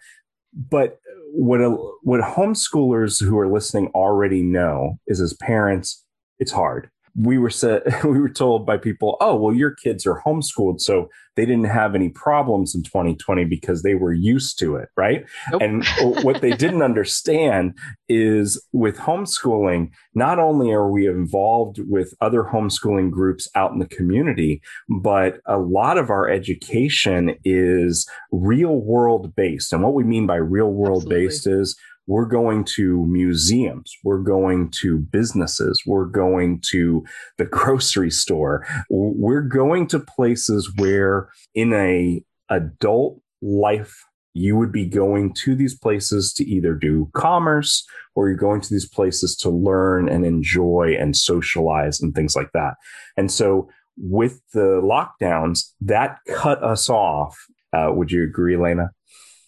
But 0.55 0.99
what, 1.33 1.61
a, 1.61 1.71
what 2.03 2.21
homeschoolers 2.21 3.23
who 3.23 3.39
are 3.39 3.49
listening 3.49 3.89
already 3.95 4.43
know 4.43 4.99
is 5.09 5.21
as 5.21 5.35
parents, 5.35 6.05
it's 6.39 6.53
hard 6.53 6.89
we 7.23 7.39
were 7.39 7.51
said 7.51 7.83
we 8.05 8.19
were 8.19 8.29
told 8.29 8.67
by 8.67 8.77
people, 8.77 9.17
"Oh, 9.21 9.37
well, 9.37 9.55
your 9.55 9.73
kids 9.73 10.07
are 10.07 10.21
homeschooled, 10.25 10.81
so 10.81 11.09
they 11.37 11.47
didn't 11.47 11.65
have 11.65 11.95
any 11.95 12.09
problems 12.09 12.75
in 12.75 12.83
2020 12.83 13.45
because 13.45 13.83
they 13.83 13.95
were 13.95 14.13
used 14.13 14.59
to 14.61 14.77
it, 14.77 14.89
right?" 14.97 15.25
Nope. 15.51 15.63
And 15.63 15.87
what 16.25 16.41
they 16.41 16.51
didn't 16.57 16.83
understand 16.83 17.77
is 18.09 18.63
with 18.73 18.97
homeschooling, 18.97 19.91
not 20.15 20.39
only 20.39 20.73
are 20.73 20.91
we 20.91 21.07
involved 21.07 21.79
with 21.89 22.15
other 22.21 22.43
homeschooling 22.43 23.11
groups 23.11 23.49
out 23.55 23.73
in 23.73 23.79
the 23.79 23.87
community, 23.87 24.63
but 24.89 25.41
a 25.47 25.59
lot 25.59 25.99
of 25.99 26.11
our 26.11 26.29
education 26.29 27.35
is 27.45 28.09
real 28.33 28.77
world 28.77 29.35
based. 29.35 29.73
And 29.73 29.83
what 29.83 29.95
we 29.95 30.05
mean 30.05 30.27
by 30.27 30.37
real 30.37 30.71
world 30.71 31.03
Absolutely. 31.03 31.27
based 31.27 31.47
is 31.47 31.77
we're 32.07 32.27
going 32.27 32.65
to 32.65 33.05
museums, 33.07 33.93
we're 34.05 34.23
going 34.23 34.71
to 34.71 34.99
businesses, 34.99 35.83
we're 35.87 36.07
going 36.07 36.61
to 36.71 37.05
the 37.39 37.45
grocery 37.45 38.11
store, 38.11 38.67
we're 38.89 39.43
going 39.43 39.87
to 39.89 40.01
places 40.01 40.73
where 40.77 41.29
in 41.55 41.73
a 41.73 42.23
adult 42.49 43.21
life 43.43 44.05
you 44.35 44.57
would 44.57 44.73
be 44.73 44.87
going 44.87 45.33
to 45.35 45.55
these 45.55 45.77
places 45.77 46.33
to 46.33 46.45
either 46.45 46.75
do 46.75 47.11
commerce 47.15 47.87
or 48.15 48.29
you're 48.29 48.37
going 48.37 48.61
to 48.61 48.71
these 48.71 48.89
places 48.89 49.37
to 49.37 49.51
learn 49.51 50.09
and 50.09 50.25
enjoy 50.25 50.95
and 50.99 51.17
socialize 51.17 52.01
and 52.01 52.15
things 52.15 52.37
like 52.37 52.51
that. 52.53 52.75
And 53.17 53.31
so 53.31 53.69
with 53.97 54.41
the 54.53 54.81
lockdowns, 54.83 55.73
that 55.81 56.19
cut 56.29 56.63
us 56.63 56.89
off. 56.89 57.37
Uh, 57.73 57.91
would 57.93 58.11
you 58.11 58.23
agree, 58.23 58.57
Lena? 58.57 58.91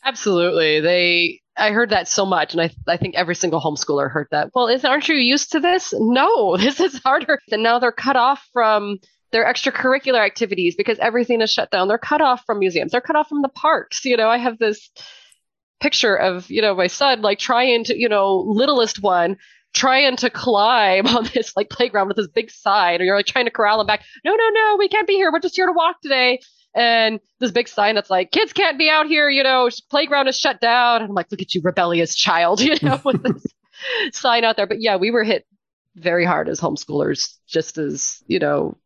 Absolutely. 0.05 0.81
They 0.81 1.42
I 1.57 1.71
heard 1.71 1.91
that 1.91 2.09
so 2.09 2.25
much, 2.25 2.55
and 2.55 2.63
I 2.63 2.71
I 2.89 2.97
think 2.97 3.15
every 3.15 3.35
single 3.35 3.61
homeschooler 3.61 4.11
heard 4.11 4.29
that. 4.31 4.51
Well, 4.55 4.69
is 4.69 4.85
aren't 4.85 5.09
you 5.09 5.17
used 5.17 5.53
to 5.53 5.61
this? 5.61 5.93
No, 5.97 6.57
this 6.59 6.81
is 6.81 6.99
harder. 7.03 7.39
And 7.51 7.63
now 7.63 7.79
they're 7.79 7.93
cut 7.93 8.17
off 8.17 8.47
from 8.53 8.99
their 9.33 9.45
extracurricular 9.45 10.25
activities 10.25 10.75
because 10.77 10.99
everything 10.99 11.41
is 11.41 11.51
shut 11.51 11.71
down. 11.71 11.89
They're 11.89 11.99
cut 11.99 12.21
off 12.21 12.45
from 12.45 12.59
museums. 12.59 12.93
They're 12.93 13.01
cut 13.01 13.17
off 13.17 13.29
from 13.29 13.43
the 13.43 13.49
parks. 13.49 14.05
You 14.05 14.17
know, 14.17 14.29
I 14.29 14.39
have 14.39 14.59
this 14.59 14.91
picture 15.81 16.15
of 16.15 16.49
you 16.51 16.63
know 16.63 16.75
my 16.75 16.87
son 16.87 17.23
like 17.23 17.39
trying 17.39 17.85
to 17.85 17.99
you 17.99 18.09
know 18.09 18.37
littlest 18.47 19.03
one 19.03 19.37
trying 19.75 20.17
to 20.17 20.31
climb 20.31 21.07
on 21.17 21.29
this 21.35 21.57
like 21.57 21.71
playground 21.71 22.09
with 22.09 22.17
this 22.17 22.29
big 22.29 22.51
sign, 22.51 23.01
or 23.01 23.05
you're 23.05 23.17
like 23.17 23.27
trying 23.27 23.47
to 23.47 23.51
corral 23.51 23.81
him 23.81 23.87
back. 23.87 24.05
No, 24.25 24.35
no, 24.35 24.49
no, 24.51 24.77
we 24.79 24.89
can't 24.89 25.07
be 25.07 25.15
here. 25.15 25.31
We're 25.33 25.41
just 25.41 25.57
here 25.57 25.67
to 25.67 25.73
walk 25.73 26.01
today 26.01 26.41
and 26.75 27.21
this 27.39 27.51
big 27.51 27.69
sign 27.69 27.95
that's 27.95 28.11
like 28.11 28.31
kids 28.31 28.53
can't 28.53 28.79
be 28.79 28.89
out 28.89 29.07
here 29.07 29.29
you 29.29 29.43
know 29.43 29.69
playground 29.91 30.29
is 30.29 30.39
shut 30.39 30.61
down. 30.61 31.03
And 31.03 31.11
i'm 31.11 31.15
like 31.15 31.31
look 31.31 31.43
at 31.43 31.55
you 31.55 31.61
rebellious 31.63 32.15
child 32.15 32.61
you 32.63 32.77
know 32.83 33.01
with 33.05 33.23
this 33.23 33.45
sign 34.13 34.45
out 34.45 34.57
there. 34.57 34.67
But 34.67 34.81
yeah 34.81 34.97
we 34.97 35.11
were 35.11 35.25
hit 35.25 35.47
very 35.95 36.25
hard 36.25 36.49
as 36.49 36.61
homeschoolers 36.61 37.35
just 37.47 37.77
as 37.77 38.23
you 38.27 38.39
know 38.39 38.79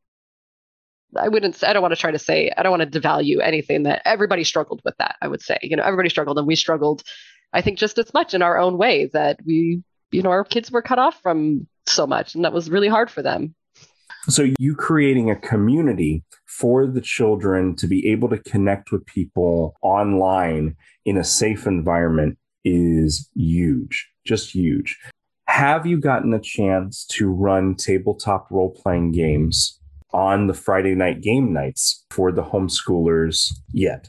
i 1.16 1.28
wouldn't 1.28 1.62
i 1.62 1.72
don't 1.72 1.82
want 1.82 1.94
to 1.94 2.00
try 2.00 2.10
to 2.10 2.18
say 2.18 2.50
i 2.56 2.62
don't 2.62 2.76
want 2.76 2.90
to 2.90 3.00
devalue 3.00 3.40
anything 3.40 3.84
that 3.84 4.02
everybody 4.04 4.42
struggled 4.42 4.80
with 4.84 4.96
that 4.98 5.16
i 5.22 5.28
would 5.28 5.40
say. 5.40 5.56
You 5.62 5.76
know 5.76 5.84
everybody 5.84 6.08
struggled 6.08 6.38
and 6.38 6.46
we 6.46 6.56
struggled 6.56 7.02
i 7.52 7.62
think 7.62 7.78
just 7.78 7.98
as 7.98 8.12
much 8.12 8.34
in 8.34 8.42
our 8.42 8.58
own 8.58 8.76
way 8.76 9.08
that 9.12 9.38
we 9.46 9.82
you 10.10 10.22
know 10.22 10.30
our 10.30 10.44
kids 10.44 10.70
were 10.70 10.82
cut 10.82 10.98
off 10.98 11.20
from 11.22 11.68
so 11.86 12.06
much 12.06 12.34
and 12.34 12.44
that 12.44 12.52
was 12.52 12.68
really 12.70 12.88
hard 12.88 13.10
for 13.10 13.22
them 13.22 13.54
so 14.28 14.48
you 14.58 14.74
creating 14.74 15.30
a 15.30 15.36
community 15.36 16.24
for 16.46 16.86
the 16.86 17.00
children 17.00 17.76
to 17.76 17.86
be 17.86 18.06
able 18.08 18.28
to 18.28 18.38
connect 18.38 18.90
with 18.90 19.06
people 19.06 19.76
online 19.82 20.76
in 21.04 21.16
a 21.16 21.24
safe 21.24 21.66
environment 21.66 22.38
is 22.64 23.30
huge, 23.34 24.08
just 24.24 24.54
huge. 24.54 24.98
Have 25.48 25.86
you 25.86 25.98
gotten 25.98 26.34
a 26.34 26.40
chance 26.40 27.06
to 27.12 27.30
run 27.30 27.76
tabletop 27.76 28.50
role 28.50 28.70
playing 28.70 29.12
games 29.12 29.80
on 30.12 30.48
the 30.48 30.54
Friday 30.54 30.94
night 30.94 31.20
game 31.20 31.52
nights 31.52 32.04
for 32.10 32.32
the 32.32 32.42
homeschoolers 32.42 33.52
yet? 33.72 34.08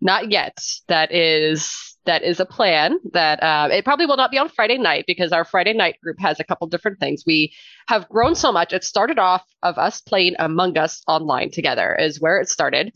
Not 0.00 0.30
yet. 0.30 0.58
That 0.88 1.12
is 1.12 1.96
that 2.06 2.22
is 2.22 2.38
a 2.38 2.46
plan 2.46 2.98
that 3.12 3.42
uh, 3.42 3.68
it 3.72 3.84
probably 3.84 4.06
will 4.06 4.16
not 4.16 4.30
be 4.30 4.38
on 4.38 4.48
Friday 4.48 4.78
night 4.78 5.04
because 5.06 5.32
our 5.32 5.44
Friday 5.44 5.72
night 5.72 5.96
group 6.00 6.18
has 6.20 6.38
a 6.38 6.44
couple 6.44 6.66
different 6.68 7.00
things. 7.00 7.24
We 7.26 7.52
have 7.88 8.08
grown 8.08 8.34
so 8.36 8.52
much. 8.52 8.72
It 8.72 8.84
started 8.84 9.18
off 9.18 9.42
of 9.62 9.76
us 9.76 10.00
playing 10.00 10.36
Among 10.38 10.78
Us 10.78 11.02
online 11.08 11.50
together, 11.50 11.94
is 11.96 12.20
where 12.20 12.38
it 12.38 12.48
started. 12.48 12.92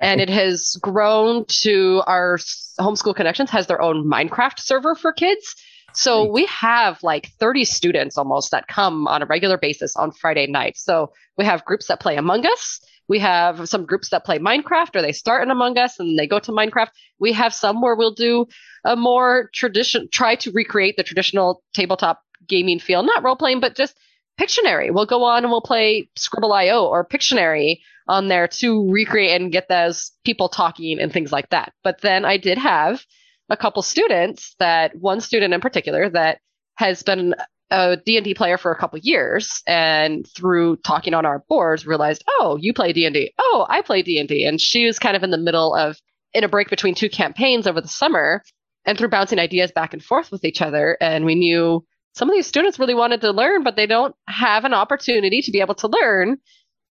and 0.00 0.20
it 0.20 0.30
has 0.30 0.76
grown 0.80 1.44
to 1.46 2.02
our 2.06 2.38
homeschool 2.78 3.14
connections 3.14 3.50
has 3.50 3.66
their 3.66 3.82
own 3.82 4.04
Minecraft 4.04 4.58
server 4.58 4.94
for 4.94 5.12
kids. 5.12 5.54
So 5.92 6.24
we 6.30 6.46
have 6.46 7.02
like 7.02 7.28
30 7.38 7.64
students 7.64 8.16
almost 8.16 8.52
that 8.52 8.68
come 8.68 9.06
on 9.08 9.22
a 9.22 9.26
regular 9.26 9.58
basis 9.58 9.96
on 9.96 10.12
Friday 10.12 10.46
night. 10.46 10.78
So 10.78 11.12
we 11.36 11.44
have 11.44 11.64
groups 11.64 11.86
that 11.88 12.00
play 12.00 12.16
Among 12.16 12.46
Us. 12.46 12.80
We 13.10 13.18
have 13.18 13.68
some 13.68 13.86
groups 13.86 14.10
that 14.10 14.24
play 14.24 14.38
Minecraft 14.38 14.94
or 14.94 15.02
they 15.02 15.10
start 15.10 15.42
in 15.42 15.50
Among 15.50 15.76
Us 15.76 15.98
and 15.98 16.16
they 16.16 16.28
go 16.28 16.38
to 16.38 16.52
Minecraft. 16.52 16.90
We 17.18 17.32
have 17.32 17.52
some 17.52 17.82
where 17.82 17.96
we'll 17.96 18.14
do 18.14 18.46
a 18.84 18.94
more 18.94 19.50
tradition, 19.52 20.08
try 20.12 20.36
to 20.36 20.52
recreate 20.52 20.96
the 20.96 21.02
traditional 21.02 21.62
tabletop 21.74 22.22
gaming 22.46 22.78
feel, 22.78 23.02
not 23.02 23.24
role 23.24 23.34
playing, 23.34 23.58
but 23.60 23.74
just 23.74 23.98
Pictionary. 24.40 24.94
We'll 24.94 25.06
go 25.06 25.24
on 25.24 25.42
and 25.42 25.50
we'll 25.50 25.60
play 25.60 26.08
Skribbl.io 26.16 26.86
or 26.86 27.04
Pictionary 27.04 27.80
on 28.06 28.28
there 28.28 28.46
to 28.46 28.88
recreate 28.90 29.40
and 29.40 29.52
get 29.52 29.68
those 29.68 30.12
people 30.24 30.48
talking 30.48 31.00
and 31.00 31.12
things 31.12 31.32
like 31.32 31.50
that. 31.50 31.72
But 31.82 32.00
then 32.00 32.24
I 32.24 32.36
did 32.36 32.58
have 32.58 33.04
a 33.50 33.56
couple 33.56 33.82
students 33.82 34.54
that 34.60 34.96
one 34.96 35.20
student 35.20 35.52
in 35.52 35.60
particular 35.60 36.08
that 36.10 36.38
has 36.76 37.02
been 37.02 37.34
a 37.70 37.96
D&D 37.96 38.34
player 38.34 38.58
for 38.58 38.72
a 38.72 38.78
couple 38.78 38.98
years 39.02 39.62
and 39.66 40.26
through 40.36 40.76
talking 40.78 41.14
on 41.14 41.24
our 41.24 41.44
boards 41.48 41.86
realized, 41.86 42.24
"Oh, 42.28 42.58
you 42.60 42.72
play 42.72 42.92
D&D. 42.92 43.32
Oh, 43.38 43.66
I 43.68 43.82
play 43.82 44.02
D&D." 44.02 44.44
And 44.44 44.60
she 44.60 44.86
was 44.86 44.98
kind 44.98 45.16
of 45.16 45.22
in 45.22 45.30
the 45.30 45.38
middle 45.38 45.74
of 45.74 45.96
in 46.34 46.44
a 46.44 46.48
break 46.48 46.68
between 46.70 46.94
two 46.94 47.08
campaigns 47.08 47.66
over 47.66 47.80
the 47.80 47.88
summer 47.88 48.42
and 48.84 48.96
through 48.96 49.08
bouncing 49.08 49.38
ideas 49.38 49.72
back 49.72 49.92
and 49.92 50.02
forth 50.02 50.30
with 50.30 50.44
each 50.44 50.62
other 50.62 50.96
and 51.00 51.24
we 51.24 51.34
knew 51.34 51.84
some 52.14 52.28
of 52.28 52.34
these 52.34 52.46
students 52.46 52.78
really 52.78 52.94
wanted 52.94 53.20
to 53.20 53.32
learn 53.32 53.62
but 53.62 53.76
they 53.76 53.86
don't 53.86 54.14
have 54.26 54.64
an 54.64 54.74
opportunity 54.74 55.42
to 55.42 55.50
be 55.50 55.60
able 55.60 55.74
to 55.74 55.88
learn 55.88 56.38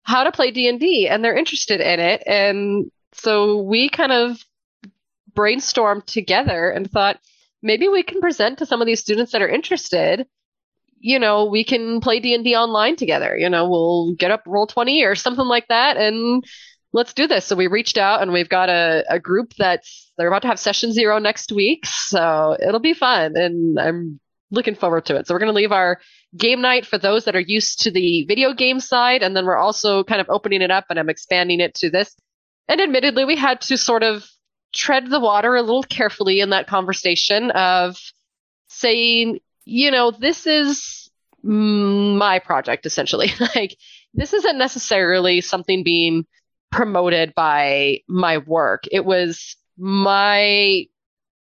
how 0.03 0.23
to 0.23 0.31
play 0.31 0.51
D&D 0.51 1.07
and 1.07 1.23
they're 1.23 1.37
interested 1.37 1.81
in 1.81 1.99
it 1.99 2.23
and 2.25 2.91
so 3.13 3.61
we 3.61 3.89
kind 3.89 4.11
of 4.11 4.37
brainstormed 5.33 6.05
together 6.05 6.69
and 6.69 6.89
thought 6.91 7.19
maybe 7.61 7.87
we 7.87 8.03
can 8.03 8.21
present 8.21 8.59
to 8.59 8.65
some 8.65 8.81
of 8.81 8.87
these 8.87 8.99
students 8.99 9.31
that 9.31 9.41
are 9.41 9.49
interested 9.49 10.25
you 10.99 11.17
know 11.19 11.45
we 11.45 11.63
can 11.63 12.01
play 12.01 12.19
d&d 12.19 12.55
online 12.55 12.95
together 12.95 13.37
you 13.37 13.49
know 13.49 13.69
we'll 13.69 14.13
get 14.15 14.31
up 14.31 14.43
Roll20 14.45 15.05
or 15.05 15.15
something 15.15 15.45
like 15.45 15.67
that 15.69 15.97
and 15.97 16.43
let's 16.93 17.13
do 17.13 17.27
this. 17.27 17.45
So 17.45 17.55
we 17.55 17.67
reached 17.67 17.97
out 17.97 18.21
and 18.21 18.31
we've 18.31 18.49
got 18.49 18.69
a, 18.69 19.03
a 19.09 19.19
group 19.19 19.53
that's 19.57 20.11
they're 20.17 20.27
about 20.27 20.41
to 20.43 20.47
have 20.47 20.59
session 20.59 20.91
zero 20.91 21.19
next 21.19 21.51
week. 21.51 21.85
So 21.85 22.57
it'll 22.59 22.79
be 22.79 22.93
fun 22.93 23.37
and 23.37 23.79
i'm 23.79 24.19
looking 24.51 24.73
forward 24.73 25.05
to 25.05 25.15
it. 25.15 25.27
So 25.27 25.33
we're 25.35 25.39
going 25.39 25.53
to 25.53 25.55
leave 25.55 25.71
our 25.71 25.99
game 26.35 26.59
night 26.59 26.83
for 26.83 26.97
those 26.97 27.25
that 27.25 27.35
are 27.35 27.39
used 27.39 27.81
to 27.81 27.91
the 27.91 28.23
video 28.23 28.51
game 28.51 28.79
side 28.79 29.21
and 29.21 29.37
then 29.37 29.45
we're 29.45 29.55
also 29.55 30.03
kind 30.03 30.19
of 30.19 30.27
opening 30.29 30.63
it 30.63 30.71
up 30.71 30.85
and 30.89 30.97
i'm 30.97 31.09
expanding 31.09 31.59
it 31.59 31.75
to 31.75 31.89
this. 31.89 32.15
And 32.67 32.81
admittedly 32.81 33.25
we 33.25 33.35
had 33.35 33.61
to 33.61 33.77
sort 33.77 34.03
of 34.03 34.25
tread 34.73 35.09
the 35.09 35.19
water 35.19 35.55
a 35.55 35.61
little 35.61 35.83
carefully 35.83 36.39
in 36.39 36.49
that 36.51 36.67
conversation 36.67 37.51
of 37.51 37.97
saying, 38.67 39.39
you 39.65 39.91
know, 39.91 40.11
this 40.11 40.47
is 40.47 41.09
my 41.43 42.39
project 42.39 42.85
essentially. 42.85 43.31
like, 43.55 43.77
this 44.13 44.33
isn't 44.33 44.57
necessarily 44.57 45.41
something 45.41 45.83
being 45.83 46.25
promoted 46.71 47.33
by 47.35 47.99
my 48.07 48.37
work. 48.39 48.83
It 48.91 49.05
was 49.05 49.55
my 49.77 50.85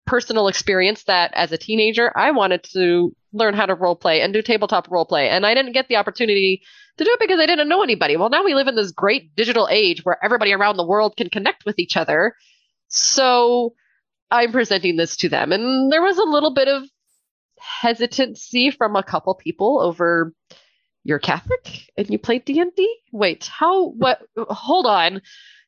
personal 0.06 0.48
experience 0.48 1.04
that 1.04 1.32
as 1.34 1.52
a 1.52 1.58
teenager, 1.58 2.12
I 2.16 2.32
wanted 2.32 2.64
to 2.72 3.14
learn 3.32 3.54
how 3.54 3.66
to 3.66 3.74
role 3.74 3.96
play 3.96 4.20
and 4.20 4.32
do 4.32 4.42
tabletop 4.42 4.90
role 4.90 5.04
play. 5.04 5.28
And 5.28 5.46
I 5.46 5.54
didn't 5.54 5.72
get 5.72 5.88
the 5.88 5.96
opportunity 5.96 6.62
to 6.98 7.04
do 7.04 7.10
it 7.10 7.20
because 7.20 7.40
I 7.40 7.46
didn't 7.46 7.68
know 7.68 7.82
anybody. 7.82 8.16
Well, 8.16 8.28
now 8.28 8.44
we 8.44 8.54
live 8.54 8.68
in 8.68 8.74
this 8.74 8.90
great 8.90 9.34
digital 9.34 9.68
age 9.70 10.04
where 10.04 10.22
everybody 10.22 10.52
around 10.52 10.76
the 10.76 10.86
world 10.86 11.16
can 11.16 11.30
connect 11.30 11.64
with 11.64 11.78
each 11.78 11.96
other. 11.96 12.34
So 12.88 13.74
I'm 14.30 14.52
presenting 14.52 14.96
this 14.96 15.16
to 15.18 15.28
them. 15.28 15.52
And 15.52 15.90
there 15.90 16.02
was 16.02 16.18
a 16.18 16.24
little 16.24 16.52
bit 16.52 16.68
of 16.68 16.84
hesitancy 17.62 18.70
from 18.70 18.96
a 18.96 19.02
couple 19.02 19.34
people 19.34 19.80
over 19.80 20.32
you're 21.04 21.18
Catholic 21.18 21.90
and 21.96 22.08
you 22.10 22.18
play 22.18 22.38
D&D? 22.38 22.96
Wait, 23.12 23.46
how 23.46 23.88
what 23.90 24.22
hold 24.36 24.86
on. 24.86 25.20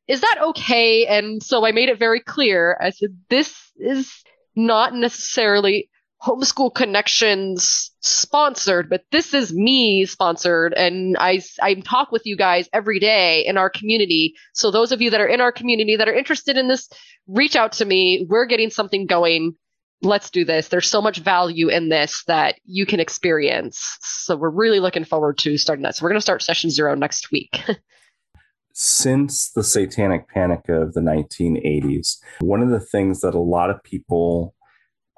Is 0.06 0.20
that 0.20 0.36
okay? 0.48 1.06
And 1.06 1.42
so 1.42 1.64
I 1.64 1.72
made 1.72 1.88
it 1.88 1.98
very 1.98 2.20
clear. 2.20 2.78
I 2.80 2.90
said 2.90 3.16
this 3.30 3.72
is 3.76 4.12
not 4.54 4.94
necessarily 4.94 5.88
homeschool 6.22 6.74
connections 6.74 7.90
sponsored 8.00 8.88
but 8.88 9.04
this 9.10 9.34
is 9.34 9.52
me 9.52 10.06
sponsored 10.06 10.72
and 10.72 11.16
i 11.18 11.40
i 11.60 11.74
talk 11.74 12.10
with 12.12 12.22
you 12.24 12.34
guys 12.34 12.68
every 12.72 12.98
day 12.98 13.44
in 13.44 13.58
our 13.58 13.68
community 13.68 14.32
so 14.54 14.70
those 14.70 14.90
of 14.90 15.02
you 15.02 15.10
that 15.10 15.20
are 15.20 15.26
in 15.26 15.42
our 15.42 15.52
community 15.52 15.96
that 15.96 16.08
are 16.08 16.14
interested 16.14 16.56
in 16.56 16.68
this 16.68 16.88
reach 17.26 17.56
out 17.56 17.72
to 17.72 17.84
me 17.84 18.26
we're 18.30 18.46
getting 18.46 18.70
something 18.70 19.06
going 19.06 19.54
let's 20.02 20.30
do 20.30 20.44
this. 20.44 20.68
There's 20.68 20.88
so 20.88 21.00
much 21.00 21.18
value 21.18 21.68
in 21.68 21.88
this 21.88 22.24
that 22.26 22.56
you 22.64 22.86
can 22.86 23.00
experience. 23.00 23.98
So 24.02 24.36
we're 24.36 24.50
really 24.50 24.80
looking 24.80 25.04
forward 25.04 25.38
to 25.38 25.56
starting 25.56 25.82
that. 25.82 25.96
So 25.96 26.02
we're 26.04 26.10
going 26.10 26.18
to 26.18 26.22
start 26.22 26.42
session 26.42 26.70
zero 26.70 26.94
next 26.94 27.30
week. 27.30 27.62
Since 28.76 29.52
the 29.52 29.62
satanic 29.62 30.28
panic 30.28 30.68
of 30.68 30.94
the 30.94 31.00
1980s 31.00 32.16
one 32.40 32.60
of 32.60 32.70
the 32.70 32.80
things 32.80 33.20
that 33.20 33.34
a 33.34 33.38
lot 33.38 33.70
of 33.70 33.82
people 33.84 34.54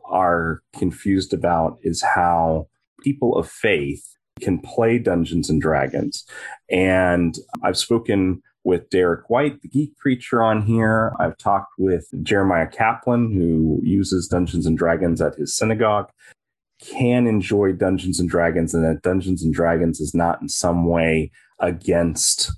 are 0.05 0.63
confused 0.77 1.33
about 1.33 1.79
is 1.83 2.03
how 2.03 2.69
people 3.01 3.37
of 3.37 3.49
faith 3.49 4.05
can 4.41 4.59
play 4.59 4.99
Dungeons 4.99 5.49
and 5.49 5.61
Dragons. 5.61 6.25
And 6.71 7.35
I've 7.63 7.79
spoken 7.79 8.43
with 8.67 8.91
Derek 8.91 9.31
White, 9.31 9.63
the 9.63 9.69
geek 9.69 9.97
preacher, 9.97 10.43
on 10.43 10.61
here. 10.61 11.13
I've 11.21 11.39
talked 11.39 11.75
with 11.79 12.09
Jeremiah 12.25 12.67
Kaplan, 12.67 13.33
who 13.33 13.81
uses 13.85 14.27
Dungeons 14.27 14.67
and 14.67 14.77
Dragons 14.77 15.21
at 15.21 15.37
his 15.37 15.57
synagogue, 15.57 16.11
can 16.83 17.29
enjoy 17.29 17.73
Dungeons 17.73 18.19
and 18.19 18.29
Dragons, 18.29 18.75
and 18.75 18.85
that 18.85 19.03
Dungeons 19.03 19.45
and 19.45 19.55
Dragons 19.55 20.01
is 20.01 20.15
not 20.15 20.43
in 20.43 20.49
some 20.49 20.85
way 20.85 21.31
against 21.61 22.51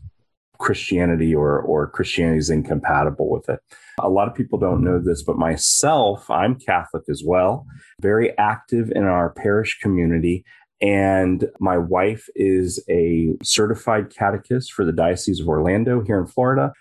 Christianity 0.58 1.34
or, 1.34 1.60
or 1.60 1.86
Christianity 1.86 2.38
is 2.38 2.48
incompatible 2.48 3.28
with 3.28 3.46
it. 3.50 3.60
A 4.00 4.08
lot 4.08 4.28
of 4.28 4.34
people 4.34 4.58
don't 4.58 4.82
know 4.82 4.98
this, 4.98 5.22
but 5.22 5.36
myself, 5.36 6.30
I'm 6.30 6.54
Catholic 6.54 7.04
as 7.10 7.22
well, 7.24 7.66
very 8.00 8.36
active 8.38 8.90
in 8.94 9.04
our 9.04 9.28
parish 9.28 9.78
community. 9.78 10.42
And 10.80 11.48
my 11.58 11.76
wife 11.76 12.28
is 12.34 12.82
a 12.88 13.34
certified 13.42 14.14
catechist 14.14 14.72
for 14.72 14.84
the 14.84 14.92
Diocese 14.92 15.40
of 15.40 15.48
Orlando 15.48 16.02
here 16.02 16.18
in 16.20 16.26
Florida. 16.26 16.72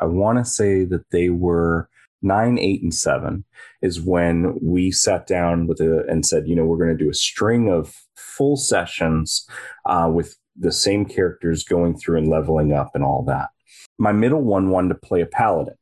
I 0.00 0.06
want 0.06 0.38
to 0.38 0.44
say 0.44 0.84
that 0.84 1.10
they 1.10 1.30
were 1.30 1.88
nine, 2.22 2.58
eight, 2.58 2.82
and 2.82 2.92
seven 2.92 3.44
is 3.82 4.00
when 4.00 4.58
we 4.60 4.90
sat 4.90 5.26
down 5.26 5.66
with 5.66 5.80
a, 5.80 6.04
and 6.08 6.26
said, 6.26 6.48
you 6.48 6.56
know, 6.56 6.64
we're 6.64 6.76
going 6.76 6.96
to 6.96 7.04
do 7.04 7.10
a 7.10 7.14
string 7.14 7.70
of 7.70 7.94
full 8.16 8.56
sessions 8.56 9.48
uh, 9.84 10.10
with 10.12 10.36
the 10.56 10.72
same 10.72 11.04
characters 11.04 11.62
going 11.62 11.96
through 11.96 12.18
and 12.18 12.28
leveling 12.28 12.72
up 12.72 12.90
and 12.94 13.04
all 13.04 13.22
that. 13.24 13.50
My 13.98 14.12
middle 14.12 14.42
one 14.42 14.70
wanted 14.70 14.88
to 14.88 15.06
play 15.06 15.20
a 15.20 15.26
paladin 15.26 15.76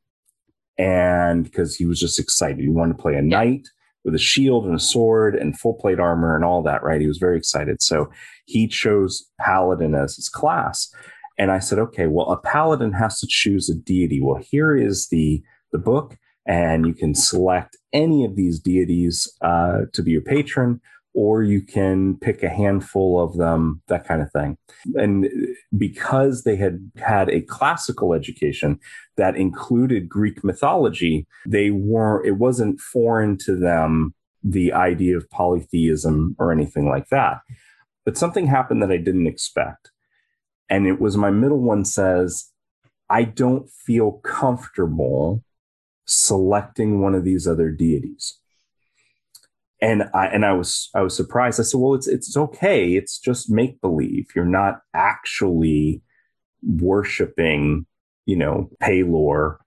and 0.76 1.44
because 1.44 1.76
he 1.76 1.84
was 1.84 2.00
just 2.00 2.18
excited. 2.18 2.60
He 2.60 2.68
wanted 2.68 2.96
to 2.96 3.02
play 3.02 3.14
a 3.14 3.22
knight 3.22 3.68
with 4.04 4.14
a 4.14 4.18
shield 4.18 4.66
and 4.66 4.74
a 4.74 4.80
sword 4.80 5.34
and 5.34 5.58
full 5.58 5.74
plate 5.74 5.98
armor 5.98 6.34
and 6.36 6.44
all 6.44 6.62
that, 6.62 6.82
right? 6.82 7.00
He 7.00 7.06
was 7.06 7.18
very 7.18 7.36
excited. 7.36 7.82
So 7.82 8.10
he 8.44 8.68
chose 8.68 9.28
Paladin 9.40 9.94
as 9.94 10.16
his 10.16 10.28
class. 10.28 10.92
And 11.38 11.50
I 11.50 11.58
said, 11.58 11.78
okay, 11.78 12.06
well, 12.06 12.30
a 12.30 12.36
paladin 12.36 12.92
has 12.92 13.18
to 13.20 13.26
choose 13.28 13.68
a 13.68 13.74
deity. 13.74 14.20
Well, 14.20 14.40
here 14.40 14.76
is 14.76 15.08
the 15.08 15.42
the 15.72 15.78
book, 15.78 16.16
and 16.46 16.86
you 16.86 16.94
can 16.94 17.14
select 17.14 17.76
any 17.92 18.24
of 18.24 18.36
these 18.36 18.60
deities 18.60 19.28
uh, 19.40 19.80
to 19.92 20.02
be 20.02 20.12
your 20.12 20.20
patron 20.20 20.80
or 21.14 21.44
you 21.44 21.62
can 21.62 22.16
pick 22.18 22.42
a 22.42 22.48
handful 22.48 23.22
of 23.22 23.36
them, 23.36 23.80
that 23.86 24.04
kind 24.04 24.20
of 24.20 24.30
thing. 24.32 24.58
And 24.94 25.28
because 25.78 26.42
they 26.42 26.56
had 26.56 26.90
had 26.96 27.30
a 27.30 27.40
classical 27.40 28.12
education 28.12 28.80
that 29.16 29.36
included 29.36 30.08
Greek 30.08 30.42
mythology, 30.42 31.26
they 31.46 31.70
weren't, 31.70 32.26
it 32.26 32.32
wasn't 32.32 32.80
foreign 32.80 33.38
to 33.38 33.54
them 33.56 34.12
the 34.42 34.72
idea 34.72 35.16
of 35.16 35.30
polytheism 35.30 36.34
or 36.38 36.50
anything 36.50 36.88
like 36.88 37.08
that. 37.08 37.38
But 38.04 38.18
something 38.18 38.48
happened 38.48 38.82
that 38.82 38.90
I 38.90 38.98
didn't 38.98 39.28
expect. 39.28 39.92
And 40.68 40.86
it 40.86 41.00
was 41.00 41.16
my 41.16 41.30
middle 41.30 41.60
one 41.60 41.84
says, 41.84 42.50
I 43.08 43.22
don't 43.22 43.70
feel 43.70 44.12
comfortable 44.24 45.44
selecting 46.06 47.00
one 47.00 47.14
of 47.14 47.24
these 47.24 47.46
other 47.46 47.70
deities 47.70 48.40
and 49.84 50.04
I 50.14 50.26
and 50.26 50.46
I 50.46 50.52
was 50.54 50.88
I 50.94 51.02
was 51.02 51.14
surprised. 51.14 51.60
I 51.60 51.64
said, 51.64 51.78
"Well, 51.78 51.94
it's 51.94 52.08
it's 52.08 52.36
okay. 52.36 52.94
It's 52.94 53.18
just 53.18 53.50
make 53.50 53.80
believe. 53.80 54.28
You're 54.34 54.46
not 54.46 54.80
actually 54.94 56.02
worshiping, 56.62 57.86
you 58.24 58.36
know, 58.36 58.70
Pelor 58.82 59.58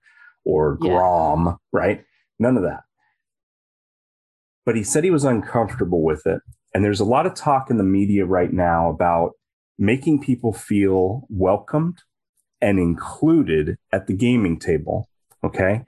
or 0.44 0.76
Grom, 0.76 1.46
yeah. 1.46 1.54
right? 1.72 2.04
None 2.40 2.56
of 2.56 2.64
that." 2.64 2.82
But 4.66 4.74
he 4.74 4.82
said 4.82 5.04
he 5.04 5.10
was 5.10 5.24
uncomfortable 5.24 6.02
with 6.02 6.26
it, 6.26 6.42
and 6.74 6.84
there's 6.84 7.00
a 7.00 7.04
lot 7.04 7.26
of 7.26 7.34
talk 7.34 7.70
in 7.70 7.78
the 7.78 7.84
media 7.84 8.26
right 8.26 8.52
now 8.52 8.90
about 8.90 9.32
making 9.78 10.20
people 10.20 10.52
feel 10.52 11.26
welcomed 11.28 12.02
and 12.60 12.80
included 12.80 13.78
at 13.92 14.08
the 14.08 14.12
gaming 14.12 14.58
table 14.58 15.08
Okay. 15.44 15.84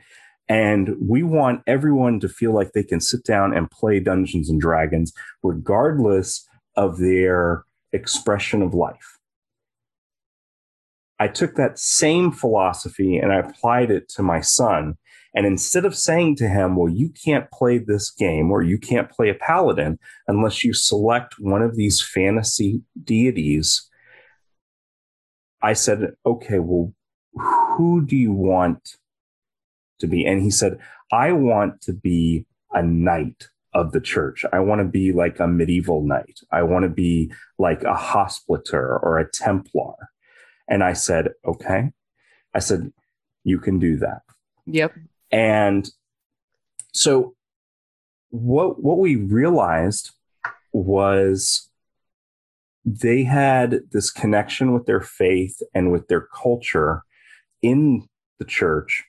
And 0.50 0.96
we 1.00 1.22
want 1.22 1.62
everyone 1.68 2.18
to 2.20 2.28
feel 2.28 2.52
like 2.52 2.72
they 2.72 2.82
can 2.82 3.00
sit 3.00 3.22
down 3.22 3.56
and 3.56 3.70
play 3.70 4.00
Dungeons 4.00 4.50
and 4.50 4.60
Dragons, 4.60 5.12
regardless 5.44 6.44
of 6.74 6.98
their 6.98 7.64
expression 7.92 8.60
of 8.60 8.74
life. 8.74 9.18
I 11.20 11.28
took 11.28 11.54
that 11.54 11.78
same 11.78 12.32
philosophy 12.32 13.16
and 13.16 13.32
I 13.32 13.36
applied 13.36 13.92
it 13.92 14.08
to 14.16 14.24
my 14.24 14.40
son. 14.40 14.96
And 15.36 15.46
instead 15.46 15.84
of 15.84 15.94
saying 15.94 16.34
to 16.36 16.48
him, 16.48 16.74
well, 16.74 16.92
you 16.92 17.10
can't 17.10 17.48
play 17.52 17.78
this 17.78 18.10
game 18.10 18.50
or 18.50 18.60
you 18.60 18.76
can't 18.76 19.08
play 19.08 19.28
a 19.28 19.34
paladin 19.34 20.00
unless 20.26 20.64
you 20.64 20.72
select 20.72 21.36
one 21.38 21.62
of 21.62 21.76
these 21.76 22.02
fantasy 22.02 22.82
deities, 23.04 23.88
I 25.62 25.74
said, 25.74 26.14
okay, 26.26 26.58
well, 26.58 26.92
who 27.36 28.04
do 28.04 28.16
you 28.16 28.32
want 28.32 28.96
to 30.00 30.06
be? 30.06 30.24
And 30.26 30.42
he 30.42 30.50
said, 30.50 30.78
I 31.12 31.32
want 31.32 31.80
to 31.82 31.92
be 31.92 32.46
a 32.72 32.82
knight 32.82 33.48
of 33.72 33.92
the 33.92 34.00
church. 34.00 34.44
I 34.52 34.60
want 34.60 34.80
to 34.80 34.84
be 34.84 35.12
like 35.12 35.38
a 35.38 35.46
medieval 35.46 36.02
knight. 36.02 36.40
I 36.52 36.62
want 36.62 36.84
to 36.84 36.88
be 36.88 37.32
like 37.58 37.82
a 37.84 37.94
hospitaller 37.94 38.98
or 38.98 39.18
a 39.18 39.30
Templar. 39.30 39.94
And 40.68 40.82
I 40.82 40.92
said, 40.92 41.28
okay. 41.46 41.90
I 42.54 42.58
said, 42.58 42.92
you 43.44 43.58
can 43.58 43.78
do 43.78 43.96
that. 43.98 44.22
Yep. 44.66 44.94
And 45.30 45.88
so 46.92 47.34
what 48.30 48.82
what 48.82 48.98
we 48.98 49.16
realized 49.16 50.10
was 50.72 51.68
they 52.84 53.24
had 53.24 53.80
this 53.92 54.10
connection 54.10 54.72
with 54.72 54.86
their 54.86 55.00
faith 55.00 55.60
and 55.74 55.92
with 55.92 56.08
their 56.08 56.26
culture 56.34 57.02
in 57.62 58.08
the 58.38 58.44
church 58.44 59.04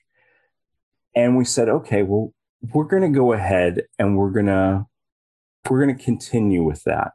and 1.14 1.36
we 1.36 1.44
said, 1.44 1.68
okay, 1.68 2.02
well, 2.02 2.32
we're 2.72 2.84
going 2.84 3.02
to 3.02 3.16
go 3.16 3.32
ahead 3.32 3.82
and 3.98 4.16
we're 4.16 4.30
going 4.30 4.46
to 4.46 4.86
we're 5.68 5.84
going 5.84 5.96
to 5.96 6.04
continue 6.04 6.64
with 6.64 6.82
that. 6.84 7.12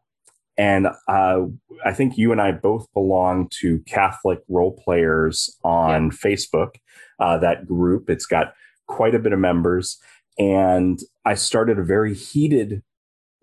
And 0.57 0.87
uh, 1.07 1.41
I 1.85 1.93
think 1.93 2.17
you 2.17 2.31
and 2.31 2.41
I 2.41 2.51
both 2.51 2.91
belong 2.93 3.49
to 3.59 3.79
Catholic 3.79 4.39
role 4.49 4.71
players 4.71 5.55
on 5.63 6.05
yeah. 6.05 6.11
Facebook. 6.11 6.75
Uh, 7.19 7.37
that 7.39 7.67
group, 7.67 8.09
it's 8.09 8.25
got 8.25 8.53
quite 8.87 9.15
a 9.15 9.19
bit 9.19 9.33
of 9.33 9.39
members, 9.39 9.99
and 10.37 10.99
I 11.25 11.33
started 11.33 11.79
a 11.79 11.83
very 11.83 12.13
heated. 12.13 12.83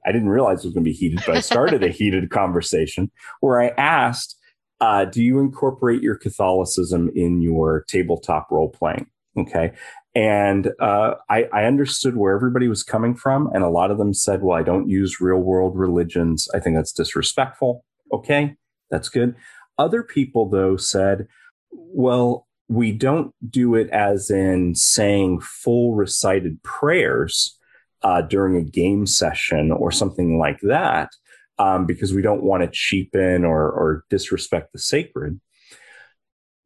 I 0.06 0.12
didn't 0.12 0.28
realize 0.28 0.60
it 0.60 0.68
was 0.68 0.74
going 0.74 0.84
to 0.84 0.90
be 0.90 0.96
heated, 0.96 1.22
but 1.26 1.36
I 1.36 1.40
started 1.40 1.82
a 1.82 1.88
heated 1.90 2.30
conversation 2.30 3.10
where 3.40 3.60
I 3.60 3.68
asked, 3.76 4.36
uh, 4.80 5.06
"Do 5.06 5.22
you 5.22 5.40
incorporate 5.40 6.02
your 6.02 6.14
Catholicism 6.14 7.10
in 7.14 7.40
your 7.40 7.84
tabletop 7.88 8.48
role 8.50 8.70
playing?" 8.70 9.06
Okay, 9.36 9.72
and 10.14 10.70
uh, 10.78 11.14
I, 11.28 11.44
I, 11.52 11.64
understood 11.64 12.16
where 12.16 12.34
everybody 12.34 12.68
was 12.68 12.84
coming 12.84 13.16
from. 13.16 13.50
And 13.52 13.64
a 13.64 13.68
lot 13.68 13.90
of 13.90 13.98
them 13.98 14.14
said, 14.14 14.42
well, 14.42 14.56
I 14.56 14.62
don't 14.62 14.88
use 14.88 15.20
real 15.20 15.38
world 15.38 15.76
religions. 15.76 16.48
I 16.54 16.60
think 16.60 16.76
that's 16.76 16.92
disrespectful. 16.92 17.84
Okay, 18.12 18.54
that's 18.90 19.08
good. 19.08 19.34
Other 19.76 20.04
people, 20.04 20.48
though, 20.48 20.76
said, 20.76 21.26
well, 21.72 22.46
we 22.68 22.92
don't 22.92 23.34
do 23.48 23.74
it 23.74 23.90
as 23.90 24.30
in 24.30 24.76
saying 24.76 25.40
full 25.40 25.94
recited 25.94 26.62
prayers 26.62 27.58
uh, 28.02 28.22
during 28.22 28.56
a 28.56 28.62
game 28.62 29.06
session 29.06 29.72
or 29.72 29.90
something 29.90 30.38
like 30.38 30.60
that, 30.60 31.10
um, 31.58 31.86
because 31.86 32.12
we 32.12 32.22
don't 32.22 32.44
want 32.44 32.62
to 32.62 32.70
cheapen 32.70 33.44
or, 33.44 33.62
or 33.62 34.04
disrespect 34.10 34.72
the 34.72 34.78
sacred. 34.78 35.40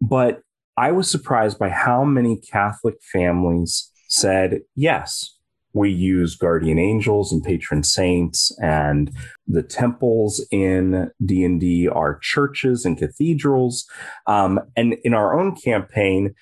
But 0.02 0.42
I 0.78 0.92
was 0.92 1.10
surprised 1.10 1.58
by 1.58 1.70
how 1.70 2.04
many 2.04 2.36
Catholic 2.36 3.02
families 3.02 3.90
said, 4.08 4.60
yes, 4.76 5.34
we 5.72 5.90
use 5.90 6.36
guardian 6.36 6.78
angels 6.78 7.32
and 7.32 7.42
patron 7.42 7.82
saints 7.82 8.56
and 8.62 9.10
the 9.48 9.64
temples 9.64 10.46
in 10.52 11.10
d&d 11.24 11.88
are 11.88 12.20
churches 12.20 12.84
and 12.84 12.96
cathedrals. 12.96 13.86
Um, 14.28 14.60
and 14.76 14.94
in 15.02 15.14
our 15.14 15.38
own 15.38 15.56
campaign 15.56 16.34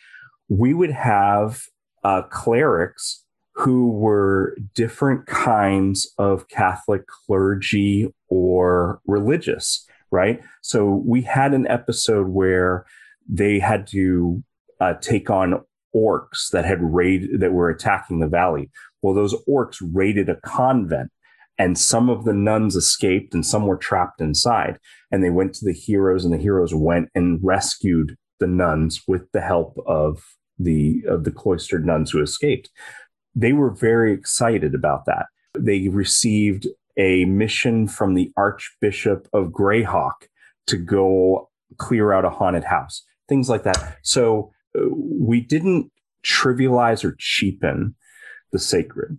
we 0.49 0.75
would 0.75 0.93
have 0.93 1.63
uh, 2.05 2.23
clerics 2.31 3.25
who 3.55 3.91
were 3.91 4.57
different 4.75 5.27
kinds 5.27 6.13
of 6.19 6.47
catholic 6.49 7.07
clergy 7.07 8.13
or 8.29 9.01
religious 9.07 9.87
right? 10.11 10.41
So 10.63 11.03
we 11.05 11.23
had 11.23 11.53
an 11.53 11.67
episode 11.67 12.29
where 12.29 12.87
they 13.29 13.59
had 13.59 13.87
to 13.89 14.43
uh, 14.81 14.95
take 15.01 15.31
on 15.31 15.63
orcs 15.95 16.51
that 16.51 16.65
had 16.65 16.83
raided 16.83 17.41
that 17.41 17.53
were 17.53 17.71
attacking 17.71 18.21
the 18.21 18.29
valley. 18.29 18.71
Well, 19.03 19.15
those 19.15 19.35
orcs 19.49 19.83
raided 19.93 20.29
a 20.29 20.37
convent, 20.37 21.11
and 21.59 21.79
some 21.79 22.11
of 22.11 22.25
the 22.25 22.35
nuns 22.35 22.77
escaped, 22.77 23.35
and 23.35 23.45
some 23.45 23.67
were 23.67 23.77
trapped 23.77 24.21
inside. 24.21 24.79
And 25.11 25.25
they 25.25 25.31
went 25.31 25.55
to 25.55 25.65
the 25.65 25.73
heroes, 25.73 26.25
and 26.25 26.35
the 26.35 26.39
heroes 26.39 26.75
went 26.75 27.09
and 27.15 27.41
rescued 27.43 28.17
the 28.39 28.47
nuns 28.47 29.03
with 29.09 29.31
the 29.33 29.41
help 29.41 29.79
of 29.87 30.23
the 30.59 31.03
of 31.09 31.25
the 31.25 31.31
cloistered 31.31 31.87
nuns 31.87 32.11
who 32.11 32.23
escaped. 32.23 32.71
They 33.35 33.53
were 33.53 33.71
very 33.71 34.13
excited 34.13 34.75
about 34.75 35.05
that. 35.07 35.27
They 35.59 35.89
received 35.89 36.67
a 36.99 37.25
mission 37.27 37.89
from 37.89 38.15
the 38.15 38.33
Archbishop 38.37 39.29
of 39.33 39.49
Greyhawk 39.49 40.29
to 40.67 40.77
go 40.77 41.51
clear 41.77 42.13
out 42.13 42.25
a 42.25 42.31
haunted 42.31 42.65
house 42.65 43.06
things 43.29 43.49
like 43.49 43.65
that. 43.65 43.99
So 44.03 44.53
uh, 44.79 44.87
we 44.91 45.41
didn't 45.41 45.91
trivialize 46.25 47.05
or 47.05 47.17
cheapen 47.19 47.95
the 48.53 48.59
sacred. 48.59 49.19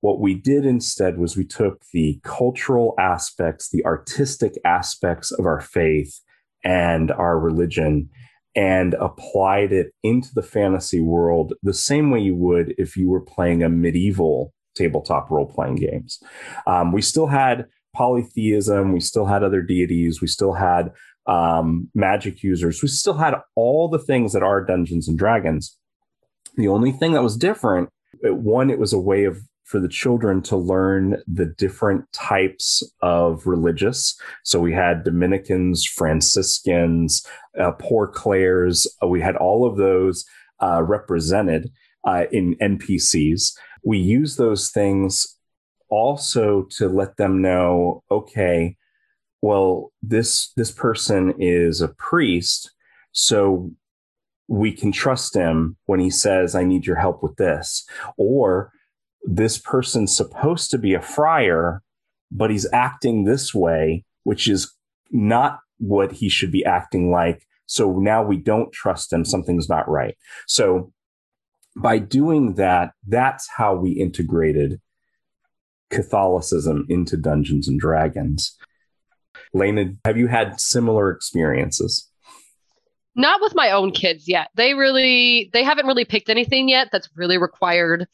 What 0.00 0.20
we 0.20 0.34
did 0.34 0.66
instead 0.66 1.18
was 1.18 1.36
we 1.36 1.44
took 1.44 1.82
the 1.92 2.20
cultural 2.22 2.94
aspects, 2.98 3.70
the 3.70 3.84
artistic 3.84 4.52
aspects 4.64 5.32
of 5.32 5.46
our 5.46 5.60
faith 5.60 6.20
and 6.62 7.10
our 7.10 7.38
religion 7.38 8.10
and 8.54 8.94
applied 8.94 9.72
it 9.72 9.92
into 10.02 10.28
the 10.34 10.42
fantasy 10.42 11.00
world 11.00 11.52
the 11.62 11.74
same 11.74 12.10
way 12.10 12.20
you 12.20 12.34
would 12.34 12.74
if 12.78 12.96
you 12.96 13.10
were 13.10 13.20
playing 13.20 13.62
a 13.62 13.68
medieval 13.68 14.52
tabletop 14.74 15.30
role 15.30 15.46
playing 15.46 15.76
games. 15.76 16.18
Um, 16.66 16.92
we 16.92 17.02
still 17.02 17.26
had 17.26 17.66
polytheism, 17.94 18.92
we 18.92 19.00
still 19.00 19.26
had 19.26 19.42
other 19.42 19.62
deities, 19.62 20.20
we 20.20 20.26
still 20.26 20.54
had 20.54 20.92
um, 21.26 21.90
magic 21.94 22.42
users. 22.42 22.82
We 22.82 22.88
still 22.88 23.16
had 23.16 23.34
all 23.54 23.88
the 23.88 23.98
things 23.98 24.32
that 24.32 24.42
are 24.42 24.64
Dungeons 24.64 25.08
and 25.08 25.18
Dragons. 25.18 25.76
The 26.56 26.68
only 26.68 26.92
thing 26.92 27.12
that 27.12 27.22
was 27.22 27.36
different, 27.36 27.90
one, 28.22 28.70
it 28.70 28.78
was 28.78 28.92
a 28.92 28.98
way 28.98 29.24
of 29.24 29.38
for 29.66 29.80
the 29.80 29.88
children 29.88 30.40
to 30.40 30.56
learn 30.56 31.20
the 31.26 31.44
different 31.44 32.10
types 32.12 32.84
of 33.02 33.46
religious. 33.48 34.16
So 34.44 34.60
we 34.60 34.72
had 34.72 35.02
Dominicans, 35.02 35.84
Franciscans, 35.84 37.26
uh, 37.60 37.72
Poor 37.72 38.06
Clares. 38.06 38.86
Uh, 39.02 39.08
we 39.08 39.20
had 39.20 39.36
all 39.36 39.66
of 39.66 39.76
those 39.76 40.24
uh, 40.62 40.82
represented 40.84 41.72
uh, 42.06 42.24
in 42.30 42.54
NPCs. 42.62 43.54
We 43.84 43.98
use 43.98 44.36
those 44.36 44.70
things 44.70 45.26
also 45.88 46.68
to 46.76 46.88
let 46.88 47.16
them 47.16 47.42
know, 47.42 48.04
okay, 48.08 48.76
well 49.42 49.92
this 50.02 50.52
this 50.56 50.70
person 50.70 51.34
is 51.38 51.80
a 51.80 51.88
priest 51.88 52.70
so 53.12 53.70
we 54.48 54.72
can 54.72 54.92
trust 54.92 55.34
him 55.34 55.76
when 55.86 56.00
he 56.00 56.10
says 56.10 56.54
i 56.54 56.64
need 56.64 56.86
your 56.86 56.96
help 56.96 57.22
with 57.22 57.36
this. 57.36 57.86
Or 58.16 58.72
this 59.22 59.58
person's 59.58 60.16
supposed 60.16 60.70
to 60.70 60.78
be 60.78 60.94
a 60.94 61.02
friar 61.02 61.82
but 62.30 62.50
he's 62.50 62.70
acting 62.72 63.24
this 63.24 63.54
way 63.54 64.04
which 64.24 64.48
is 64.48 64.72
not 65.10 65.60
what 65.78 66.10
he 66.10 66.28
should 66.28 66.50
be 66.50 66.64
acting 66.64 67.10
like. 67.10 67.46
So 67.66 67.98
now 67.98 68.22
we 68.22 68.36
don't 68.36 68.72
trust 68.72 69.12
him. 69.12 69.24
Something's 69.24 69.68
not 69.68 69.88
right. 69.88 70.16
So 70.46 70.92
by 71.76 71.98
doing 71.98 72.54
that 72.54 72.92
that's 73.06 73.48
how 73.48 73.74
we 73.74 73.90
integrated 73.92 74.80
catholicism 75.90 76.86
into 76.88 77.16
dungeons 77.16 77.68
and 77.68 77.78
dragons 77.78 78.56
Lena, 79.56 79.94
have 80.04 80.16
you 80.16 80.26
had 80.26 80.60
similar 80.60 81.10
experiences? 81.10 82.10
Not 83.14 83.40
with 83.40 83.54
my 83.54 83.70
own 83.70 83.92
kids 83.92 84.28
yet. 84.28 84.50
They 84.54 84.74
really 84.74 85.50
they 85.52 85.64
haven't 85.64 85.86
really 85.86 86.04
picked 86.04 86.28
anything 86.28 86.68
yet 86.68 86.88
that's 86.92 87.08
really 87.16 87.38
required 87.38 88.06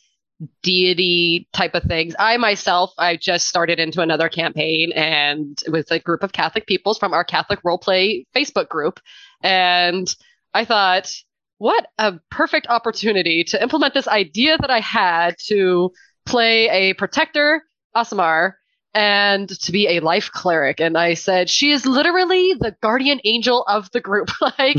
deity 0.62 1.48
type 1.52 1.74
of 1.74 1.82
things. 1.84 2.14
I 2.18 2.36
myself, 2.36 2.92
I 2.98 3.16
just 3.16 3.48
started 3.48 3.78
into 3.78 4.00
another 4.00 4.28
campaign 4.28 4.92
and 4.92 5.60
with 5.68 5.90
a 5.90 5.98
group 5.98 6.22
of 6.22 6.32
Catholic 6.32 6.66
peoples 6.66 6.98
from 6.98 7.12
our 7.12 7.24
Catholic 7.24 7.62
roleplay 7.62 8.24
Facebook 8.34 8.68
group. 8.68 9.00
And 9.42 10.12
I 10.54 10.64
thought, 10.64 11.12
what 11.58 11.86
a 11.98 12.14
perfect 12.30 12.66
opportunity 12.68 13.44
to 13.44 13.62
implement 13.62 13.94
this 13.94 14.08
idea 14.08 14.58
that 14.58 14.70
I 14.70 14.80
had 14.80 15.36
to 15.46 15.92
play 16.26 16.68
a 16.68 16.94
protector, 16.94 17.62
Aasimar, 17.96 18.54
and 18.94 19.48
to 19.48 19.72
be 19.72 19.88
a 19.88 20.00
life 20.00 20.30
cleric. 20.30 20.78
And 20.80 20.98
I 20.98 21.14
said, 21.14 21.48
she 21.48 21.72
is 21.72 21.86
literally 21.86 22.54
the 22.54 22.76
guardian 22.82 23.20
angel 23.24 23.64
of 23.66 23.90
the 23.92 24.00
group. 24.00 24.30
like, 24.40 24.76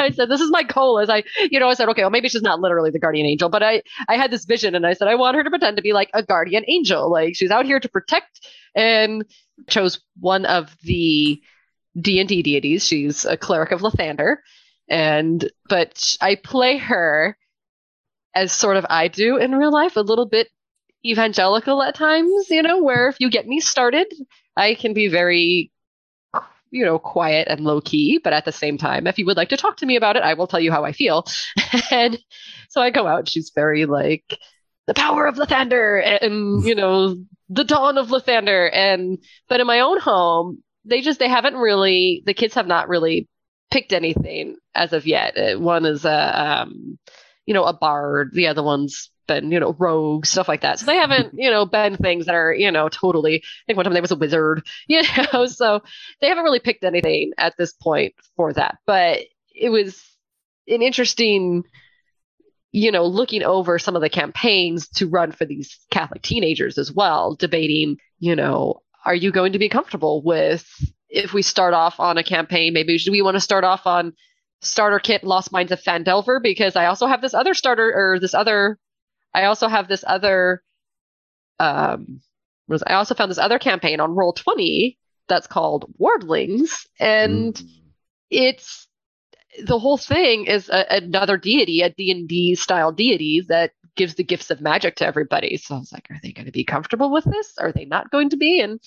I 0.00 0.10
said, 0.10 0.28
this 0.28 0.40
is 0.40 0.50
my 0.50 0.62
goal. 0.62 0.98
As 0.98 1.10
I, 1.10 1.24
you 1.50 1.60
know, 1.60 1.68
I 1.68 1.74
said, 1.74 1.88
okay, 1.90 2.02
well, 2.02 2.10
maybe 2.10 2.28
she's 2.28 2.42
not 2.42 2.60
literally 2.60 2.90
the 2.90 2.98
guardian 2.98 3.26
angel, 3.26 3.50
but 3.50 3.62
I, 3.62 3.82
I 4.08 4.16
had 4.16 4.30
this 4.30 4.46
vision, 4.46 4.74
and 4.74 4.86
I 4.86 4.94
said, 4.94 5.08
I 5.08 5.16
want 5.16 5.36
her 5.36 5.44
to 5.44 5.50
pretend 5.50 5.76
to 5.76 5.82
be 5.82 5.92
like 5.92 6.10
a 6.14 6.22
guardian 6.22 6.64
angel. 6.66 7.10
Like, 7.10 7.36
she's 7.36 7.50
out 7.50 7.66
here 7.66 7.80
to 7.80 7.88
protect, 7.88 8.40
and 8.74 9.24
chose 9.68 10.00
one 10.18 10.46
of 10.46 10.74
the 10.82 11.40
D 12.00 12.20
and 12.20 12.28
D 12.28 12.42
deities. 12.42 12.86
She's 12.86 13.24
a 13.24 13.36
cleric 13.36 13.70
of 13.70 13.82
Lathander, 13.82 14.36
and 14.88 15.48
but 15.68 16.16
I 16.20 16.36
play 16.36 16.78
her 16.78 17.36
as 18.34 18.50
sort 18.52 18.76
of 18.76 18.86
I 18.88 19.08
do 19.08 19.36
in 19.36 19.54
real 19.54 19.70
life, 19.72 19.96
a 19.96 20.00
little 20.00 20.26
bit 20.26 20.48
evangelical 21.04 21.82
at 21.82 21.94
times, 21.94 22.48
you 22.50 22.62
know, 22.62 22.82
where 22.82 23.08
if 23.08 23.16
you 23.20 23.30
get 23.30 23.46
me 23.46 23.60
started, 23.60 24.12
I 24.56 24.74
can 24.74 24.94
be 24.94 25.08
very, 25.08 25.70
you 26.70 26.84
know, 26.84 26.98
quiet 26.98 27.48
and 27.48 27.60
low 27.60 27.80
key. 27.80 28.18
But 28.22 28.32
at 28.32 28.44
the 28.44 28.52
same 28.52 28.78
time, 28.78 29.06
if 29.06 29.18
you 29.18 29.26
would 29.26 29.36
like 29.36 29.50
to 29.50 29.56
talk 29.56 29.78
to 29.78 29.86
me 29.86 29.96
about 29.96 30.16
it, 30.16 30.22
I 30.22 30.34
will 30.34 30.46
tell 30.46 30.60
you 30.60 30.72
how 30.72 30.84
I 30.84 30.92
feel. 30.92 31.26
and 31.90 32.18
so 32.68 32.80
I 32.80 32.90
go 32.90 33.06
out. 33.06 33.28
She's 33.28 33.52
very 33.54 33.86
like, 33.86 34.38
the 34.86 34.94
power 34.94 35.26
of 35.26 35.36
Lathander 35.36 36.02
and, 36.20 36.64
you 36.64 36.74
know, 36.74 37.16
the 37.48 37.64
dawn 37.64 37.98
of 37.98 38.08
Lathander. 38.08 38.70
And, 38.72 39.18
but 39.48 39.60
in 39.60 39.66
my 39.66 39.80
own 39.80 39.98
home, 39.98 40.62
they 40.84 41.00
just, 41.00 41.18
they 41.18 41.28
haven't 41.28 41.56
really, 41.56 42.22
the 42.26 42.34
kids 42.34 42.54
have 42.54 42.66
not 42.66 42.88
really 42.88 43.28
picked 43.70 43.92
anything 43.92 44.56
as 44.74 44.92
of 44.92 45.06
yet. 45.06 45.36
Uh, 45.38 45.58
one 45.58 45.86
is 45.86 46.04
a, 46.04 46.42
um, 46.42 46.98
you 47.46 47.54
know, 47.54 47.64
a 47.64 47.72
bard. 47.72 48.30
The 48.32 48.48
other 48.48 48.62
one's 48.62 49.10
been, 49.26 49.50
you 49.50 49.60
know, 49.60 49.74
rogue, 49.78 50.26
stuff 50.26 50.48
like 50.48 50.62
that. 50.62 50.78
So 50.78 50.86
they 50.86 50.96
haven't, 50.96 51.34
you 51.34 51.50
know, 51.50 51.66
been 51.66 51.96
things 51.96 52.26
that 52.26 52.34
are, 52.34 52.52
you 52.52 52.70
know, 52.70 52.88
totally. 52.88 53.36
I 53.36 53.62
think 53.66 53.76
one 53.76 53.84
time 53.84 53.92
there 53.92 54.02
was 54.02 54.10
a 54.10 54.16
wizard, 54.16 54.64
you 54.88 55.02
know, 55.32 55.46
so 55.46 55.82
they 56.20 56.28
haven't 56.28 56.44
really 56.44 56.60
picked 56.60 56.84
anything 56.84 57.32
at 57.38 57.54
this 57.56 57.72
point 57.72 58.14
for 58.36 58.52
that. 58.52 58.78
But 58.86 59.20
it 59.54 59.70
was 59.70 60.02
an 60.68 60.82
interesting, 60.82 61.64
you 62.72 62.90
know, 62.90 63.06
looking 63.06 63.42
over 63.42 63.78
some 63.78 63.96
of 63.96 64.02
the 64.02 64.08
campaigns 64.08 64.88
to 64.88 65.06
run 65.06 65.32
for 65.32 65.44
these 65.44 65.78
Catholic 65.90 66.22
teenagers 66.22 66.78
as 66.78 66.92
well, 66.92 67.36
debating, 67.36 67.98
you 68.18 68.34
know, 68.34 68.80
are 69.04 69.14
you 69.14 69.30
going 69.30 69.52
to 69.52 69.58
be 69.58 69.68
comfortable 69.68 70.22
with 70.22 70.66
if 71.08 71.32
we 71.32 71.42
start 71.42 71.74
off 71.74 72.00
on 72.00 72.18
a 72.18 72.24
campaign? 72.24 72.72
Maybe 72.72 72.98
do 72.98 73.12
we 73.12 73.22
want 73.22 73.34
to 73.36 73.40
start 73.40 73.64
off 73.64 73.86
on 73.86 74.14
starter 74.64 74.98
kit 74.98 75.24
Lost 75.24 75.52
Mines 75.52 75.72
of 75.72 75.82
Phandelver 75.82 76.42
because 76.42 76.76
I 76.76 76.86
also 76.86 77.06
have 77.06 77.20
this 77.20 77.34
other 77.34 77.54
starter 77.54 77.92
or 77.94 78.18
this 78.18 78.34
other 78.34 78.78
I 79.34 79.44
also 79.44 79.68
have 79.68 79.88
this 79.88 80.04
other 80.06 80.62
um 81.58 82.20
was 82.68 82.82
I 82.86 82.94
also 82.94 83.14
found 83.14 83.30
this 83.30 83.38
other 83.38 83.58
campaign 83.58 84.00
on 84.00 84.10
Roll20 84.10 84.96
that's 85.28 85.46
called 85.46 85.92
Wardlings 85.98 86.86
and 86.98 87.54
mm. 87.54 87.68
it's 88.30 88.88
the 89.64 89.78
whole 89.78 89.96
thing 89.96 90.46
is 90.46 90.68
a, 90.68 90.84
another 90.90 91.36
deity, 91.36 91.80
a 91.82 91.90
D&D 91.90 92.56
style 92.56 92.90
deity 92.90 93.44
that 93.48 93.70
gives 93.94 94.16
the 94.16 94.24
gifts 94.24 94.50
of 94.50 94.60
magic 94.60 94.96
to 94.96 95.06
everybody. 95.06 95.56
So 95.56 95.76
I 95.76 95.78
was 95.78 95.92
like, 95.92 96.10
are 96.10 96.18
they 96.20 96.32
going 96.32 96.46
to 96.46 96.52
be 96.52 96.64
comfortable 96.64 97.12
with 97.12 97.22
this? 97.22 97.54
Are 97.58 97.70
they 97.70 97.84
not 97.84 98.10
going 98.10 98.30
to 98.30 98.36
be? 98.36 98.60
And 98.60 98.80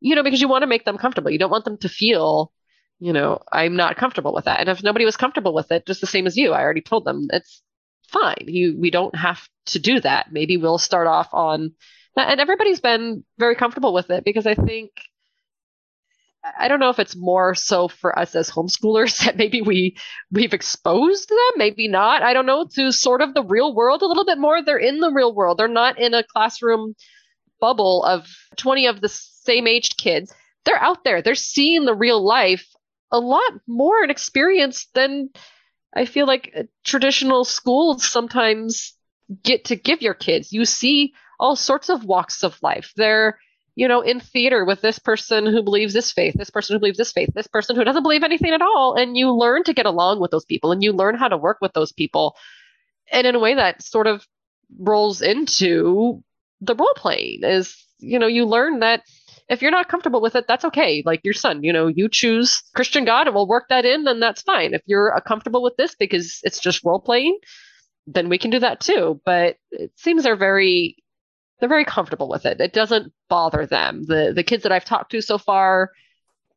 you 0.00 0.14
know, 0.14 0.22
because 0.22 0.40
you 0.40 0.48
want 0.48 0.62
to 0.62 0.68
make 0.68 0.86
them 0.86 0.96
comfortable. 0.96 1.30
You 1.30 1.38
don't 1.38 1.50
want 1.50 1.66
them 1.66 1.76
to 1.78 1.88
feel 1.88 2.52
you 3.00 3.12
know, 3.12 3.40
I'm 3.52 3.76
not 3.76 3.96
comfortable 3.96 4.34
with 4.34 4.46
that. 4.46 4.60
And 4.60 4.68
if 4.68 4.82
nobody 4.82 5.04
was 5.04 5.16
comfortable 5.16 5.54
with 5.54 5.70
it, 5.70 5.86
just 5.86 6.00
the 6.00 6.06
same 6.06 6.26
as 6.26 6.36
you, 6.36 6.52
I 6.52 6.62
already 6.62 6.80
told 6.80 7.04
them 7.04 7.28
it's 7.32 7.62
fine. 8.08 8.44
You 8.46 8.76
we 8.78 8.90
don't 8.90 9.14
have 9.14 9.46
to 9.66 9.78
do 9.78 10.00
that. 10.00 10.32
Maybe 10.32 10.56
we'll 10.56 10.78
start 10.78 11.06
off 11.06 11.28
on 11.32 11.72
and 12.16 12.40
everybody's 12.40 12.80
been 12.80 13.24
very 13.38 13.54
comfortable 13.54 13.92
with 13.92 14.10
it 14.10 14.24
because 14.24 14.46
I 14.46 14.54
think 14.54 14.90
I 16.58 16.68
don't 16.68 16.80
know 16.80 16.90
if 16.90 16.98
it's 16.98 17.16
more 17.16 17.54
so 17.54 17.88
for 17.88 18.18
us 18.18 18.34
as 18.34 18.50
homeschoolers 18.50 19.18
that 19.24 19.36
maybe 19.36 19.60
we 19.60 19.96
we've 20.30 20.54
exposed 20.54 21.28
them, 21.28 21.52
maybe 21.56 21.88
not. 21.88 22.22
I 22.22 22.32
don't 22.32 22.46
know 22.46 22.66
to 22.74 22.92
sort 22.92 23.22
of 23.22 23.34
the 23.34 23.44
real 23.44 23.74
world 23.74 24.02
a 24.02 24.06
little 24.06 24.24
bit 24.24 24.38
more. 24.38 24.62
They're 24.62 24.78
in 24.78 25.00
the 25.00 25.12
real 25.12 25.34
world. 25.34 25.58
They're 25.58 25.68
not 25.68 25.98
in 25.98 26.14
a 26.14 26.24
classroom 26.24 26.94
bubble 27.60 28.04
of 28.04 28.26
20 28.56 28.86
of 28.86 29.00
the 29.00 29.08
same 29.08 29.66
aged 29.66 29.98
kids. 29.98 30.32
They're 30.64 30.82
out 30.82 31.04
there. 31.04 31.22
They're 31.22 31.34
seeing 31.34 31.84
the 31.84 31.94
real 31.94 32.24
life 32.24 32.66
a 33.10 33.18
lot 33.18 33.52
more 33.66 34.02
an 34.02 34.10
experience 34.10 34.86
than 34.94 35.30
I 35.94 36.04
feel 36.04 36.26
like 36.26 36.52
uh, 36.56 36.62
traditional 36.84 37.44
schools 37.44 38.06
sometimes 38.06 38.94
get 39.42 39.66
to 39.66 39.76
give 39.76 40.02
your 40.02 40.14
kids. 40.14 40.52
You 40.52 40.64
see 40.64 41.14
all 41.38 41.56
sorts 41.56 41.88
of 41.88 42.04
walks 42.04 42.42
of 42.42 42.60
life. 42.62 42.92
They're, 42.96 43.38
you 43.74 43.88
know, 43.88 44.00
in 44.00 44.20
theater 44.20 44.64
with 44.64 44.80
this 44.80 44.98
person 44.98 45.46
who 45.46 45.62
believes 45.62 45.94
this 45.94 46.12
faith, 46.12 46.34
this 46.36 46.50
person 46.50 46.74
who 46.74 46.80
believes 46.80 46.98
this 46.98 47.12
faith, 47.12 47.30
this 47.34 47.46
person 47.46 47.76
who 47.76 47.84
doesn't 47.84 48.02
believe 48.02 48.24
anything 48.24 48.52
at 48.52 48.62
all. 48.62 48.94
And 48.94 49.16
you 49.16 49.32
learn 49.32 49.64
to 49.64 49.74
get 49.74 49.86
along 49.86 50.20
with 50.20 50.30
those 50.30 50.44
people 50.44 50.72
and 50.72 50.82
you 50.82 50.92
learn 50.92 51.16
how 51.16 51.28
to 51.28 51.36
work 51.36 51.58
with 51.60 51.72
those 51.72 51.92
people. 51.92 52.36
And 53.10 53.26
in 53.26 53.34
a 53.34 53.40
way 53.40 53.54
that 53.54 53.82
sort 53.82 54.06
of 54.06 54.26
rolls 54.78 55.22
into 55.22 56.22
the 56.60 56.74
role 56.74 56.92
playing 56.96 57.40
is, 57.44 57.76
you 57.98 58.18
know, 58.18 58.26
you 58.26 58.44
learn 58.44 58.80
that 58.80 59.02
if 59.48 59.62
you're 59.62 59.70
not 59.70 59.88
comfortable 59.88 60.20
with 60.20 60.36
it, 60.36 60.46
that's 60.46 60.64
okay. 60.66 61.02
Like 61.04 61.20
your 61.24 61.34
son, 61.34 61.62
you 61.62 61.72
know, 61.72 61.86
you 61.86 62.08
choose 62.08 62.62
Christian 62.74 63.04
God 63.04 63.26
and 63.26 63.34
we'll 63.34 63.48
work 63.48 63.66
that 63.70 63.84
in, 63.84 64.04
then 64.04 64.20
that's 64.20 64.42
fine. 64.42 64.74
If 64.74 64.82
you're 64.86 65.16
uh, 65.16 65.20
comfortable 65.20 65.62
with 65.62 65.76
this 65.76 65.94
because 65.94 66.40
it's 66.42 66.60
just 66.60 66.84
role 66.84 67.00
playing, 67.00 67.38
then 68.06 68.28
we 68.28 68.38
can 68.38 68.50
do 68.50 68.58
that 68.58 68.80
too. 68.80 69.20
But 69.24 69.56
it 69.70 69.92
seems 69.96 70.22
they're 70.22 70.36
very 70.36 70.96
they're 71.60 71.68
very 71.68 71.84
comfortable 71.84 72.28
with 72.28 72.46
it. 72.46 72.60
It 72.60 72.72
doesn't 72.72 73.12
bother 73.28 73.66
them. 73.66 74.04
The 74.04 74.32
the 74.34 74.44
kids 74.44 74.64
that 74.64 74.72
I've 74.72 74.84
talked 74.84 75.12
to 75.12 75.22
so 75.22 75.38
far 75.38 75.92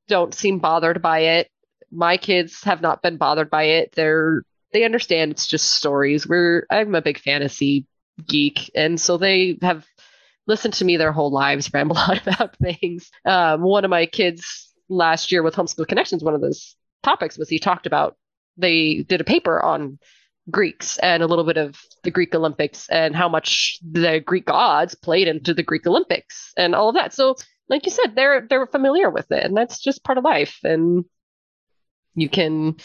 don't 0.07 0.33
seem 0.33 0.59
bothered 0.59 1.01
by 1.01 1.19
it. 1.19 1.49
My 1.91 2.17
kids 2.17 2.63
have 2.63 2.81
not 2.81 3.01
been 3.01 3.17
bothered 3.17 3.49
by 3.49 3.63
it. 3.63 3.93
They're 3.95 4.43
they 4.73 4.83
understand 4.83 5.31
it's 5.31 5.47
just 5.47 5.73
stories. 5.73 6.27
We're 6.27 6.65
I'm 6.69 6.93
a 6.95 7.01
big 7.01 7.19
fantasy 7.19 7.85
geek, 8.27 8.69
and 8.75 8.99
so 8.99 9.17
they 9.17 9.57
have 9.61 9.85
listened 10.47 10.73
to 10.75 10.85
me 10.85 10.97
their 10.97 11.11
whole 11.11 11.31
lives 11.31 11.71
ramble 11.73 11.97
on 12.09 12.19
about 12.25 12.55
things. 12.57 13.09
Um, 13.25 13.61
one 13.61 13.85
of 13.85 13.89
my 13.89 14.05
kids 14.05 14.69
last 14.89 15.31
year 15.31 15.43
with 15.43 15.55
Homeschool 15.55 15.87
Connections, 15.87 16.23
one 16.23 16.35
of 16.35 16.41
those 16.41 16.75
topics 17.03 17.37
was 17.37 17.49
he 17.49 17.59
talked 17.59 17.85
about 17.85 18.17
they 18.57 19.03
did 19.03 19.21
a 19.21 19.25
paper 19.25 19.61
on 19.61 19.97
Greeks 20.49 20.97
and 20.97 21.23
a 21.23 21.27
little 21.27 21.45
bit 21.45 21.57
of 21.57 21.79
the 22.03 22.11
Greek 22.11 22.33
Olympics 22.33 22.89
and 22.89 23.15
how 23.15 23.29
much 23.29 23.79
the 23.89 24.19
Greek 24.19 24.45
gods 24.45 24.95
played 24.95 25.27
into 25.27 25.53
the 25.53 25.63
Greek 25.63 25.85
Olympics 25.85 26.53
and 26.57 26.75
all 26.75 26.89
of 26.89 26.95
that. 26.95 27.13
So, 27.13 27.35
like 27.69 27.85
you 27.85 27.91
said, 27.91 28.15
they're 28.15 28.45
they're 28.49 28.67
familiar 28.67 29.09
with 29.09 29.31
it, 29.31 29.45
and 29.45 29.55
that's 29.55 29.79
just 29.79 30.03
part 30.03 30.17
of 30.17 30.23
life. 30.23 30.57
And 30.63 31.05
you 32.15 32.27
can 32.27 32.75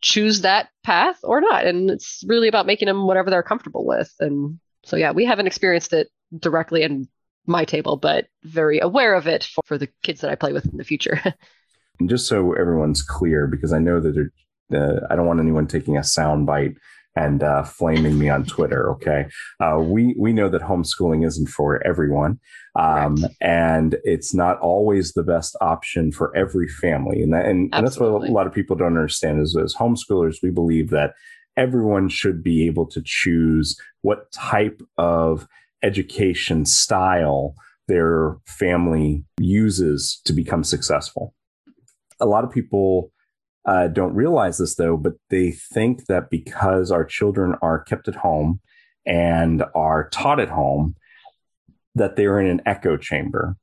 choose 0.00 0.40
that 0.40 0.70
path 0.82 1.20
or 1.22 1.40
not, 1.40 1.66
and 1.66 1.90
it's 1.90 2.24
really 2.26 2.48
about 2.48 2.66
making 2.66 2.86
them 2.86 3.06
whatever 3.06 3.30
they're 3.30 3.42
comfortable 3.42 3.86
with. 3.86 4.12
And 4.18 4.58
so, 4.84 4.96
yeah, 4.96 5.12
we 5.12 5.24
haven't 5.24 5.46
experienced 5.46 5.92
it 5.92 6.08
directly 6.38 6.82
in 6.82 7.08
my 7.46 7.64
table, 7.64 7.96
but 7.96 8.26
very 8.44 8.78
aware 8.78 9.14
of 9.14 9.26
it 9.26 9.44
for, 9.44 9.62
for 9.64 9.78
the 9.78 9.88
kids 10.02 10.20
that 10.20 10.30
I 10.30 10.34
play 10.34 10.52
with 10.52 10.66
in 10.66 10.76
the 10.76 10.84
future. 10.84 11.20
and 11.98 12.08
just 12.08 12.26
so 12.26 12.52
everyone's 12.52 13.02
clear, 13.02 13.46
because 13.46 13.72
I 13.72 13.78
know 13.78 14.00
that 14.00 14.30
uh, 14.72 15.06
I 15.10 15.16
don't 15.16 15.26
want 15.26 15.40
anyone 15.40 15.66
taking 15.66 15.96
a 15.96 16.04
sound 16.04 16.46
bite 16.46 16.76
and 17.14 17.42
uh, 17.42 17.62
flaming 17.62 18.18
me 18.18 18.28
on 18.28 18.44
Twitter. 18.44 18.90
Okay, 18.92 19.26
uh, 19.60 19.78
we 19.78 20.14
we 20.18 20.32
know 20.32 20.48
that 20.48 20.62
homeschooling 20.62 21.26
isn't 21.26 21.48
for 21.48 21.84
everyone, 21.86 22.40
um, 22.78 23.16
right. 23.16 23.30
and 23.40 23.96
it's 24.04 24.34
not 24.34 24.58
always 24.60 25.12
the 25.12 25.22
best 25.22 25.56
option 25.60 26.12
for 26.12 26.34
every 26.36 26.68
family, 26.68 27.22
and 27.22 27.34
that, 27.34 27.46
and, 27.46 27.74
and, 27.74 27.86
that's 27.86 27.98
what 27.98 28.08
a 28.08 28.32
lot 28.32 28.46
of 28.46 28.54
people 28.54 28.76
don't 28.76 28.96
understand 28.96 29.40
is 29.40 29.56
as 29.56 29.74
homeschoolers 29.74 30.36
we 30.42 30.50
believe 30.50 30.90
that 30.90 31.12
everyone 31.56 32.08
should 32.08 32.42
be 32.42 32.66
able 32.66 32.86
to 32.86 33.02
choose 33.04 33.78
what 34.00 34.32
type 34.32 34.80
of 34.96 35.46
education 35.82 36.64
style 36.64 37.54
their 37.88 38.36
family 38.46 39.24
uses 39.38 40.20
to 40.24 40.32
become 40.32 40.64
successful. 40.64 41.34
A 42.20 42.26
lot 42.26 42.44
of 42.44 42.50
people 42.50 43.10
uh, 43.66 43.88
don't 43.88 44.14
realize 44.14 44.58
this 44.58 44.76
though, 44.76 44.96
but 44.96 45.14
they 45.30 45.50
think 45.50 46.06
that 46.06 46.30
because 46.30 46.90
our 46.90 47.04
children 47.04 47.54
are 47.62 47.82
kept 47.82 48.08
at 48.08 48.14
home 48.14 48.60
and 49.04 49.64
are 49.74 50.08
taught 50.08 50.40
at 50.40 50.48
home, 50.48 50.94
that 51.94 52.16
they're 52.16 52.40
in 52.40 52.46
an 52.46 52.62
echo 52.64 52.96
chamber, 52.96 53.56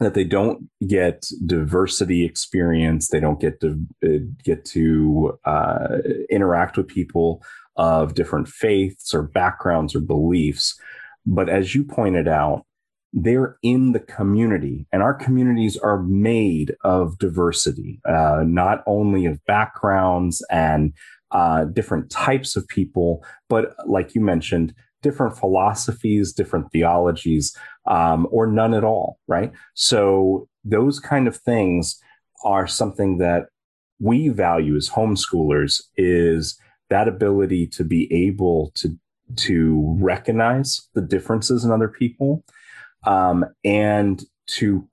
that 0.00 0.14
they 0.14 0.24
don't 0.24 0.68
get 0.86 1.26
diversity 1.46 2.24
experience, 2.24 3.08
they 3.08 3.20
don't 3.20 3.40
get 3.40 3.60
to 3.60 3.86
uh, 4.04 4.24
get 4.42 4.64
to 4.64 5.38
uh, 5.44 5.98
interact 6.30 6.76
with 6.76 6.88
people 6.88 7.42
of 7.76 8.14
different 8.14 8.48
faiths 8.48 9.14
or 9.14 9.22
backgrounds 9.22 9.94
or 9.94 10.00
beliefs. 10.00 10.78
But 11.26 11.48
as 11.48 11.74
you 11.74 11.84
pointed 11.84 12.28
out, 12.28 12.64
they're 13.12 13.56
in 13.62 13.92
the 13.92 14.00
community, 14.00 14.86
and 14.92 15.02
our 15.02 15.14
communities 15.14 15.76
are 15.76 16.00
made 16.02 16.76
of 16.84 17.18
diversity, 17.18 18.00
uh, 18.08 18.44
not 18.46 18.84
only 18.86 19.26
of 19.26 19.44
backgrounds 19.46 20.44
and 20.50 20.92
uh, 21.32 21.64
different 21.64 22.10
types 22.10 22.56
of 22.56 22.68
people, 22.68 23.24
but 23.48 23.74
like 23.86 24.14
you 24.14 24.20
mentioned, 24.20 24.74
different 25.02 25.36
philosophies, 25.36 26.32
different 26.32 26.70
theologies, 26.70 27.56
um, 27.86 28.28
or 28.30 28.46
none 28.46 28.74
at 28.74 28.84
all, 28.84 29.18
right? 29.26 29.52
So 29.74 30.48
those 30.64 31.00
kind 31.00 31.26
of 31.26 31.36
things 31.36 32.00
are 32.44 32.66
something 32.66 33.18
that 33.18 33.46
we 33.98 34.28
value 34.28 34.76
as 34.76 34.88
homeschoolers 34.88 35.82
is 35.96 36.58
that 36.90 37.08
ability 37.08 37.66
to 37.68 37.84
be 37.84 38.12
able 38.12 38.72
to 38.74 38.96
to 39.36 39.96
recognize 39.98 40.88
the 40.94 41.00
differences 41.00 41.64
in 41.64 41.70
other 41.70 41.88
people 41.88 42.44
um, 43.06 43.44
and 43.64 44.24
to 44.46 44.86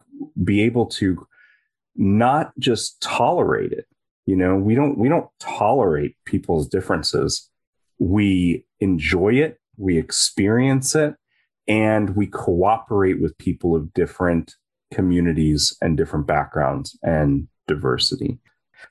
be 0.43 0.61
able 0.61 0.85
to 0.85 1.27
not 1.95 2.51
just 2.59 3.01
tolerate 3.01 3.71
it 3.71 3.87
you 4.25 4.35
know 4.35 4.55
we 4.55 4.75
don't 4.75 4.97
we 4.97 5.09
don't 5.09 5.29
tolerate 5.39 6.15
people's 6.25 6.67
differences. 6.67 7.49
We 7.99 8.65
enjoy 8.79 9.33
it 9.35 9.59
we 9.77 9.97
experience 9.97 10.95
it 10.95 11.15
and 11.67 12.15
we 12.15 12.27
cooperate 12.27 13.21
with 13.21 13.37
people 13.37 13.75
of 13.75 13.93
different 13.93 14.55
communities 14.93 15.75
and 15.81 15.97
different 15.97 16.25
backgrounds 16.25 16.97
and 17.03 17.47
diversity. 17.67 18.39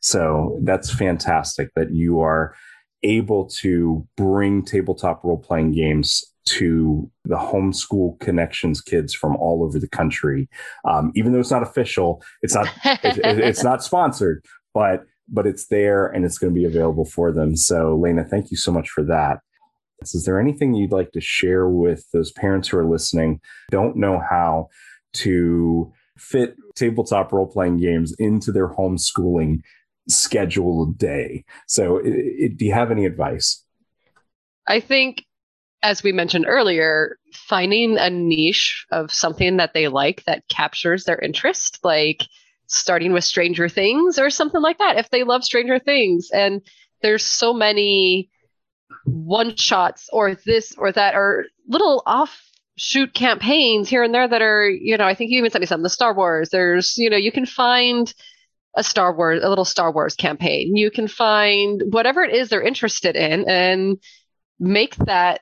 So 0.00 0.58
that's 0.62 0.92
fantastic 0.92 1.70
that 1.74 1.92
you 1.92 2.20
are 2.20 2.54
able 3.02 3.46
to 3.46 4.06
bring 4.16 4.64
tabletop 4.64 5.22
role 5.24 5.38
playing 5.38 5.72
games 5.72 6.24
to 6.46 7.10
the 7.24 7.36
homeschool 7.36 8.18
connections 8.20 8.80
kids 8.80 9.12
from 9.12 9.36
all 9.36 9.64
over 9.64 9.78
the 9.78 9.88
country. 9.88 10.48
Um, 10.84 11.12
even 11.14 11.32
though 11.32 11.40
it's 11.40 11.50
not 11.50 11.62
official, 11.62 12.22
it's 12.42 12.54
not 12.54 12.68
it, 12.84 13.18
it's 13.24 13.64
not 13.64 13.82
sponsored, 13.82 14.44
but 14.72 15.04
but 15.28 15.46
it's 15.46 15.66
there 15.66 16.06
and 16.06 16.24
it's 16.24 16.38
going 16.38 16.54
to 16.54 16.58
be 16.58 16.64
available 16.64 17.04
for 17.04 17.32
them. 17.32 17.56
So, 17.56 17.96
Lena, 17.96 18.24
thank 18.24 18.50
you 18.50 18.56
so 18.56 18.70
much 18.70 18.88
for 18.90 19.02
that. 19.04 19.40
Is 20.02 20.24
there 20.24 20.38
anything 20.38 20.74
you'd 20.74 20.92
like 20.92 21.12
to 21.12 21.20
share 21.20 21.68
with 21.68 22.04
those 22.12 22.30
parents 22.32 22.68
who 22.68 22.78
are 22.78 22.84
listening, 22.84 23.40
don't 23.70 23.96
know 23.96 24.20
how 24.30 24.68
to 25.14 25.92
fit 26.18 26.54
tabletop 26.76 27.32
role 27.32 27.46
playing 27.46 27.78
games 27.78 28.14
into 28.18 28.52
their 28.52 28.68
homeschooling 28.68 29.62
scheduled 30.08 30.98
day. 30.98 31.44
So, 31.66 31.98
it, 31.98 32.14
it, 32.14 32.56
do 32.56 32.64
you 32.64 32.72
have 32.72 32.90
any 32.90 33.06
advice? 33.06 33.64
I 34.66 34.80
think, 34.80 35.24
as 35.82 36.02
we 36.02 36.12
mentioned 36.12 36.46
earlier, 36.48 37.18
finding 37.32 37.98
a 37.98 38.10
niche 38.10 38.86
of 38.90 39.12
something 39.12 39.58
that 39.58 39.74
they 39.74 39.88
like 39.88 40.24
that 40.24 40.48
captures 40.48 41.04
their 41.04 41.18
interest, 41.18 41.78
like 41.84 42.24
starting 42.66 43.12
with 43.12 43.24
Stranger 43.24 43.68
Things 43.68 44.18
or 44.18 44.30
something 44.30 44.60
like 44.60 44.78
that, 44.78 44.98
if 44.98 45.10
they 45.10 45.22
love 45.22 45.44
Stranger 45.44 45.78
Things. 45.78 46.30
And 46.32 46.62
there's 47.02 47.24
so 47.24 47.52
many 47.52 48.30
one 49.04 49.54
shots 49.56 50.08
or 50.12 50.34
this 50.34 50.74
or 50.76 50.90
that 50.92 51.14
or 51.14 51.46
little 51.68 52.02
offshoot 52.06 53.14
campaigns 53.14 53.88
here 53.88 54.02
and 54.02 54.12
there 54.12 54.26
that 54.26 54.42
are, 54.42 54.68
you 54.68 54.96
know, 54.96 55.04
I 55.04 55.14
think 55.14 55.30
you 55.30 55.38
even 55.38 55.50
sent 55.50 55.60
me 55.60 55.66
some, 55.66 55.82
the 55.82 55.90
Star 55.90 56.14
Wars. 56.14 56.48
There's, 56.50 56.96
you 56.98 57.10
know, 57.10 57.16
you 57.16 57.30
can 57.30 57.46
find 57.46 58.12
a 58.76 58.84
Star 58.84 59.14
Wars, 59.14 59.42
a 59.42 59.48
little 59.48 59.64
Star 59.64 59.90
Wars 59.90 60.14
campaign. 60.14 60.76
You 60.76 60.90
can 60.90 61.08
find 61.08 61.82
whatever 61.90 62.22
it 62.22 62.34
is 62.34 62.48
they're 62.48 62.62
interested 62.62 63.16
in 63.16 63.48
and 63.48 63.98
make 64.60 64.94
that 64.96 65.40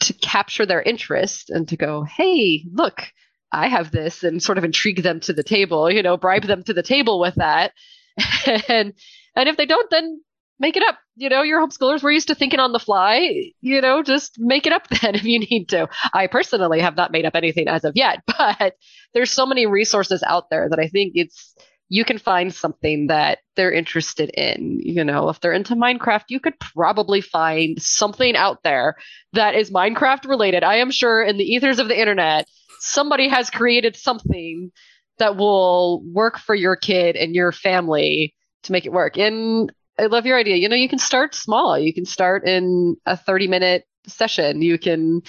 to 0.00 0.14
capture 0.14 0.64
their 0.64 0.80
interest 0.80 1.50
and 1.50 1.68
to 1.68 1.76
go, 1.76 2.04
hey, 2.04 2.64
look, 2.72 3.12
I 3.52 3.68
have 3.68 3.90
this, 3.90 4.22
and 4.22 4.42
sort 4.42 4.58
of 4.58 4.64
intrigue 4.64 5.02
them 5.02 5.20
to 5.20 5.32
the 5.32 5.42
table, 5.42 5.90
you 5.90 6.02
know, 6.02 6.16
bribe 6.16 6.44
them 6.44 6.62
to 6.64 6.72
the 6.72 6.82
table 6.82 7.18
with 7.18 7.34
that. 7.34 7.72
and 8.68 8.94
and 9.36 9.48
if 9.48 9.56
they 9.56 9.66
don't, 9.66 9.90
then 9.90 10.20
make 10.58 10.76
it 10.76 10.84
up. 10.84 10.98
You 11.16 11.28
know, 11.28 11.42
your 11.42 11.60
homeschoolers 11.60 12.02
were 12.02 12.10
used 12.10 12.28
to 12.28 12.34
thinking 12.34 12.60
on 12.60 12.72
the 12.72 12.78
fly. 12.78 13.52
You 13.60 13.80
know, 13.80 14.02
just 14.02 14.36
make 14.38 14.66
it 14.66 14.72
up 14.72 14.88
then 15.02 15.16
if 15.16 15.24
you 15.24 15.40
need 15.40 15.70
to. 15.70 15.88
I 16.14 16.28
personally 16.28 16.80
have 16.80 16.96
not 16.96 17.10
made 17.10 17.24
up 17.24 17.34
anything 17.34 17.66
as 17.66 17.84
of 17.84 17.92
yet, 17.96 18.22
but 18.26 18.74
there's 19.12 19.32
so 19.32 19.46
many 19.46 19.66
resources 19.66 20.22
out 20.22 20.50
there 20.50 20.68
that 20.68 20.78
I 20.78 20.86
think 20.86 21.12
it's 21.16 21.56
you 21.90 22.04
can 22.04 22.18
find 22.18 22.54
something 22.54 23.08
that 23.08 23.40
they're 23.56 23.72
interested 23.72 24.30
in. 24.30 24.78
You 24.80 25.02
know, 25.04 25.28
if 25.28 25.40
they're 25.40 25.52
into 25.52 25.74
Minecraft, 25.74 26.24
you 26.28 26.38
could 26.38 26.58
probably 26.60 27.20
find 27.20 27.82
something 27.82 28.36
out 28.36 28.62
there 28.62 28.94
that 29.32 29.56
is 29.56 29.72
Minecraft 29.72 30.26
related. 30.28 30.62
I 30.62 30.76
am 30.76 30.92
sure 30.92 31.20
in 31.20 31.36
the 31.36 31.44
ethers 31.44 31.80
of 31.80 31.88
the 31.88 32.00
internet, 32.00 32.46
somebody 32.78 33.28
has 33.28 33.50
created 33.50 33.96
something 33.96 34.70
that 35.18 35.36
will 35.36 36.02
work 36.04 36.38
for 36.38 36.54
your 36.54 36.76
kid 36.76 37.16
and 37.16 37.34
your 37.34 37.50
family 37.50 38.34
to 38.62 38.72
make 38.72 38.86
it 38.86 38.92
work. 38.92 39.18
And 39.18 39.70
I 39.98 40.06
love 40.06 40.26
your 40.26 40.38
idea. 40.38 40.56
You 40.56 40.68
know, 40.68 40.76
you 40.76 40.88
can 40.88 41.00
start 41.00 41.34
small. 41.34 41.76
You 41.76 41.92
can 41.92 42.06
start 42.06 42.46
in 42.46 42.96
a 43.04 43.16
30 43.16 43.48
minute 43.48 43.84
session. 44.06 44.62
You 44.62 44.78
can 44.78 45.22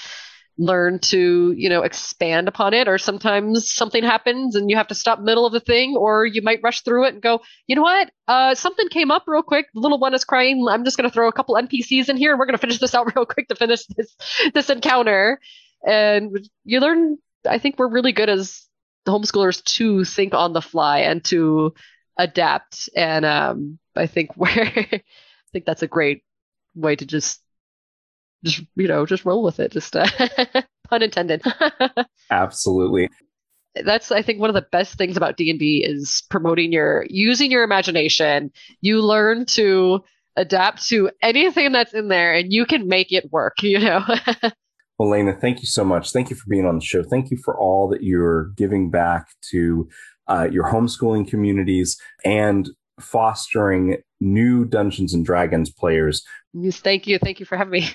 learn 0.57 0.99
to 0.99 1.53
you 1.57 1.69
know 1.69 1.81
expand 1.81 2.47
upon 2.47 2.73
it 2.73 2.87
or 2.87 2.97
sometimes 2.97 3.73
something 3.73 4.03
happens 4.03 4.55
and 4.55 4.69
you 4.69 4.75
have 4.75 4.87
to 4.87 4.95
stop 4.95 5.19
middle 5.19 5.45
of 5.45 5.53
the 5.53 5.59
thing 5.59 5.95
or 5.97 6.25
you 6.25 6.41
might 6.41 6.59
rush 6.61 6.81
through 6.81 7.05
it 7.05 7.13
and 7.13 7.21
go 7.21 7.41
you 7.67 7.75
know 7.75 7.81
what? 7.81 8.11
Uh, 8.27 8.53
something 8.53 8.89
came 8.89 9.11
up 9.11 9.23
real 9.27 9.43
quick. 9.43 9.67
The 9.73 9.79
little 9.79 9.99
one 9.99 10.13
is 10.13 10.25
crying. 10.25 10.65
I'm 10.69 10.83
just 10.83 10.97
going 10.97 11.09
to 11.09 11.13
throw 11.13 11.27
a 11.27 11.33
couple 11.33 11.55
npcs 11.55 12.09
in 12.09 12.17
here. 12.17 12.31
And 12.31 12.39
we're 12.39 12.45
going 12.45 12.57
to 12.57 12.61
finish 12.61 12.79
this 12.79 12.93
out 12.95 13.15
real 13.15 13.25
quick 13.25 13.47
to 13.47 13.55
finish 13.55 13.85
this 13.85 14.15
this 14.53 14.69
encounter. 14.69 15.39
And 15.85 16.37
you 16.63 16.79
learn 16.79 17.17
i 17.49 17.57
think 17.57 17.79
we're 17.79 17.89
really 17.89 18.11
good 18.11 18.29
as 18.29 18.67
homeschoolers 19.07 19.63
to 19.63 20.03
think 20.05 20.33
on 20.33 20.53
the 20.53 20.61
fly 20.61 20.99
and 20.99 21.23
to 21.25 21.73
adapt. 22.17 22.89
And 22.95 23.25
um, 23.25 23.79
i 23.95 24.05
think 24.07 24.31
where 24.35 24.51
i 24.53 25.01
think 25.53 25.65
that's 25.65 25.83
a 25.83 25.87
great 25.87 26.23
way 26.75 26.95
to 26.95 27.05
just 27.05 27.41
just 28.43 28.61
you 28.75 28.87
know 28.87 29.05
just 29.05 29.25
roll 29.25 29.43
with 29.43 29.59
it 29.59 29.71
just 29.71 29.95
uh, 29.95 30.07
pun 30.89 31.01
intended. 31.01 31.43
Absolutely. 32.31 33.09
That's 33.83 34.11
i 34.11 34.21
think 34.21 34.39
one 34.39 34.49
of 34.49 34.53
the 34.53 34.67
best 34.71 34.97
things 34.97 35.15
about 35.15 35.37
d&d 35.37 35.85
is 35.87 36.23
promoting 36.29 36.71
your 36.71 37.05
using 37.09 37.51
your 37.51 37.63
imagination. 37.63 38.51
You 38.81 39.01
learn 39.01 39.45
to 39.47 40.03
adapt 40.35 40.87
to 40.87 41.09
anything 41.21 41.71
that's 41.71 41.93
in 41.93 42.07
there 42.07 42.33
and 42.33 42.53
you 42.53 42.65
can 42.65 42.87
make 42.87 43.11
it 43.11 43.31
work 43.31 43.61
you 43.61 43.79
know. 43.79 44.03
Well 44.99 45.09
lena 45.09 45.33
thank 45.33 45.61
you 45.61 45.65
so 45.65 45.83
much. 45.83 46.11
Thank 46.11 46.29
you 46.29 46.35
for 46.35 46.47
being 46.47 46.67
on 46.67 46.75
the 46.75 46.85
show. 46.85 47.01
Thank 47.01 47.31
you 47.31 47.37
for 47.43 47.57
all 47.57 47.89
that 47.89 48.03
you're 48.03 48.49
giving 48.55 48.91
back 48.91 49.29
to 49.49 49.89
uh, 50.27 50.47
your 50.51 50.65
homeschooling 50.65 51.27
communities 51.27 51.99
and 52.23 52.69
fostering 52.99 53.97
new 54.19 54.63
dungeons 54.63 55.15
and 55.15 55.25
dragons 55.25 55.71
players. 55.71 56.23
Yes 56.53 56.81
thank 56.81 57.07
you. 57.07 57.17
Thank 57.17 57.39
you 57.39 57.47
for 57.47 57.57
having 57.57 57.71
me 57.71 57.89